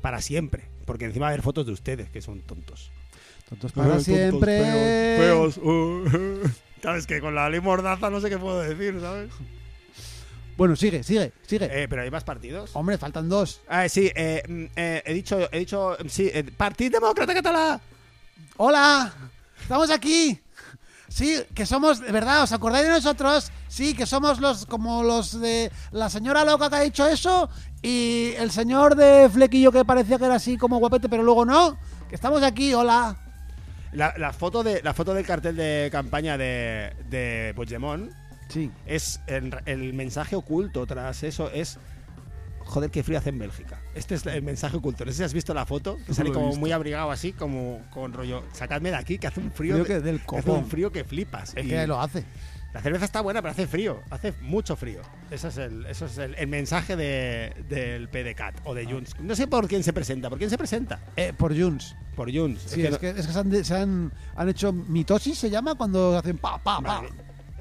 para 0.00 0.20
siempre, 0.20 0.64
porque 0.84 1.04
encima 1.04 1.24
va 1.24 1.28
a 1.28 1.32
haber 1.34 1.42
fotos 1.42 1.64
de 1.66 1.72
ustedes 1.72 2.10
que 2.10 2.20
son 2.20 2.40
tontos. 2.40 2.90
Tontos 3.48 3.70
para 3.72 3.88
Tontos, 3.88 4.04
siempre. 4.04 4.58
feos, 5.18 5.54
feos, 5.54 5.58
uh. 5.58 6.48
Sabes 6.82 7.06
que 7.06 7.20
con 7.20 7.36
la 7.36 7.48
ley 7.48 7.60
mordaza 7.60 8.10
no 8.10 8.20
sé 8.20 8.28
qué 8.28 8.38
puedo 8.38 8.60
decir, 8.60 8.98
¿sabes? 9.00 9.30
Bueno, 10.62 10.76
sigue, 10.76 11.02
sigue, 11.02 11.32
sigue. 11.44 11.64
Eh, 11.64 11.88
pero 11.88 12.02
hay 12.02 12.10
más 12.12 12.22
partidos. 12.22 12.70
Hombre, 12.74 12.96
faltan 12.96 13.28
dos. 13.28 13.62
Ah, 13.66 13.88
sí, 13.88 14.12
eh, 14.14 14.44
mm, 14.46 14.64
eh, 14.76 15.02
he 15.04 15.12
dicho, 15.12 15.48
he 15.50 15.58
dicho, 15.58 15.96
sí, 16.06 16.30
eh, 16.32 16.44
Partido 16.56 17.00
Demócrata 17.00 17.34
Catalá. 17.34 17.80
¡Hola! 18.58 19.12
¡Estamos 19.60 19.90
aquí! 19.90 20.40
Sí, 21.08 21.42
que 21.52 21.66
somos, 21.66 21.98
de 21.98 22.12
verdad, 22.12 22.44
¿os 22.44 22.52
acordáis 22.52 22.84
de 22.86 22.92
nosotros? 22.92 23.50
Sí, 23.66 23.92
que 23.94 24.06
somos 24.06 24.38
los, 24.38 24.64
como 24.66 25.02
los 25.02 25.40
de 25.40 25.72
la 25.90 26.08
señora 26.08 26.44
loca 26.44 26.70
que 26.70 26.76
ha 26.76 26.80
dicho 26.82 27.08
eso 27.08 27.50
y 27.82 28.32
el 28.38 28.52
señor 28.52 28.94
de 28.94 29.28
flequillo 29.32 29.72
que 29.72 29.84
parecía 29.84 30.16
que 30.16 30.26
era 30.26 30.36
así 30.36 30.56
como 30.56 30.78
guapete, 30.78 31.08
pero 31.08 31.24
luego 31.24 31.44
no. 31.44 31.76
Que 32.08 32.14
estamos 32.14 32.40
aquí, 32.44 32.72
hola. 32.72 33.16
La, 33.90 34.14
la 34.16 34.32
foto 34.32 34.62
de 34.62 34.80
la 34.84 34.94
foto 34.94 35.12
del 35.12 35.26
cartel 35.26 35.56
de 35.56 35.88
campaña 35.90 36.38
de, 36.38 36.94
de 37.10 37.52
Puigdemont 37.56 38.21
Sí. 38.52 38.70
es 38.86 39.20
el, 39.26 39.54
el 39.66 39.92
mensaje 39.94 40.36
oculto 40.36 40.86
tras 40.86 41.22
eso 41.22 41.50
es 41.50 41.78
joder 42.64 42.90
qué 42.90 43.02
frío 43.02 43.18
hace 43.18 43.30
en 43.30 43.38
Bélgica. 43.38 43.80
Este 43.94 44.14
es 44.14 44.24
el 44.26 44.42
mensaje 44.42 44.76
oculto. 44.76 45.04
No 45.04 45.10
sé 45.10 45.18
si 45.18 45.24
has 45.24 45.34
visto 45.34 45.52
la 45.52 45.66
foto, 45.66 45.98
que 46.06 46.14
sale 46.14 46.30
como 46.32 46.54
muy 46.56 46.70
abrigado 46.72 47.10
así, 47.10 47.32
como 47.32 47.80
con 47.90 48.12
rollo, 48.12 48.44
sacadme 48.52 48.90
de 48.90 48.96
aquí 48.96 49.18
que 49.18 49.26
hace 49.26 49.40
un 49.40 49.50
frío, 49.50 49.78
de- 49.78 49.84
que 49.84 50.00
del 50.00 50.20
hace 50.36 50.50
un 50.50 50.66
frío 50.66 50.92
que 50.92 51.04
flipas. 51.04 51.54
Es 51.56 51.64
Y 51.64 51.68
que 51.68 51.86
lo 51.86 52.00
hace. 52.00 52.24
La 52.72 52.80
cerveza 52.80 53.04
está 53.04 53.20
buena, 53.20 53.42
pero 53.42 53.52
hace 53.52 53.66
frío, 53.66 54.00
hace 54.08 54.32
mucho 54.40 54.76
frío. 54.76 55.02
Ese 55.30 55.48
es 55.48 55.58
el, 55.58 55.84
eso 55.84 56.06
es 56.06 56.16
el, 56.16 56.34
el 56.36 56.46
mensaje 56.46 56.96
de, 56.96 57.52
del 57.68 58.08
PDCAT 58.08 58.60
o 58.64 58.72
Ah. 58.72 58.74
de 58.74 58.86
Junts. 58.86 59.20
No 59.20 59.36
sé 59.36 59.46
por 59.46 59.68
quién 59.68 59.82
se 59.82 59.92
presenta, 59.92 60.30
¿por 60.30 60.38
quién 60.38 60.48
se 60.48 60.56
presenta? 60.56 60.98
Eh, 61.16 61.34
por 61.36 61.54
Junts. 61.58 61.94
Por 62.16 62.34
Junts. 62.34 62.62
Sí, 62.62 62.86
es 62.86 62.96
que, 62.96 63.10
es 63.10 63.26
que 63.26 63.32
se, 63.32 63.38
han, 63.38 63.64
se 63.64 63.74
han, 63.74 64.12
han 64.36 64.48
hecho 64.48 64.72
mitosis, 64.72 65.36
se 65.38 65.50
llama, 65.50 65.74
cuando 65.74 66.16
hacen 66.16 66.38
pa, 66.38 66.56
pa, 66.56 66.80
pa. 66.80 67.00
Vale. 67.00 67.08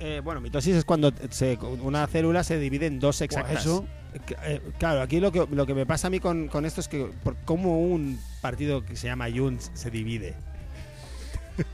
Eh, 0.03 0.19
bueno, 0.23 0.41
mitosis 0.41 0.75
es 0.75 0.83
cuando 0.83 1.13
se- 1.29 1.57
una 1.81 2.07
célula 2.07 2.43
se 2.43 2.57
divide 2.57 2.87
en 2.87 2.99
dos 2.99 3.21
exactas. 3.21 3.61
eso. 3.61 3.85
Eh, 4.45 4.59
claro, 4.79 5.01
aquí 5.01 5.19
lo 5.19 5.31
que, 5.31 5.45
lo 5.51 5.65
que 5.67 5.73
me 5.75 5.85
pasa 5.85 6.07
a 6.07 6.09
mí 6.09 6.19
con, 6.19 6.47
con 6.47 6.65
esto 6.65 6.81
es 6.81 6.87
que 6.87 7.05
por 7.23 7.35
cómo 7.45 7.79
un 7.79 8.19
partido 8.41 8.83
que 8.83 8.95
se 8.95 9.05
llama 9.07 9.27
Junts 9.33 9.69
se 9.75 9.91
divide. 9.91 10.33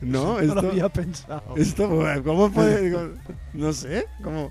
no, 0.00 0.34
No 0.34 0.40
esto, 0.40 0.62
lo 0.62 0.68
había 0.70 0.88
pensado. 0.88 1.54
esto, 1.56 1.88
¿cómo 2.24 2.50
puede? 2.50 3.08
No 3.52 3.72
sé, 3.72 4.06
¿cómo, 4.22 4.50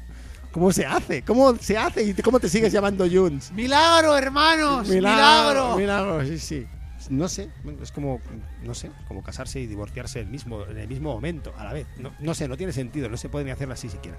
¿cómo 0.52 0.72
se 0.72 0.86
hace? 0.86 1.22
¿Cómo 1.24 1.56
se 1.56 1.78
hace 1.78 2.04
y 2.04 2.14
cómo 2.16 2.40
te 2.40 2.50
sigues 2.50 2.72
llamando 2.72 3.06
Junts? 3.12 3.52
¡Milagro, 3.52 4.18
hermanos! 4.18 4.88
¡Milagro! 4.88 5.76
Milagro, 5.78 6.24
sí, 6.26 6.40
sí. 6.40 6.68
No 7.10 7.28
sé, 7.28 7.50
es 7.82 7.92
como, 7.92 8.20
no 8.64 8.74
sé, 8.74 8.92
como 9.08 9.22
casarse 9.24 9.60
y 9.60 9.68
divorciarse 9.68 10.20
el 10.22 10.28
mismo, 10.28 10.64
en 10.66 10.78
el 10.78 10.88
mismo 10.88 11.14
momento, 11.14 11.54
a 11.58 11.64
la 11.64 11.74
vez. 11.74 11.88
No, 11.98 12.12
no 12.20 12.34
sé, 12.34 12.48
no 12.48 12.58
tiene 12.58 12.74
sentido, 12.74 13.10
no 13.10 13.18
se 13.18 13.30
puede 13.30 13.46
ni 13.46 13.52
hacerlo 13.52 13.74
así 13.74 13.90
siquiera. 13.90 14.18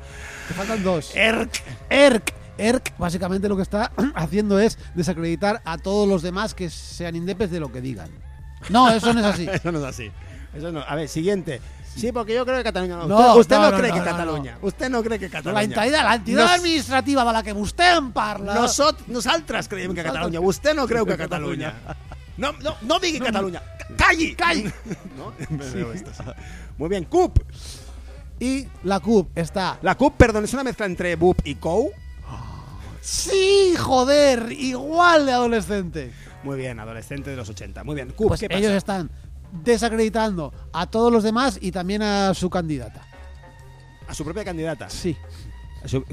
Te 0.49 0.55
faltan 0.55 0.83
dos. 0.83 1.15
Erk. 1.17 1.51
ERC. 1.91 2.35
ERC 2.59 2.97
básicamente 2.99 3.49
lo 3.49 3.57
que 3.57 3.63
está 3.63 3.93
haciendo 4.15 4.59
es 4.61 4.79
desacreditar 4.95 5.61
a 5.65 5.79
todos 5.79 6.09
los 6.09 6.23
demás 6.23 6.55
que 6.55 6.71
sean 6.71 7.17
indepes 7.17 7.51
de 7.51 7.61
lo 7.61 7.71
que 7.73 7.81
digan. 7.81 8.09
No, 8.71 8.91
eso 8.91 9.13
no 9.13 9.21
es 9.21 9.27
así. 9.27 9.47
Eso 9.53 9.71
no 9.73 9.79
es 9.79 9.85
así. 9.85 10.11
Eso 10.55 10.73
no. 10.73 10.81
A 10.81 10.95
ver, 10.95 11.09
siguiente. 11.09 11.61
Sí, 11.95 12.13
porque 12.13 12.35
yo 12.35 12.45
creo 12.45 12.59
que 12.59 12.65
Cataluña 12.65 12.97
no. 12.97 13.07
No, 13.07 13.37
usted 13.37 13.57
no, 13.57 13.71
no, 13.71 13.79
cree 13.79 13.91
que 13.91 14.01
Cataluña. 14.03 14.59
Usted 14.61 14.91
no 14.91 15.03
cree 15.03 15.19
que 15.19 15.31
Cataluña. 15.31 15.55
la 15.55 15.65
entidad, 15.65 16.05
la 16.05 16.15
entidad 16.17 16.43
Nos- 16.45 16.51
administrativa 16.53 17.25
de 17.25 17.33
la 17.33 17.43
que 17.43 17.53
usted 17.55 17.97
en 17.97 18.13
parla. 18.13 18.55
Nosotros, 18.55 19.09
nosaltres 19.09 19.67
creiem 19.67 19.95
que 19.95 20.03
Catalunya. 20.03 20.41
Vostè 20.41 20.75
no 20.75 20.87
creu 20.87 21.07
que 21.07 21.17
Catalunya. 21.25 21.73
No, 22.37 22.53
no, 22.53 22.77
no 22.83 22.99
digui 22.99 23.19
Catalunya. 23.21 23.63
Calli. 23.97 24.35
Calli. 24.35 24.65
¿No? 25.17 25.33
Sí. 25.63 25.79
Muy 26.79 26.89
bien, 26.89 27.05
CUP. 27.05 27.39
Y 28.39 28.67
la 28.85 29.01
CUP 29.01 29.31
está. 29.37 29.79
La 29.83 29.95
CUP, 29.95 30.15
perdón, 30.17 30.45
es 30.45 30.53
una 30.53 30.65
mezcla 30.65 30.87
entre 30.87 31.17
BUP 31.17 31.39
y 31.45 31.55
COU. 31.55 31.91
Sí, 33.01 33.75
joder, 33.79 34.51
igual 34.53 35.27
de 35.27 35.33
adolescente. 35.33 36.13
Muy 36.43 36.59
bien, 36.59 36.79
adolescente 36.81 37.31
de 37.31 37.37
los 37.37 37.49
80. 37.49 37.85
Muy 37.85 37.95
bien, 37.95 38.11
CUP, 38.11 38.29
Pues 38.29 38.41
¿qué 38.41 38.49
pasa? 38.49 38.59
ellos 38.59 38.73
están 38.73 39.11
desacreditando 39.65 40.53
a 40.73 40.87
todos 40.87 41.13
los 41.13 41.23
demás 41.23 41.59
y 41.61 41.71
también 41.71 42.03
a 42.03 42.35
su 42.35 42.51
candidata. 42.51 43.03
A 44.09 44.15
su 44.15 44.25
propia 44.25 44.45
candidata. 44.45 44.91
Sí. 44.91 45.17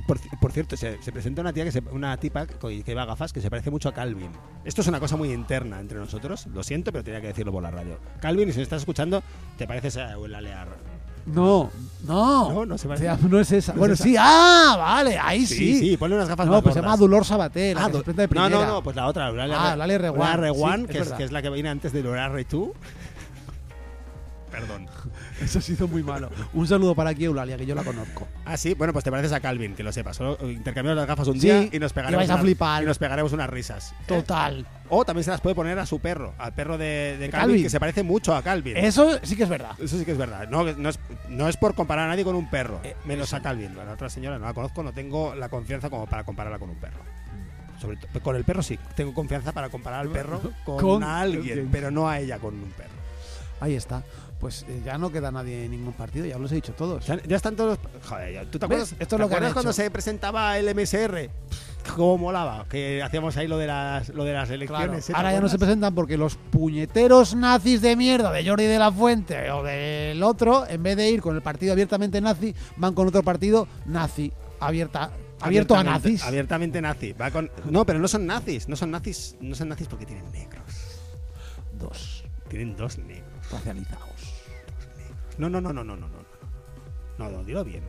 Por, 0.07 0.19
por 0.39 0.51
cierto, 0.51 0.77
se, 0.77 1.01
se 1.01 1.11
presenta 1.11 1.41
una 1.41 1.53
tía 1.53 1.63
que 1.63 1.71
se- 1.71 1.83
una 1.91 2.15
tipa 2.17 2.45
que 2.45 2.83
lleva 2.83 3.05
gafas 3.05 3.33
que 3.33 3.41
se 3.41 3.49
parece 3.49 3.71
mucho 3.71 3.89
a 3.89 3.93
Calvin. 3.93 4.31
Esto 4.65 4.81
es 4.81 4.87
una 4.87 4.99
cosa 4.99 5.15
muy 5.17 5.31
interna 5.31 5.79
entre 5.79 5.97
nosotros. 5.99 6.47
Lo 6.47 6.63
siento, 6.63 6.91
pero 6.91 7.03
tenía 7.03 7.21
que 7.21 7.27
decirlo 7.27 7.51
por 7.51 7.63
la 7.63 7.71
radio. 7.71 7.97
Calvin, 8.21 8.51
si 8.51 8.57
me 8.57 8.63
estás 8.63 8.81
escuchando, 8.81 9.23
te 9.57 9.67
pareces 9.67 9.97
a 9.97 10.11
Eulalia 10.13 10.41
Lear. 10.41 10.67
No, 11.25 11.69
no. 12.05 12.51
No, 12.51 12.65
no 12.65 12.77
se 12.77 12.85
parece. 12.85 13.09
O 13.09 13.17
sea, 13.17 13.27
no 13.29 13.39
es 13.39 13.49
esa. 13.53 13.71
No 13.71 13.75
es 13.77 13.79
bueno, 13.79 13.93
esa. 13.93 14.03
sí, 14.03 14.15
ah, 14.19 14.75
vale, 14.77 15.17
ahí 15.17 15.45
sí. 15.45 15.55
Sí, 15.55 15.79
sí, 15.79 15.97
ponle 15.97 16.17
unas 16.17 16.27
gafas 16.27 16.45
No, 16.47 16.51
más 16.53 16.63
pues 16.63 16.75
se 16.75 16.81
llama. 16.81 16.97
Dolor 16.97 17.23
Sabaté, 17.23 17.73
la 17.73 17.85
Ah, 17.85 17.89
do- 17.89 18.03
no, 18.33 18.49
no, 18.49 18.65
no, 18.65 18.83
pues 18.83 18.93
la 18.95 19.07
otra, 19.07 19.27
Ah, 19.27 19.29
Eulalia 19.29 19.55
Reguant, 19.55 19.71
Eulalia 19.73 20.37
Reguant, 20.37 20.87
sí, 20.87 20.91
que, 20.91 20.99
es 20.99 21.11
que 21.13 21.27
la 21.29 21.41
que 21.41 21.49
viene 21.49 21.69
antes 21.69 21.93
de 21.93 21.99
Eulalia 22.01 22.27
Retú. 22.27 22.73
Perdón. 24.53 24.87
Eso 25.41 25.59
se 25.59 25.73
hizo 25.73 25.87
muy 25.87 26.03
malo. 26.03 26.29
Un 26.53 26.67
saludo 26.67 26.93
para 26.95 27.09
aquí, 27.09 27.25
Eulalia, 27.25 27.57
que 27.57 27.65
yo 27.65 27.73
la 27.75 27.83
conozco. 27.83 28.27
Ah, 28.45 28.55
sí, 28.55 28.73
bueno, 28.75 28.93
pues 28.93 29.03
te 29.03 29.11
pareces 29.11 29.33
a 29.33 29.39
Calvin, 29.39 29.73
que 29.75 29.83
lo 29.83 29.91
sepas. 29.91 30.15
Solo 30.17 30.37
intercambiamos 30.49 30.97
las 30.97 31.07
gafas 31.07 31.27
un 31.27 31.35
Sí, 31.41 31.47
día 31.47 31.69
y 31.71 31.79
nos 31.79 31.91
y 31.91 31.95
pegaremos, 31.95 32.19
vais 32.19 32.29
a 32.29 32.33
unas- 32.35 32.43
flipar. 32.45 32.83
y 32.83 32.85
nos 32.85 32.97
pegaremos 32.99 33.33
unas 33.33 33.49
risas. 33.49 33.91
¿eh? 33.91 33.95
Total. 34.07 34.65
O 34.89 35.03
también 35.05 35.23
se 35.23 35.31
las 35.31 35.41
puede 35.41 35.55
poner 35.55 35.79
a 35.79 35.85
su 35.87 35.99
perro, 35.99 36.33
al 36.37 36.53
perro 36.53 36.77
de, 36.77 37.17
de 37.17 37.29
Calvin, 37.29 37.47
Calvin. 37.47 37.63
que 37.63 37.69
se 37.69 37.79
parece 37.79 38.03
mucho 38.03 38.35
a 38.35 38.43
Calvin. 38.43 38.77
Eso 38.77 39.17
sí 39.23 39.35
que 39.35 39.43
es 39.43 39.49
verdad. 39.49 39.71
Eso 39.79 39.97
sí 39.97 40.05
que 40.05 40.11
es 40.11 40.17
verdad. 40.17 40.47
No, 40.49 40.63
no, 40.63 40.89
es, 40.89 40.99
no 41.29 41.49
es 41.49 41.57
por 41.57 41.73
comparar 41.73 42.05
a 42.05 42.09
nadie 42.09 42.23
con 42.23 42.35
un 42.35 42.49
perro, 42.49 42.79
Eh, 42.83 42.95
menos 43.05 43.33
a 43.33 43.41
Calvin. 43.41 43.75
La 43.75 43.91
otra 43.91 44.09
señora 44.09 44.37
no 44.37 44.45
la 44.45 44.53
conozco, 44.53 44.83
no 44.83 44.91
tengo 44.93 45.33
la 45.35 45.49
confianza 45.49 45.89
como 45.89 46.05
para 46.05 46.23
compararla 46.23 46.59
con 46.59 46.69
un 46.69 46.75
perro. 46.75 46.99
Sobre 47.81 47.97
con 48.21 48.35
el 48.35 48.43
perro 48.45 48.61
sí, 48.63 48.77
tengo 48.95 49.13
confianza 49.13 49.51
para 49.51 49.69
comparar 49.69 50.01
al 50.01 50.09
perro 50.09 50.39
con, 50.63 50.77
Con 50.79 51.03
alguien, 51.03 51.41
alguien. 51.41 51.69
pero 51.71 51.89
no 51.91 52.07
a 52.07 52.19
ella 52.19 52.37
con 52.37 52.53
un 52.53 52.69
perro. 52.71 52.91
Ahí 53.59 53.75
está. 53.75 54.03
Pues 54.39 54.65
eh, 54.67 54.81
ya 54.83 54.97
no 54.97 55.09
queda 55.09 55.31
nadie 55.31 55.65
en 55.65 55.71
ningún 55.71 55.93
partido, 55.93 56.25
ya 56.25 56.35
os 56.35 56.41
los 56.41 56.51
he 56.51 56.55
dicho 56.55 56.73
todos. 56.73 57.05
Ya, 57.05 57.17
ya 57.23 57.35
están 57.37 57.55
todos. 57.55 57.79
Joder, 58.09 58.33
ya- 58.33 58.41
¿tú 58.43 58.51
te 58.51 58.57
¿Ves? 58.57 58.63
acuerdas, 58.65 58.91
Esto 58.91 59.03
es 59.03 59.07
¿te 59.07 59.17
lo 59.17 59.17
que 59.17 59.23
han 59.23 59.27
acuerdas 59.37 59.53
cuando 59.53 59.71
se 59.73 59.89
presentaba 59.89 60.57
el 60.57 60.67
MSR? 60.75 61.29
¿Cómo 61.95 62.17
molaba? 62.17 62.65
Que 62.69 63.01
hacíamos 63.01 63.37
ahí 63.37 63.47
lo 63.47 63.57
de 63.57 63.67
las, 63.67 64.09
lo 64.09 64.23
de 64.25 64.33
las 64.33 64.47
Claro, 64.49 64.55
elecciones. 64.55 65.09
¿eh? 65.09 65.13
¿Te 65.13 65.17
ahora 65.17 65.31
ya 65.31 65.39
no 65.39 65.47
se 65.47 65.55
acuerdas? 65.55 65.67
presentan 65.67 65.95
porque 65.95 66.17
los 66.17 66.35
puñeteros 66.35 67.35
nazis 67.35 67.81
de 67.81 67.95
mierda 67.95 68.31
de 68.31 68.45
Jordi 68.47 68.65
de 68.65 68.79
la 68.79 68.91
Fuente 68.91 69.49
o 69.51 69.63
del 69.63 70.21
otro, 70.23 70.67
en 70.67 70.83
vez 70.83 70.97
de 70.97 71.09
ir 71.09 71.21
con 71.21 71.35
el 71.35 71.41
partido 71.41 71.71
abiertamente 71.73 72.19
nazi, 72.19 72.53
van 72.77 72.93
con 72.93 73.07
otro 73.07 73.23
partido 73.23 73.67
nazi, 73.85 74.31
abierta, 74.59 75.11
abierto 75.39 75.75
a 75.75 75.79
Abiertamente- 75.79 76.09
nazis. 76.09 76.23
Abiertamente 76.23 76.81
nazi. 76.81 77.13
Va 77.13 77.31
con, 77.31 77.49
no, 77.69 77.85
pero 77.85 77.99
no 77.99 78.07
son 78.09 78.25
nazis. 78.25 78.67
No 78.67 78.75
son 78.75 78.91
nazis. 78.91 79.35
No 79.41 79.55
son 79.55 79.69
nazis 79.69 79.87
porque 79.87 80.05
tienen 80.05 80.29
negros. 80.33 80.63
Dos 81.79 82.23
Tienen 82.49 82.75
dos 82.75 82.97
negros. 82.97 83.32
Racializados. 83.51 84.43
No, 85.37 85.49
no, 85.49 85.59
no, 85.61 85.73
no, 85.73 85.83
no, 85.83 85.95
no, 85.95 86.07
no. 86.07 86.23
No, 87.17 87.29
no, 87.29 87.43
dilo 87.43 87.63
bien. 87.63 87.83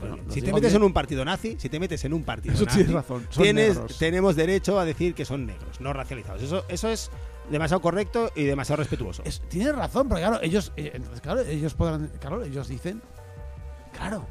Bueno, 0.00 0.16
si 0.30 0.40
te 0.40 0.52
metes 0.52 0.70
bien. 0.72 0.76
en 0.82 0.86
un 0.86 0.92
partido 0.94 1.24
nazi, 1.24 1.56
si 1.58 1.68
te 1.68 1.78
metes 1.78 2.02
en 2.06 2.14
un 2.14 2.24
partido 2.24 2.54
Eso 2.54 2.64
nazi, 2.64 2.78
tienes 2.78 2.94
razón, 2.94 3.26
son 3.30 3.42
tienes- 3.44 3.74
negros. 3.74 3.98
tenemos 3.98 4.34
derecho 4.36 4.80
a 4.80 4.84
decir 4.86 5.14
que 5.14 5.24
son 5.26 5.44
negros, 5.46 5.78
no 5.80 5.92
racializados. 5.92 6.42
Eso, 6.42 6.64
eso 6.68 6.88
es 6.88 7.10
demasiado 7.50 7.82
correcto 7.82 8.30
y 8.34 8.44
demasiado 8.44 8.78
respetuoso. 8.78 9.22
Es- 9.26 9.42
tienes 9.48 9.74
razón, 9.74 10.08
porque 10.08 10.22
claro, 10.22 10.38
ellos, 10.42 10.72
eh, 10.76 10.98
claro, 11.20 11.40
ellos 11.42 11.74
podrán, 11.74 12.10
claro, 12.18 12.42
ellos 12.42 12.68
dicen, 12.68 13.02
claro. 13.92 14.26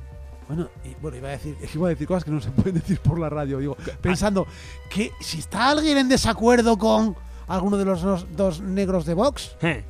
Bueno, 0.48 0.68
y, 0.84 0.96
bueno, 1.00 1.18
iba 1.18 1.28
a 1.28 1.32
decir, 1.34 1.56
iba 1.76 1.86
a 1.86 1.90
decir 1.92 2.08
cosas 2.08 2.24
que 2.24 2.32
no 2.32 2.42
se 2.42 2.50
pueden 2.50 2.74
decir 2.76 3.00
por 3.00 3.20
la 3.20 3.30
radio, 3.30 3.60
digo, 3.60 3.78
pensando 4.02 4.48
que 4.90 5.12
si 5.22 5.38
está 5.40 5.70
alguien 5.70 6.00
en 6.00 6.10
desacuerdo 6.10 6.78
con 6.80 7.16
alguno 7.48 7.78
de 7.78 7.86
los 7.86 8.02
dos, 8.02 8.26
dos 8.36 8.60
negros 8.62 9.06
de 9.06 9.14
Vox, 9.14 9.56
Eh, 9.62 9.84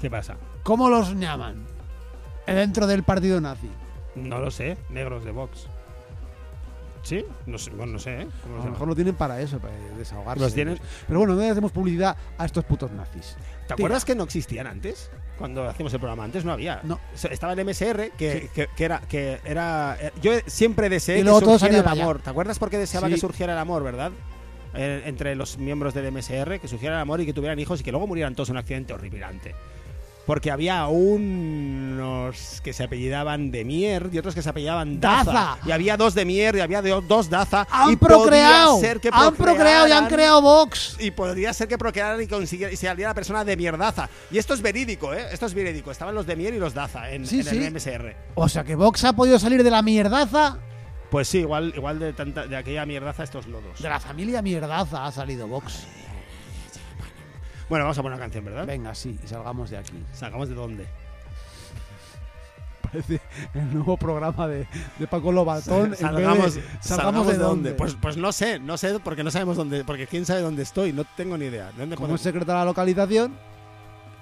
¿Qué 0.00 0.10
pasa? 0.10 0.36
¿cómo 0.62 0.88
los 0.88 1.14
llaman? 1.18 1.64
Dentro 2.46 2.86
del 2.86 3.02
partido 3.02 3.40
nazi. 3.40 3.68
No 4.16 4.38
lo 4.40 4.50
sé, 4.50 4.76
negros 4.88 5.24
de 5.24 5.30
Vox. 5.30 5.66
¿Sí? 7.02 7.24
No 7.46 7.56
sé, 7.58 7.70
bueno, 7.70 7.92
no 7.94 7.98
sé, 7.98 8.22
¿eh? 8.22 8.28
¿Cómo 8.42 8.60
A 8.60 8.64
lo 8.66 8.70
mejor 8.72 8.88
lo 8.88 8.94
tienen 8.94 9.14
para 9.14 9.40
eso, 9.40 9.58
para 9.58 9.72
desahogarse. 9.96 10.42
Los 10.44 10.52
tienen- 10.54 10.74
ellos. 10.74 10.86
Pero 11.06 11.20
bueno, 11.20 11.34
no 11.34 11.40
le 11.40 11.48
hacemos 11.50 11.72
publicidad 11.72 12.14
a 12.36 12.44
estos 12.44 12.64
putos 12.64 12.90
nazis. 12.90 13.36
¿Te 13.66 13.72
acuerdas 13.74 14.04
que 14.04 14.14
no 14.14 14.24
existían 14.24 14.66
antes? 14.66 15.10
Cuando 15.38 15.66
hacíamos 15.66 15.94
el 15.94 16.00
programa, 16.00 16.24
antes 16.24 16.44
no 16.44 16.52
había. 16.52 16.80
No. 16.82 17.00
Estaba 17.30 17.54
el 17.54 17.60
MSR, 17.60 18.10
que, 18.18 18.40
Sí. 18.42 18.48
que, 18.54 18.66
que 18.76 18.84
era. 18.84 19.00
Que 19.00 19.40
era 19.44 19.96
eh, 19.98 20.12
yo 20.20 20.32
siempre 20.46 20.90
deseé 20.90 21.16
Y 21.16 21.18
que 21.20 21.24
luego 21.24 21.38
han 21.38 21.58
surgiera 21.58 21.78
el 21.82 21.88
allá. 21.88 22.02
amor. 22.02 22.20
¿Te 22.20 22.28
acuerdas 22.30 22.58
por 22.58 22.68
qué 22.68 22.76
deseaba 22.76 23.06
Sí. 23.06 23.14
que 23.14 23.20
surgiera 23.20 23.54
el 23.54 23.58
amor, 23.58 23.82
verdad? 23.82 24.12
Eh, 24.74 25.02
entre 25.06 25.34
los 25.36 25.56
miembros 25.56 25.94
del 25.94 26.04
MSR, 26.12 26.60
que 26.60 26.68
surgiera 26.68 26.96
el 26.96 27.00
amor 27.02 27.20
y 27.22 27.26
que 27.26 27.32
tuvieran 27.32 27.58
hijos 27.58 27.80
y 27.80 27.82
que 27.82 27.92
luego 27.92 28.06
murieran 28.06 28.34
todos 28.34 28.50
en 28.50 28.56
un 28.56 28.58
accidente 28.58 28.92
horripilante. 28.92 29.54
Porque 30.30 30.52
había 30.52 30.86
unos 30.86 32.60
que 32.62 32.72
se 32.72 32.84
apellidaban 32.84 33.50
de 33.50 33.64
Mier 33.64 34.10
y 34.12 34.18
otros 34.18 34.32
que 34.32 34.42
se 34.42 34.48
apellidaban 34.48 35.00
Daza. 35.00 35.32
Daza. 35.32 35.58
Y 35.66 35.72
había 35.72 35.96
dos 35.96 36.14
de 36.14 36.24
Mier 36.24 36.54
y 36.54 36.60
había 36.60 36.80
de- 36.82 37.00
dos 37.08 37.28
Daza. 37.28 37.66
¡Han 37.68 37.90
y 37.90 37.96
procreado! 37.96 38.78
ser 38.78 39.00
que 39.00 39.10
¡Han 39.12 39.34
procreado 39.34 39.88
y 39.88 39.90
han 39.90 40.06
creado 40.06 40.40
Vox! 40.40 40.96
y 41.00 41.10
podría 41.10 41.52
ser 41.52 41.66
que 41.66 41.76
procrearan 41.76 42.22
y, 42.22 42.28
consiguiera- 42.28 42.72
y 42.72 42.76
se 42.76 42.86
saliera 42.86 43.10
la 43.10 43.14
persona 43.14 43.44
de 43.44 43.56
mierdaza. 43.56 44.08
Y 44.30 44.38
esto 44.38 44.54
es 44.54 44.62
verídico, 44.62 45.12
¿eh? 45.12 45.26
Esto 45.32 45.46
es 45.46 45.54
verídico. 45.54 45.90
Estaban 45.90 46.14
los 46.14 46.26
de 46.28 46.36
mier 46.36 46.54
y 46.54 46.60
los 46.60 46.74
daza 46.74 47.10
en, 47.10 47.26
Sí, 47.26 47.40
en 47.40 47.44
sí. 47.46 47.56
el 47.56 47.72
MSR. 47.74 48.14
O 48.36 48.48
sea 48.48 48.62
que 48.62 48.76
Vox 48.76 49.02
ha 49.02 49.12
podido 49.14 49.36
salir 49.40 49.64
de 49.64 49.70
la 49.72 49.82
mierdaza. 49.82 50.58
Pues 51.10 51.26
sí, 51.26 51.38
igual, 51.38 51.72
igual 51.76 51.98
de, 51.98 52.12
tanta, 52.12 52.46
de 52.46 52.56
aquella 52.56 52.86
mierdaza 52.86 53.24
estos 53.24 53.48
lodos. 53.48 53.82
De 53.82 53.88
la 53.88 53.98
familia 53.98 54.42
mierdaza 54.42 55.06
ha 55.06 55.10
salido 55.10 55.48
Vox. 55.48 55.88
Bueno, 57.70 57.84
vamos 57.86 57.96
a 57.98 58.02
poner 58.02 58.16
una 58.16 58.24
canción, 58.24 58.44
¿verdad? 58.44 58.66
Venga, 58.66 58.94
sí, 58.94 59.18
y 59.24 59.26
salgamos 59.26 59.70
de 59.70 59.78
aquí. 59.78 60.04
¿Sacamos 60.12 60.48
de 60.50 60.54
dónde? 60.56 60.86
Parece 62.82 63.20
el 63.54 63.72
nuevo 63.74 63.96
programa 63.96 64.48
de, 64.48 64.66
de 64.98 65.06
Paco 65.06 65.30
Lobatón. 65.30 65.90
vez 65.90 66.00
de 66.00 66.04
Salgamos, 66.04 66.52
salgamos, 66.54 66.64
salgamos 66.80 67.26
de 67.28 67.36
dónde. 67.38 67.72
Pues, 67.74 67.94
pues 67.94 68.16
no 68.16 68.32
sé, 68.32 68.58
no 68.58 68.76
sé, 68.76 68.98
porque 68.98 69.22
no 69.22 69.30
sabemos 69.30 69.56
dónde, 69.56 69.84
porque 69.84 70.08
quién 70.08 70.26
sabe 70.26 70.40
dónde 70.40 70.62
estoy, 70.64 70.92
no 70.92 71.04
tengo 71.16 71.38
ni 71.38 71.46
idea. 71.46 71.66
¿Dónde 71.76 71.94
como 71.94 72.06
podemos- 72.08 72.20
es 72.20 72.24
secreta 72.24 72.54
la 72.54 72.64
localización, 72.64 73.34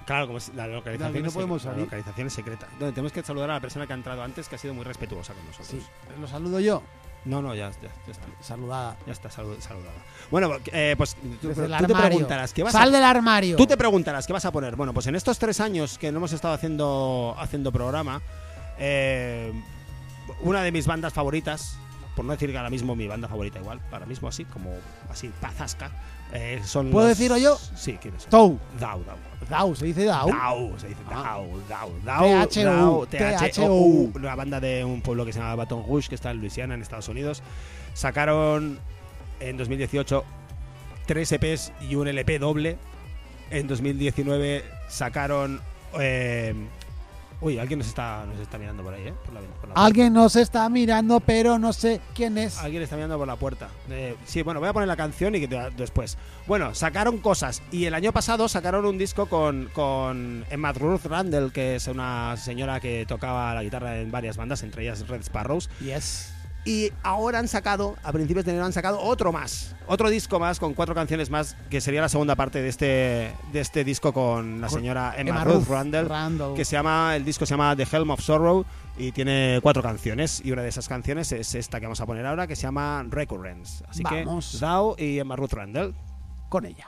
Claro, 0.05 0.25
como 0.27 0.39
la 0.55 0.65
localización, 0.67 1.21
no 1.21 1.27
es, 1.27 1.33
podemos 1.35 1.65
la 1.65 1.73
localización 1.73 2.27
es 2.27 2.33
secreta. 2.33 2.67
Donde 2.79 2.93
tenemos 2.93 3.11
que 3.11 3.21
saludar 3.23 3.49
a 3.51 3.53
la 3.55 3.59
persona 3.59 3.85
que 3.87 3.93
ha 3.93 3.95
entrado 3.95 4.23
antes, 4.23 4.47
que 4.49 4.55
ha 4.55 4.57
sido 4.59 4.73
muy 4.73 4.83
respetuosa 4.83 5.33
con 5.33 5.45
nosotros. 5.45 5.67
sí, 5.67 5.81
lo 6.19 6.27
saludo 6.27 6.59
yo. 6.59 6.81
No, 7.25 7.41
no, 7.41 7.53
ya, 7.53 7.69
ya, 7.81 7.89
ya 8.05 8.11
está. 8.11 8.25
Saludada. 8.41 8.95
Ya 9.05 9.11
está 9.11 9.29
salu- 9.29 9.59
saludada. 9.59 9.93
Bueno, 10.31 10.51
eh, 10.71 10.95
pues 10.97 11.15
tú, 11.41 11.49
te 11.53 11.93
preguntarás, 11.93 12.53
¿qué 12.53 12.63
vas 12.63 12.71
Sal 12.73 12.89
a 12.89 12.91
del 12.91 13.03
armario. 13.03 13.55
Tú 13.57 13.67
te 13.67 13.75
preguntarás, 13.77 14.25
¿qué 14.25 14.33
vas 14.33 14.45
a 14.45 14.51
poner? 14.51 14.75
Bueno, 14.75 14.93
pues 14.93 15.07
en 15.07 15.15
estos 15.15 15.37
tres 15.37 15.59
años 15.59 15.97
que 15.97 16.11
no 16.11 16.17
hemos 16.19 16.31
estado 16.33 16.53
haciendo, 16.53 17.35
haciendo 17.37 17.71
programa, 17.71 18.21
eh, 18.77 19.51
una 20.41 20.61
de 20.63 20.71
mis 20.71 20.87
bandas 20.87 21.11
favoritas, 21.13 21.77
por 22.15 22.23
no 22.25 22.31
decir 22.31 22.51
que 22.51 22.57
ahora 22.57 22.69
mismo 22.69 22.95
mi 22.95 23.07
banda 23.07 23.27
favorita 23.27 23.59
igual, 23.59 23.79
ahora 23.91 24.05
mismo 24.05 24.27
así, 24.27 24.45
como 24.45 24.71
así, 25.09 25.29
pazasca, 25.41 25.91
eh, 26.33 26.61
son 26.63 26.89
¿Puedo 26.91 27.07
los- 27.07 27.17
decirlo 27.17 27.37
yo? 27.37 27.57
Sí, 27.75 27.97
¿quiénes 28.01 28.23
son? 28.23 28.29
Tou. 28.31 28.59
Dau, 28.79 29.03
Dau. 29.03 29.17
Dau, 29.49 29.75
se 29.75 29.85
dice 29.85 30.05
Dau. 30.05 30.29
Dau, 30.29 30.73
se 30.77 30.87
dice. 30.89 31.01
Dau, 31.09 31.47
Dau, 31.67 31.91
Dau, 32.05 32.47
THU, 32.47 33.07
THU, 33.07 34.11
una 34.15 34.35
banda 34.35 34.59
de 34.59 34.85
un 34.85 35.01
pueblo 35.01 35.25
que 35.25 35.33
se 35.33 35.39
llama 35.39 35.55
Baton 35.55 35.83
Rouge, 35.85 36.09
que 36.09 36.15
está 36.15 36.31
en 36.31 36.37
Luisiana, 36.39 36.75
en 36.75 36.81
Estados 36.81 37.07
Unidos. 37.09 37.41
Sacaron 37.93 38.79
en 39.39 39.57
2018 39.57 40.23
tres 41.05 41.31
EPs 41.31 41.71
y 41.89 41.95
un 41.95 42.07
LP 42.07 42.37
doble. 42.39 42.77
En 43.49 43.67
2019 43.67 44.63
sacaron... 44.87 45.59
eh, 45.99 46.53
uy, 47.41 47.57
alguien 47.59 47.79
nos 47.79 47.87
está, 47.87 48.25
nos 48.25 48.39
está 48.39 48.57
mirando 48.57 48.83
por 48.83 48.93
ahí, 48.93 49.07
¿eh? 49.07 49.13
Por 49.25 49.33
la, 49.33 49.39
por 49.41 49.69
la 49.69 49.75
Alguien 49.75 50.13
nos 50.13 50.35
está 50.35 50.67
mirando, 50.69 51.19
pero 51.19 51.57
no 51.59 51.71
sé 51.73 52.01
quién 52.13 52.37
es. 52.37 52.57
Alguien 52.57 52.83
está 52.83 52.95
mirando 52.95 53.17
por 53.17 53.27
la 53.27 53.35
puerta. 53.35 53.69
Eh, 53.89 54.15
sí, 54.25 54.41
bueno, 54.41 54.59
voy 54.59 54.69
a 54.69 54.73
poner 54.73 54.87
la 54.87 54.97
canción 54.97 55.35
y 55.35 55.39
que 55.41 55.47
te- 55.47 55.69
después. 55.77 56.17
Bueno, 56.47 56.75
sacaron 56.75 57.17
cosas. 57.19 57.61
Y 57.71 57.85
el 57.85 57.93
año 57.93 58.11
pasado 58.11 58.47
sacaron 58.49 58.85
un 58.85 58.97
disco 58.97 59.27
con, 59.27 59.69
con 59.73 60.45
Emma 60.49 60.71
Ruth 60.73 61.05
Randall, 61.05 61.51
que 61.51 61.75
es 61.75 61.87
una 61.87 62.35
señora 62.37 62.79
que 62.79 63.05
tocaba 63.07 63.53
la 63.53 63.63
guitarra 63.63 63.97
en 63.99 64.11
varias 64.11 64.37
bandas, 64.37 64.63
entre 64.63 64.83
ellas 64.83 65.07
Red 65.07 65.23
Sparrows. 65.23 65.69
Yes. 65.79 66.33
Y 66.69 66.91
ahora 67.01 67.39
han 67.39 67.47
sacado, 67.47 67.95
a 68.03 68.11
principios 68.11 68.45
de 68.45 68.51
enero 68.51 68.63
han 68.63 68.73
sacado 68.73 69.01
otro 69.01 69.31
más. 69.31 69.75
Otro 69.87 70.07
disco 70.07 70.39
más 70.39 70.59
con 70.59 70.75
cuatro 70.75 70.93
canciones 70.93 71.31
más, 71.31 71.57
que 71.67 71.81
sería 71.81 71.99
la 71.99 72.09
segunda 72.09 72.35
parte 72.35 72.61
de 72.61 72.69
este, 72.69 73.33
de 73.51 73.59
este 73.59 73.83
disco 73.83 74.13
con 74.13 74.61
la 74.61 74.69
señora 74.69 75.15
Emma, 75.17 75.31
Emma 75.31 75.43
Ruth 75.45 75.53
Ruth 75.61 75.67
Randall 75.67 76.07
Randall. 76.07 76.53
que 76.53 76.63
se 76.65 76.73
llama 76.73 77.15
el 77.15 77.25
disco 77.25 77.47
se 77.47 77.55
llama 77.55 77.75
The 77.75 77.87
Helm 77.91 78.11
of 78.11 78.21
Sorrow 78.21 78.65
y 78.99 79.11
tiene 79.13 79.59
cuatro 79.63 79.81
canciones 79.81 80.43
y 80.45 80.51
una 80.51 80.61
de 80.61 80.69
esas 80.69 80.87
canciones 80.87 81.31
es 81.31 81.55
esta 81.55 81.79
que 81.79 81.87
vamos 81.87 82.01
a 82.01 82.05
poner 82.05 82.23
ahora 82.27 82.45
que 82.45 82.55
se 82.55 82.61
llama 82.61 83.03
Recurrence 83.09 83.83
así 83.89 84.03
Vamos. 84.03 84.51
que 84.51 84.63
Dow 84.63 84.95
y 84.95 85.17
Emma 85.17 85.35
Ruth 85.35 85.53
Randall 85.53 85.95
Con 86.49 86.67
ella. 86.67 86.85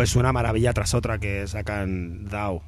Pues 0.00 0.16
una 0.16 0.32
maravilla 0.32 0.72
tras 0.72 0.94
otra 0.94 1.18
que 1.18 1.46
sacan 1.46 2.24
DAO. 2.24 2.62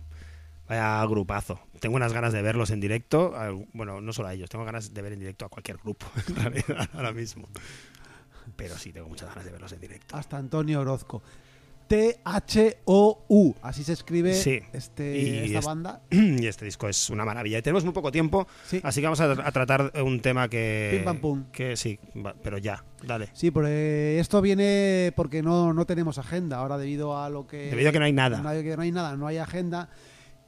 Vaya 0.68 1.02
grupazo. 1.06 1.60
Tengo 1.80 1.96
unas 1.96 2.12
ganas 2.12 2.34
de 2.34 2.42
verlos 2.42 2.68
en 2.68 2.78
directo. 2.78 3.32
Bueno, 3.72 4.02
no 4.02 4.12
solo 4.12 4.28
a 4.28 4.34
ellos, 4.34 4.50
tengo 4.50 4.66
ganas 4.66 4.92
de 4.92 5.00
ver 5.00 5.14
en 5.14 5.20
directo 5.20 5.46
a 5.46 5.48
cualquier 5.48 5.78
grupo, 5.78 6.04
ahora 6.92 7.12
mismo. 7.12 7.48
Pero 8.54 8.76
sí, 8.76 8.92
tengo 8.92 9.08
muchas 9.08 9.30
ganas 9.30 9.46
de 9.46 9.50
verlos 9.50 9.72
en 9.72 9.80
directo. 9.80 10.14
Hasta 10.14 10.36
Antonio 10.36 10.82
Orozco. 10.82 11.22
T-H-O-U. 11.92 13.54
Así 13.62 13.84
se 13.84 13.92
escribe 13.92 14.34
Sí. 14.34 14.60
este, 14.72 15.18
Y 15.18 15.44
esta 15.46 15.58
es- 15.58 15.64
banda. 15.66 16.00
y 16.10 16.46
este 16.46 16.64
disco 16.64 16.88
es 16.88 17.10
una 17.10 17.24
maravilla. 17.24 17.58
Y 17.58 17.62
tenemos 17.62 17.84
muy 17.84 17.92
poco 17.92 18.10
tiempo, 18.10 18.46
Sí. 18.66 18.80
así 18.82 19.00
que 19.00 19.06
vamos 19.06 19.20
a, 19.20 19.32
a 19.32 19.52
tratar 19.52 19.92
un 20.02 20.20
tema 20.20 20.48
que. 20.48 20.90
Pim, 20.96 21.04
pam, 21.04 21.18
pum. 21.20 21.44
Que 21.52 21.76
sí, 21.76 21.98
va, 22.24 22.34
pero 22.42 22.58
ya, 22.58 22.82
dale. 23.06 23.28
Sí, 23.34 23.50
porque 23.50 24.18
esto 24.18 24.40
viene 24.40 25.12
porque 25.16 25.42
no, 25.42 25.72
no 25.72 25.84
tenemos 25.86 26.18
agenda 26.18 26.58
ahora 26.58 26.78
debido 26.78 27.18
a 27.20 27.28
lo 27.28 27.46
que... 27.46 27.70
Debido 27.70 27.90
a 27.90 27.92
que 27.92 27.98
no 27.98 28.04
hay 28.06 28.12
nada. 28.12 28.38
No 28.40 28.48
hay, 28.48 28.62
que 28.62 28.76
no 28.76 28.82
hay 28.82 28.92
nada, 28.92 29.16
no 29.16 29.26
hay 29.26 29.36
agenda. 29.38 29.88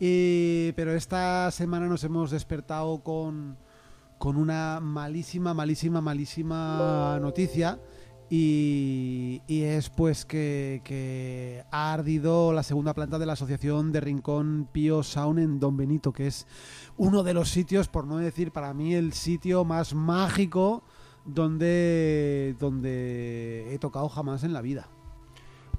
Y- 0.00 0.72
pero 0.72 0.94
esta 0.94 1.50
semana 1.50 1.86
nos 1.86 2.02
hemos 2.04 2.30
despertado 2.30 3.02
con, 3.02 3.56
con 4.18 4.36
una 4.36 4.80
malísima, 4.80 5.52
malísima, 5.54 6.00
malísima 6.00 7.18
noticia. 7.20 7.78
Y, 8.36 9.42
y 9.46 9.62
es 9.62 9.90
pues 9.90 10.24
que, 10.24 10.80
que 10.82 11.62
ha 11.70 11.92
ardido 11.92 12.52
la 12.52 12.64
segunda 12.64 12.92
planta 12.92 13.20
de 13.20 13.26
la 13.26 13.34
Asociación 13.34 13.92
de 13.92 14.00
Rincón 14.00 14.68
Pío 14.72 15.04
Sound 15.04 15.38
en 15.38 15.60
Don 15.60 15.76
Benito, 15.76 16.12
que 16.12 16.26
es 16.26 16.48
uno 16.96 17.22
de 17.22 17.32
los 17.32 17.50
sitios, 17.50 17.86
por 17.86 18.08
no 18.08 18.16
decir 18.16 18.50
para 18.50 18.74
mí, 18.74 18.96
el 18.96 19.12
sitio 19.12 19.64
más 19.64 19.94
mágico 19.94 20.82
donde, 21.24 22.56
donde 22.58 23.72
he 23.72 23.78
tocado 23.78 24.08
jamás 24.08 24.42
en 24.42 24.52
la 24.52 24.62
vida. 24.62 24.88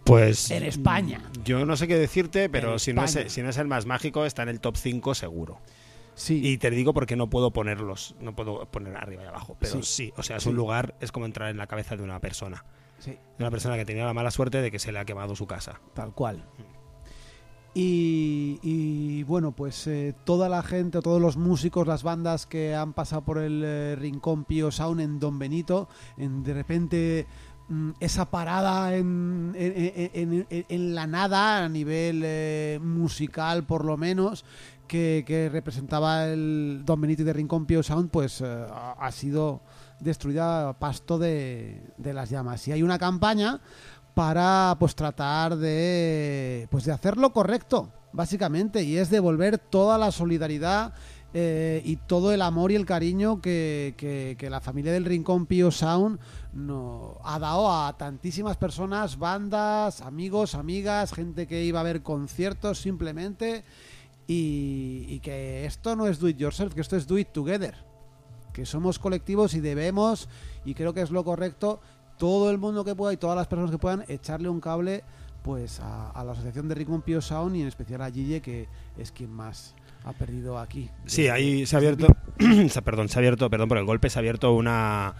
Pues. 0.05 0.49
En 0.49 0.63
España. 0.63 1.29
Yo 1.43 1.65
no 1.65 1.75
sé 1.75 1.89
qué 1.89 1.97
decirte, 1.97 2.47
pero 2.47 2.79
si 2.79 2.93
no, 2.93 3.03
es, 3.03 3.17
si 3.27 3.41
no 3.41 3.49
es 3.49 3.57
el 3.57 3.67
más 3.67 3.85
mágico, 3.85 4.25
está 4.25 4.43
en 4.43 4.49
el 4.49 4.61
top 4.61 4.77
5 4.77 5.13
seguro. 5.13 5.59
Sí. 6.15 6.41
Y 6.47 6.57
te 6.57 6.69
digo 6.71 6.93
porque 6.93 7.15
no 7.15 7.29
puedo 7.29 7.51
ponerlos, 7.51 8.15
no 8.21 8.35
puedo 8.35 8.65
poner 8.71 8.95
arriba 8.97 9.23
y 9.23 9.27
abajo. 9.27 9.55
Pero 9.59 9.83
Sí. 9.83 10.07
sí, 10.07 10.13
o 10.17 10.23
sea, 10.23 10.37
es 10.37 10.43
Sí. 10.43 10.49
un 10.49 10.55
lugar, 10.55 10.95
es 11.01 11.11
como 11.11 11.25
entrar 11.25 11.49
en 11.49 11.57
la 11.57 11.67
cabeza 11.67 11.95
de 11.95 12.03
una 12.03 12.19
persona. 12.19 12.65
sí. 12.97 13.11
De 13.11 13.43
una 13.43 13.51
persona 13.51 13.75
que 13.75 13.83
tenía 13.85 14.05
la 14.05 14.13
mala 14.13 14.31
suerte 14.31 14.61
de 14.61 14.71
que 14.71 14.79
se 14.79 14.91
le 14.93 14.97
ha 14.99 15.05
quemado 15.05 15.35
su 15.35 15.45
casa. 15.45 15.79
Tal 15.93 16.13
cual. 16.13 16.43
Y, 17.73 18.57
y, 18.63 19.23
bueno, 19.23 19.51
pues 19.51 19.85
eh, 19.87 20.15
toda 20.23 20.47
la 20.47 20.63
gente, 20.63 21.01
todos 21.01 21.21
los 21.21 21.35
músicos, 21.35 21.85
las 21.85 22.03
bandas 22.03 22.45
que 22.45 22.73
han 22.73 22.93
pasado 22.93 23.23
por 23.25 23.37
el 23.37 23.61
eh, 23.65 23.95
Rincón 23.97 24.45
Pío 24.45 24.71
Sound 24.71 25.01
en 25.01 25.19
Don 25.19 25.37
Benito, 25.37 25.89
en, 26.17 26.41
de 26.43 26.53
repente 26.53 27.27
mm, 27.67 27.91
esa 27.99 28.31
parada 28.31 28.95
en, 28.95 29.51
en- 29.57 30.09
en- 30.13 30.47
en- 30.49 30.65
en 30.69 30.95
la 30.95 31.05
nada, 31.05 31.65
a 31.65 31.69
nivel 31.69 32.21
eh, 32.23 32.79
musical 32.81 33.65
por 33.65 33.83
lo 33.83 33.97
menos, 33.97 34.45
que, 34.87 35.49
representaba 35.51 36.25
el 36.25 36.81
Don 36.85 36.99
Benito 37.01 37.21
y 37.21 37.25
de 37.25 37.33
Rincón 37.33 37.65
Pío 37.65 37.83
Sound, 37.83 38.09
pues 38.09 38.41
eh, 38.41 38.65
ha, 38.99 39.11
sido 39.11 39.61
destruida 39.99 40.73
pasto 40.79 41.17
de, 41.17 41.81
de 41.97 42.13
las 42.13 42.29
llamas. 42.29 42.67
Y 42.67 42.71
hay 42.71 42.83
una 42.83 42.97
campaña 42.99 43.61
para 44.13 44.75
pues 44.79 44.95
tratar 44.95 45.57
de 45.57 46.67
pues 46.71 46.85
de 46.85 46.93
hacer 46.93 47.17
lo 47.17 47.33
correcto 47.33 47.91
básicamente 48.13 48.81
y 48.81 48.97
es 48.97 49.09
devolver 49.09 49.57
toda 49.57 49.97
la 49.97 50.09
solidaridad 50.09 50.93
eh, 51.33 51.81
y 51.83 51.97
todo 51.97 52.31
el 52.31 52.41
amor 52.41 52.71
y 52.71 52.75
el 52.75 52.85
cariño 52.85 53.41
que, 53.41 53.93
que- 53.97 54.37
que 54.39 54.49
la 54.49 54.61
familia 54.61 54.93
del 54.93 55.03
Rincón 55.03 55.47
Pío 55.47 55.69
Sound 55.69 56.17
no, 56.53 57.17
ha 57.25 57.39
dado 57.39 57.69
a 57.69 57.97
tantísimas 57.97 58.55
personas, 58.55 59.19
bandas, 59.19 59.99
amigos, 59.99 60.55
amigas, 60.55 61.11
gente 61.11 61.45
que 61.45 61.65
iba 61.65 61.81
a 61.81 61.83
ver 61.83 62.01
conciertos 62.03 62.79
simplemente 62.79 63.65
y, 64.27 65.05
y 65.07 65.19
que 65.19 65.65
esto 65.65 65.95
no 65.95 66.07
es 66.07 66.19
do 66.19 66.27
it 66.27 66.37
yourself, 66.37 66.73
que 66.73 66.81
esto 66.81 66.95
es 66.95 67.07
do 67.07 67.17
it 67.17 67.29
together 67.29 67.75
que 68.55 68.65
somos 68.65 68.99
colectivos 68.99 69.53
y 69.53 69.59
debemos, 69.59 70.29
y 70.63 70.75
creo 70.75 70.93
que 70.93 71.01
es 71.01 71.11
lo 71.11 71.25
correcto, 71.25 71.81
todo 72.17 72.49
el 72.49 72.57
mundo 72.57 72.85
que 72.85 72.95
pueda 72.95 73.11
y 73.11 73.17
todas 73.17 73.35
las 73.35 73.47
personas 73.47 73.69
que 73.69 73.77
puedan 73.77 74.05
echarle 74.07 74.47
un 74.47 74.61
cable 74.61 75.03
pues 75.43 75.81
a, 75.81 76.09
a 76.11 76.23
la 76.23 76.31
asociación 76.31 76.69
de 76.69 76.75
Rincón 76.75 77.01
Pío 77.01 77.21
Sound 77.21 77.55
y 77.57 77.61
en 77.61 77.67
especial 77.67 78.01
a 78.01 78.09
Gille 78.09 78.41
que 78.41 78.69
es 78.97 79.11
quien 79.11 79.29
más 79.29 79.75
ha 80.05 80.13
perdido 80.13 80.57
aquí. 80.57 80.89
Sí, 81.05 81.27
ahí 81.27 81.65
se 81.65 81.75
ha 81.75 81.79
abierto, 81.79 82.07
perdón, 82.85 83.09
se 83.09 83.17
ha 83.17 83.19
abierto, 83.19 83.49
perdón 83.49 83.67
por 83.67 83.77
el 83.77 83.85
golpe, 83.85 84.09
se 84.09 84.17
ha 84.17 84.21
abierto 84.21 84.53
una 84.53 85.15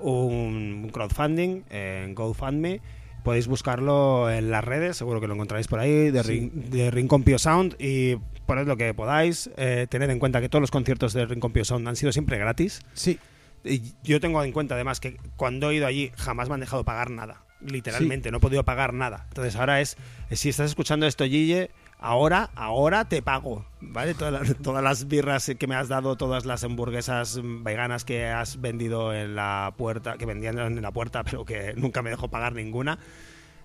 un 0.00 0.90
crowdfunding 0.92 1.62
en 1.70 2.14
GoFundMe. 2.14 2.82
Podéis 3.24 3.48
buscarlo 3.48 4.30
en 4.30 4.50
las 4.52 4.62
redes, 4.62 4.96
seguro 4.98 5.20
que 5.20 5.26
lo 5.26 5.34
encontraréis 5.34 5.66
por 5.66 5.80
ahí, 5.80 6.12
de, 6.12 6.22
Sí. 6.22 6.28
Rin- 6.28 6.70
de 6.70 6.90
Rincón 6.92 7.24
Sound 7.38 7.74
y 7.80 8.16
poned 8.46 8.66
lo 8.68 8.76
que 8.76 8.94
podáis. 8.94 9.50
Eh, 9.56 9.86
tened 9.90 10.10
en 10.10 10.20
cuenta 10.20 10.40
que 10.40 10.48
todos 10.48 10.60
los 10.60 10.70
conciertos 10.70 11.12
de 11.14 11.26
Rincón 11.26 11.52
Pío 11.52 11.64
Sound 11.64 11.88
han 11.88 11.96
sido 11.96 12.12
siempre 12.12 12.38
gratis. 12.38 12.80
Sí, 12.92 13.18
Y 13.66 13.94
yo 14.04 14.20
tengo 14.20 14.44
en 14.44 14.52
cuenta 14.52 14.74
además 14.74 15.00
que 15.00 15.16
cuando 15.36 15.70
he 15.70 15.76
ido 15.76 15.86
allí 15.86 16.12
jamás 16.16 16.48
me 16.50 16.54
han 16.54 16.60
dejado 16.60 16.84
pagar 16.84 17.08
nada. 17.10 17.44
Literalmente, 17.62 18.30
no 18.30 18.36
he 18.36 18.40
podido 18.40 18.62
pagar 18.62 18.92
nada. 18.92 19.24
Entonces 19.28 19.56
ahora 19.56 19.80
es, 19.80 19.96
si 20.32 20.50
estás 20.50 20.66
escuchando 20.68 21.06
esto, 21.06 21.24
Gille, 21.24 21.70
ahora, 22.04 22.50
ahora 22.54 23.08
te 23.08 23.22
pago. 23.22 23.64
¿Vale? 23.80 24.14
Todas 24.14 24.32
las, 24.32 24.56
todas 24.62 24.82
las 24.82 25.08
birras 25.08 25.50
que 25.58 25.66
me 25.66 25.74
has 25.74 25.88
dado, 25.88 26.16
todas 26.16 26.44
las 26.44 26.62
hamburguesas 26.64 27.40
veganas 27.42 28.04
que 28.04 28.28
has 28.28 28.60
vendido 28.60 29.12
en 29.14 29.34
la 29.34 29.74
puerta, 29.76 30.16
que 30.16 30.26
vendían 30.26 30.58
en 30.58 30.80
la 30.82 30.92
puerta, 30.92 31.24
pero 31.24 31.44
que 31.44 31.74
nunca 31.76 32.02
me 32.02 32.10
dejó 32.10 32.28
pagar 32.28 32.54
ninguna. 32.54 32.98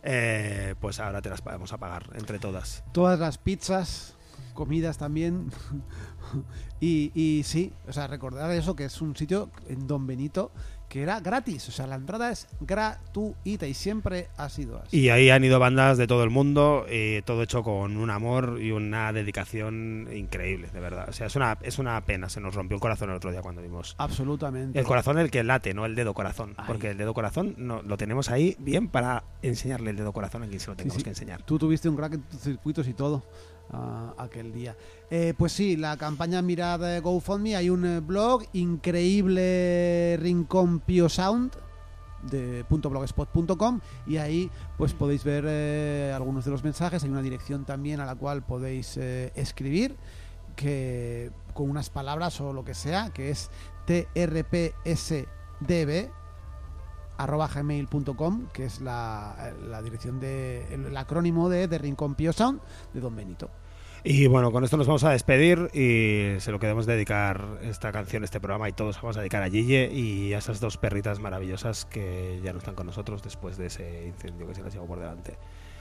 eh, 0.03 0.75
pues 0.79 0.99
ahora 0.99 1.21
te 1.21 1.29
las 1.29 1.43
vamos 1.43 1.73
a 1.73 1.77
pagar 1.77 2.09
entre 2.15 2.39
todas. 2.39 2.83
todas 2.93 3.19
las 3.19 3.37
pizzas, 3.37 4.15
comidas 4.53 4.97
también. 4.97 5.51
y, 6.79 7.11
y 7.13 7.43
sí, 7.43 7.73
o 7.87 7.93
sea, 7.93 8.07
recordar 8.07 8.51
eso 8.51 8.75
que 8.75 8.85
es 8.85 9.01
un 9.01 9.15
sitio 9.15 9.49
en 9.67 9.87
Don 9.87 10.07
Benito 10.07 10.51
que 10.89 11.03
era 11.03 11.19
gratis, 11.19 11.69
o 11.69 11.71
sea, 11.71 11.85
la 11.85 11.95
entrada 11.95 12.31
es 12.31 12.47
gratuita 12.61 13.67
y 13.67 13.73
siempre 13.75 14.27
ha 14.37 14.49
sido 14.49 14.81
así. 14.81 14.97
Y 14.99 15.09
ahí 15.09 15.29
han 15.29 15.43
ido 15.43 15.59
bandas 15.59 15.97
de 15.97 16.07
todo 16.07 16.23
el 16.23 16.31
mundo, 16.31 16.85
y 16.91 17.21
todo 17.21 17.43
hecho 17.43 17.61
con 17.63 17.95
un 17.95 18.09
amor 18.09 18.57
y 18.59 18.71
una 18.71 19.13
dedicación 19.13 20.09
increíble, 20.11 20.69
de 20.73 20.79
verdad. 20.79 21.07
O 21.07 21.13
sea, 21.13 21.27
es 21.27 21.35
una, 21.35 21.57
es 21.61 21.77
una 21.77 22.01
pena, 22.01 22.27
se 22.27 22.41
nos 22.41 22.55
rompió 22.55 22.75
el 22.75 22.81
corazón 22.81 23.11
el 23.11 23.17
otro 23.17 23.31
día 23.31 23.41
cuando 23.41 23.61
vimos. 23.61 23.95
Absolutamente. 23.99 24.79
El 24.79 24.85
corazón 24.85 25.19
el 25.19 25.29
que 25.29 25.43
late, 25.43 25.73
no 25.73 25.85
el 25.85 25.93
dedo 25.95 26.13
corazón. 26.13 26.55
Ay. 26.57 26.65
Porque 26.67 26.89
el 26.89 26.97
dedo 26.97 27.13
corazón 27.13 27.53
no, 27.57 27.81
lo 27.83 27.95
tenemos 27.95 28.29
ahí 28.31 28.55
bien 28.59 28.87
para 28.87 29.23
enseñarle 29.43 29.91
el 29.91 29.95
dedo 29.97 30.11
corazón 30.11 30.43
a 30.43 30.47
quien 30.47 30.59
se 30.59 30.67
lo 30.67 30.73
Sí, 30.73 30.77
tengamos 30.77 30.97
sí. 30.97 31.03
que 31.03 31.09
enseñar. 31.11 31.43
Tú 31.43 31.59
tuviste 31.59 31.87
un 31.87 31.95
crack 31.95 32.13
en 32.15 32.21
tus 32.23 32.41
circuitos 32.41 32.87
y 32.87 32.93
todo 32.93 33.23
ah, 33.71 34.13
aquel 34.17 34.51
día. 34.51 34.75
Eh, 35.09 35.33
pues 35.37 35.53
sí, 35.53 35.75
la 35.75 35.97
campaña 35.97 36.41
Mirad 36.41 36.95
eh, 36.95 36.99
GoFundMe, 36.99 37.55
hay 37.55 37.69
un 37.69 37.85
eh, 37.85 37.99
blog 37.99 38.43
increíble 38.53 40.17
Rincón 40.19 40.79
Pio 40.79 41.09
Sound 41.09 41.53
de 42.29 42.65
.blogspot.com 42.69 43.79
y 44.05 44.17
ahí 44.17 44.51
pues 44.77 44.93
podéis 44.93 45.23
ver 45.23 46.13
algunos 46.13 46.43
de 46.43 46.51
los 46.51 46.65
mensajes, 46.65 47.01
hay 47.03 47.09
una 47.09 47.21
dirección 47.21 47.63
también 47.63 48.01
a 48.01 48.05
la 48.05 48.15
cual 48.15 48.43
podéis 48.43 48.97
escribir 48.97 49.95
que 50.57 51.31
con 51.53 51.69
unas 51.69 51.89
palabras 51.89 52.41
o 52.41 52.51
lo 52.51 52.65
que 52.65 52.73
sea, 52.73 53.11
que 53.11 53.29
es 53.29 53.49
trpsdb 53.85 55.29
gmail.com 57.25 58.47
que 58.53 58.65
es 58.65 58.81
la, 58.81 59.53
la 59.67 59.81
dirección 59.81 60.19
de 60.19 60.73
el, 60.73 60.95
acrónimo 60.95 61.49
de, 61.49 61.67
de 61.67 61.77
Rincón 61.77 62.15
Sound 62.33 62.61
de 62.93 62.99
Don 62.99 63.15
Benito 63.15 63.49
Y 64.03 64.27
bueno, 64.27 64.51
con 64.51 64.63
esto 64.63 64.77
nos 64.77 64.87
vamos 64.87 65.03
a 65.03 65.11
despedir 65.11 65.69
y 65.73 66.39
se 66.39 66.51
lo 66.51 66.59
queremos 66.59 66.85
dedicar 66.85 67.59
esta 67.61 67.91
canción, 67.91 68.23
este 68.23 68.39
programa 68.39 68.69
y 68.69 68.73
todos 68.73 69.01
vamos 69.01 69.17
a 69.17 69.19
dedicar 69.19 69.43
a 69.43 69.49
Gille 69.49 69.91
y 69.91 70.33
a 70.33 70.37
esas 70.37 70.59
dos 70.59 70.77
perritas 70.77 71.19
maravillosas 71.19 71.85
que 71.85 72.39
ya 72.43 72.53
no 72.53 72.59
están 72.59 72.75
con 72.75 72.85
nosotros 72.85 73.21
después 73.23 73.57
de 73.57 73.67
ese 73.67 74.07
incendio 74.07 74.47
que 74.47 74.55
se 74.55 74.63
les 74.63 74.73
llevó 74.73 74.87
por 74.87 74.99
delante. 74.99 75.37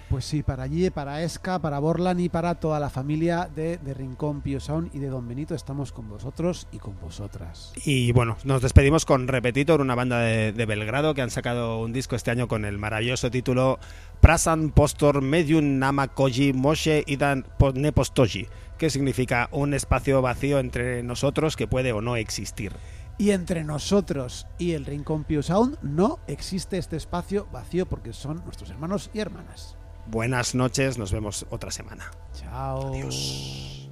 Pues 0.09 0.25
sí, 0.25 0.43
para 0.43 0.63
allí, 0.63 0.89
para 0.91 1.23
Esca, 1.23 1.59
para 1.59 1.79
Borlan 1.79 2.19
y 2.21 2.29
para 2.29 2.55
toda 2.55 2.81
la 2.81 2.89
familia 2.91 3.49
de, 3.55 3.77
de 3.79 3.95
Rincón 3.95 4.41
Pío 4.41 4.59
Sound 4.61 4.91
y 4.95 4.99
de 5.01 5.09
Don 5.09 5.29
Benito 5.29 5.55
estamos 5.55 5.93
con 5.93 6.09
vosotros 6.09 6.67
y 6.73 6.79
con 6.79 6.99
vosotras 7.01 7.73
Y 7.85 8.13
bueno, 8.13 8.37
nos 8.45 8.63
despedimos 8.63 9.05
con 9.05 9.29
Repetitor, 9.29 9.81
una 9.81 9.95
banda 9.95 10.21
de, 10.21 10.53
de 10.53 10.67
Belgrado 10.67 11.15
que 11.15 11.23
han 11.23 11.31
sacado 11.31 11.81
un 11.81 11.93
disco 11.93 12.17
este 12.17 12.31
año 12.31 12.49
con 12.49 12.65
el 12.65 12.79
maravilloso 12.79 13.31
título 13.31 13.79
Prasan 14.21 14.71
Postor 14.71 15.21
Medium 15.23 15.79
Nama 15.79 16.09
Koji 16.09 16.53
Moshe 16.53 17.05
Idan 17.07 17.45
Po- 17.59 17.73
Nepostoji, 17.73 18.47
que 18.79 18.91
significa 18.91 19.49
un 19.53 19.75
espacio 19.75 20.23
vacío 20.23 20.59
entre 20.59 21.03
nosotros 21.03 21.57
que 21.57 21.67
puede 21.69 21.93
o 21.93 22.01
no 22.01 22.17
existir. 22.17 22.73
y 23.19 23.31
entre 23.33 23.65
nosotros 23.65 24.47
y 24.59 24.73
el 24.73 24.87
Rincón 24.87 25.25
Pío 25.25 25.43
Sound 25.43 25.77
no 25.83 26.19
existe 26.29 26.79
este 26.79 26.97
espacio 26.97 27.49
vacío 27.53 27.85
porque 27.87 28.13
son 28.13 28.43
nuestros 28.45 28.71
hermanos 28.71 29.11
y 29.13 29.19
hermanas 29.19 29.77
Buenas 30.11 30.55
noches, 30.55 30.97
nos 30.97 31.13
vemos 31.13 31.45
otra 31.51 31.71
semana. 31.71 32.11
chao 32.33 32.95
Adiós. 32.95 33.88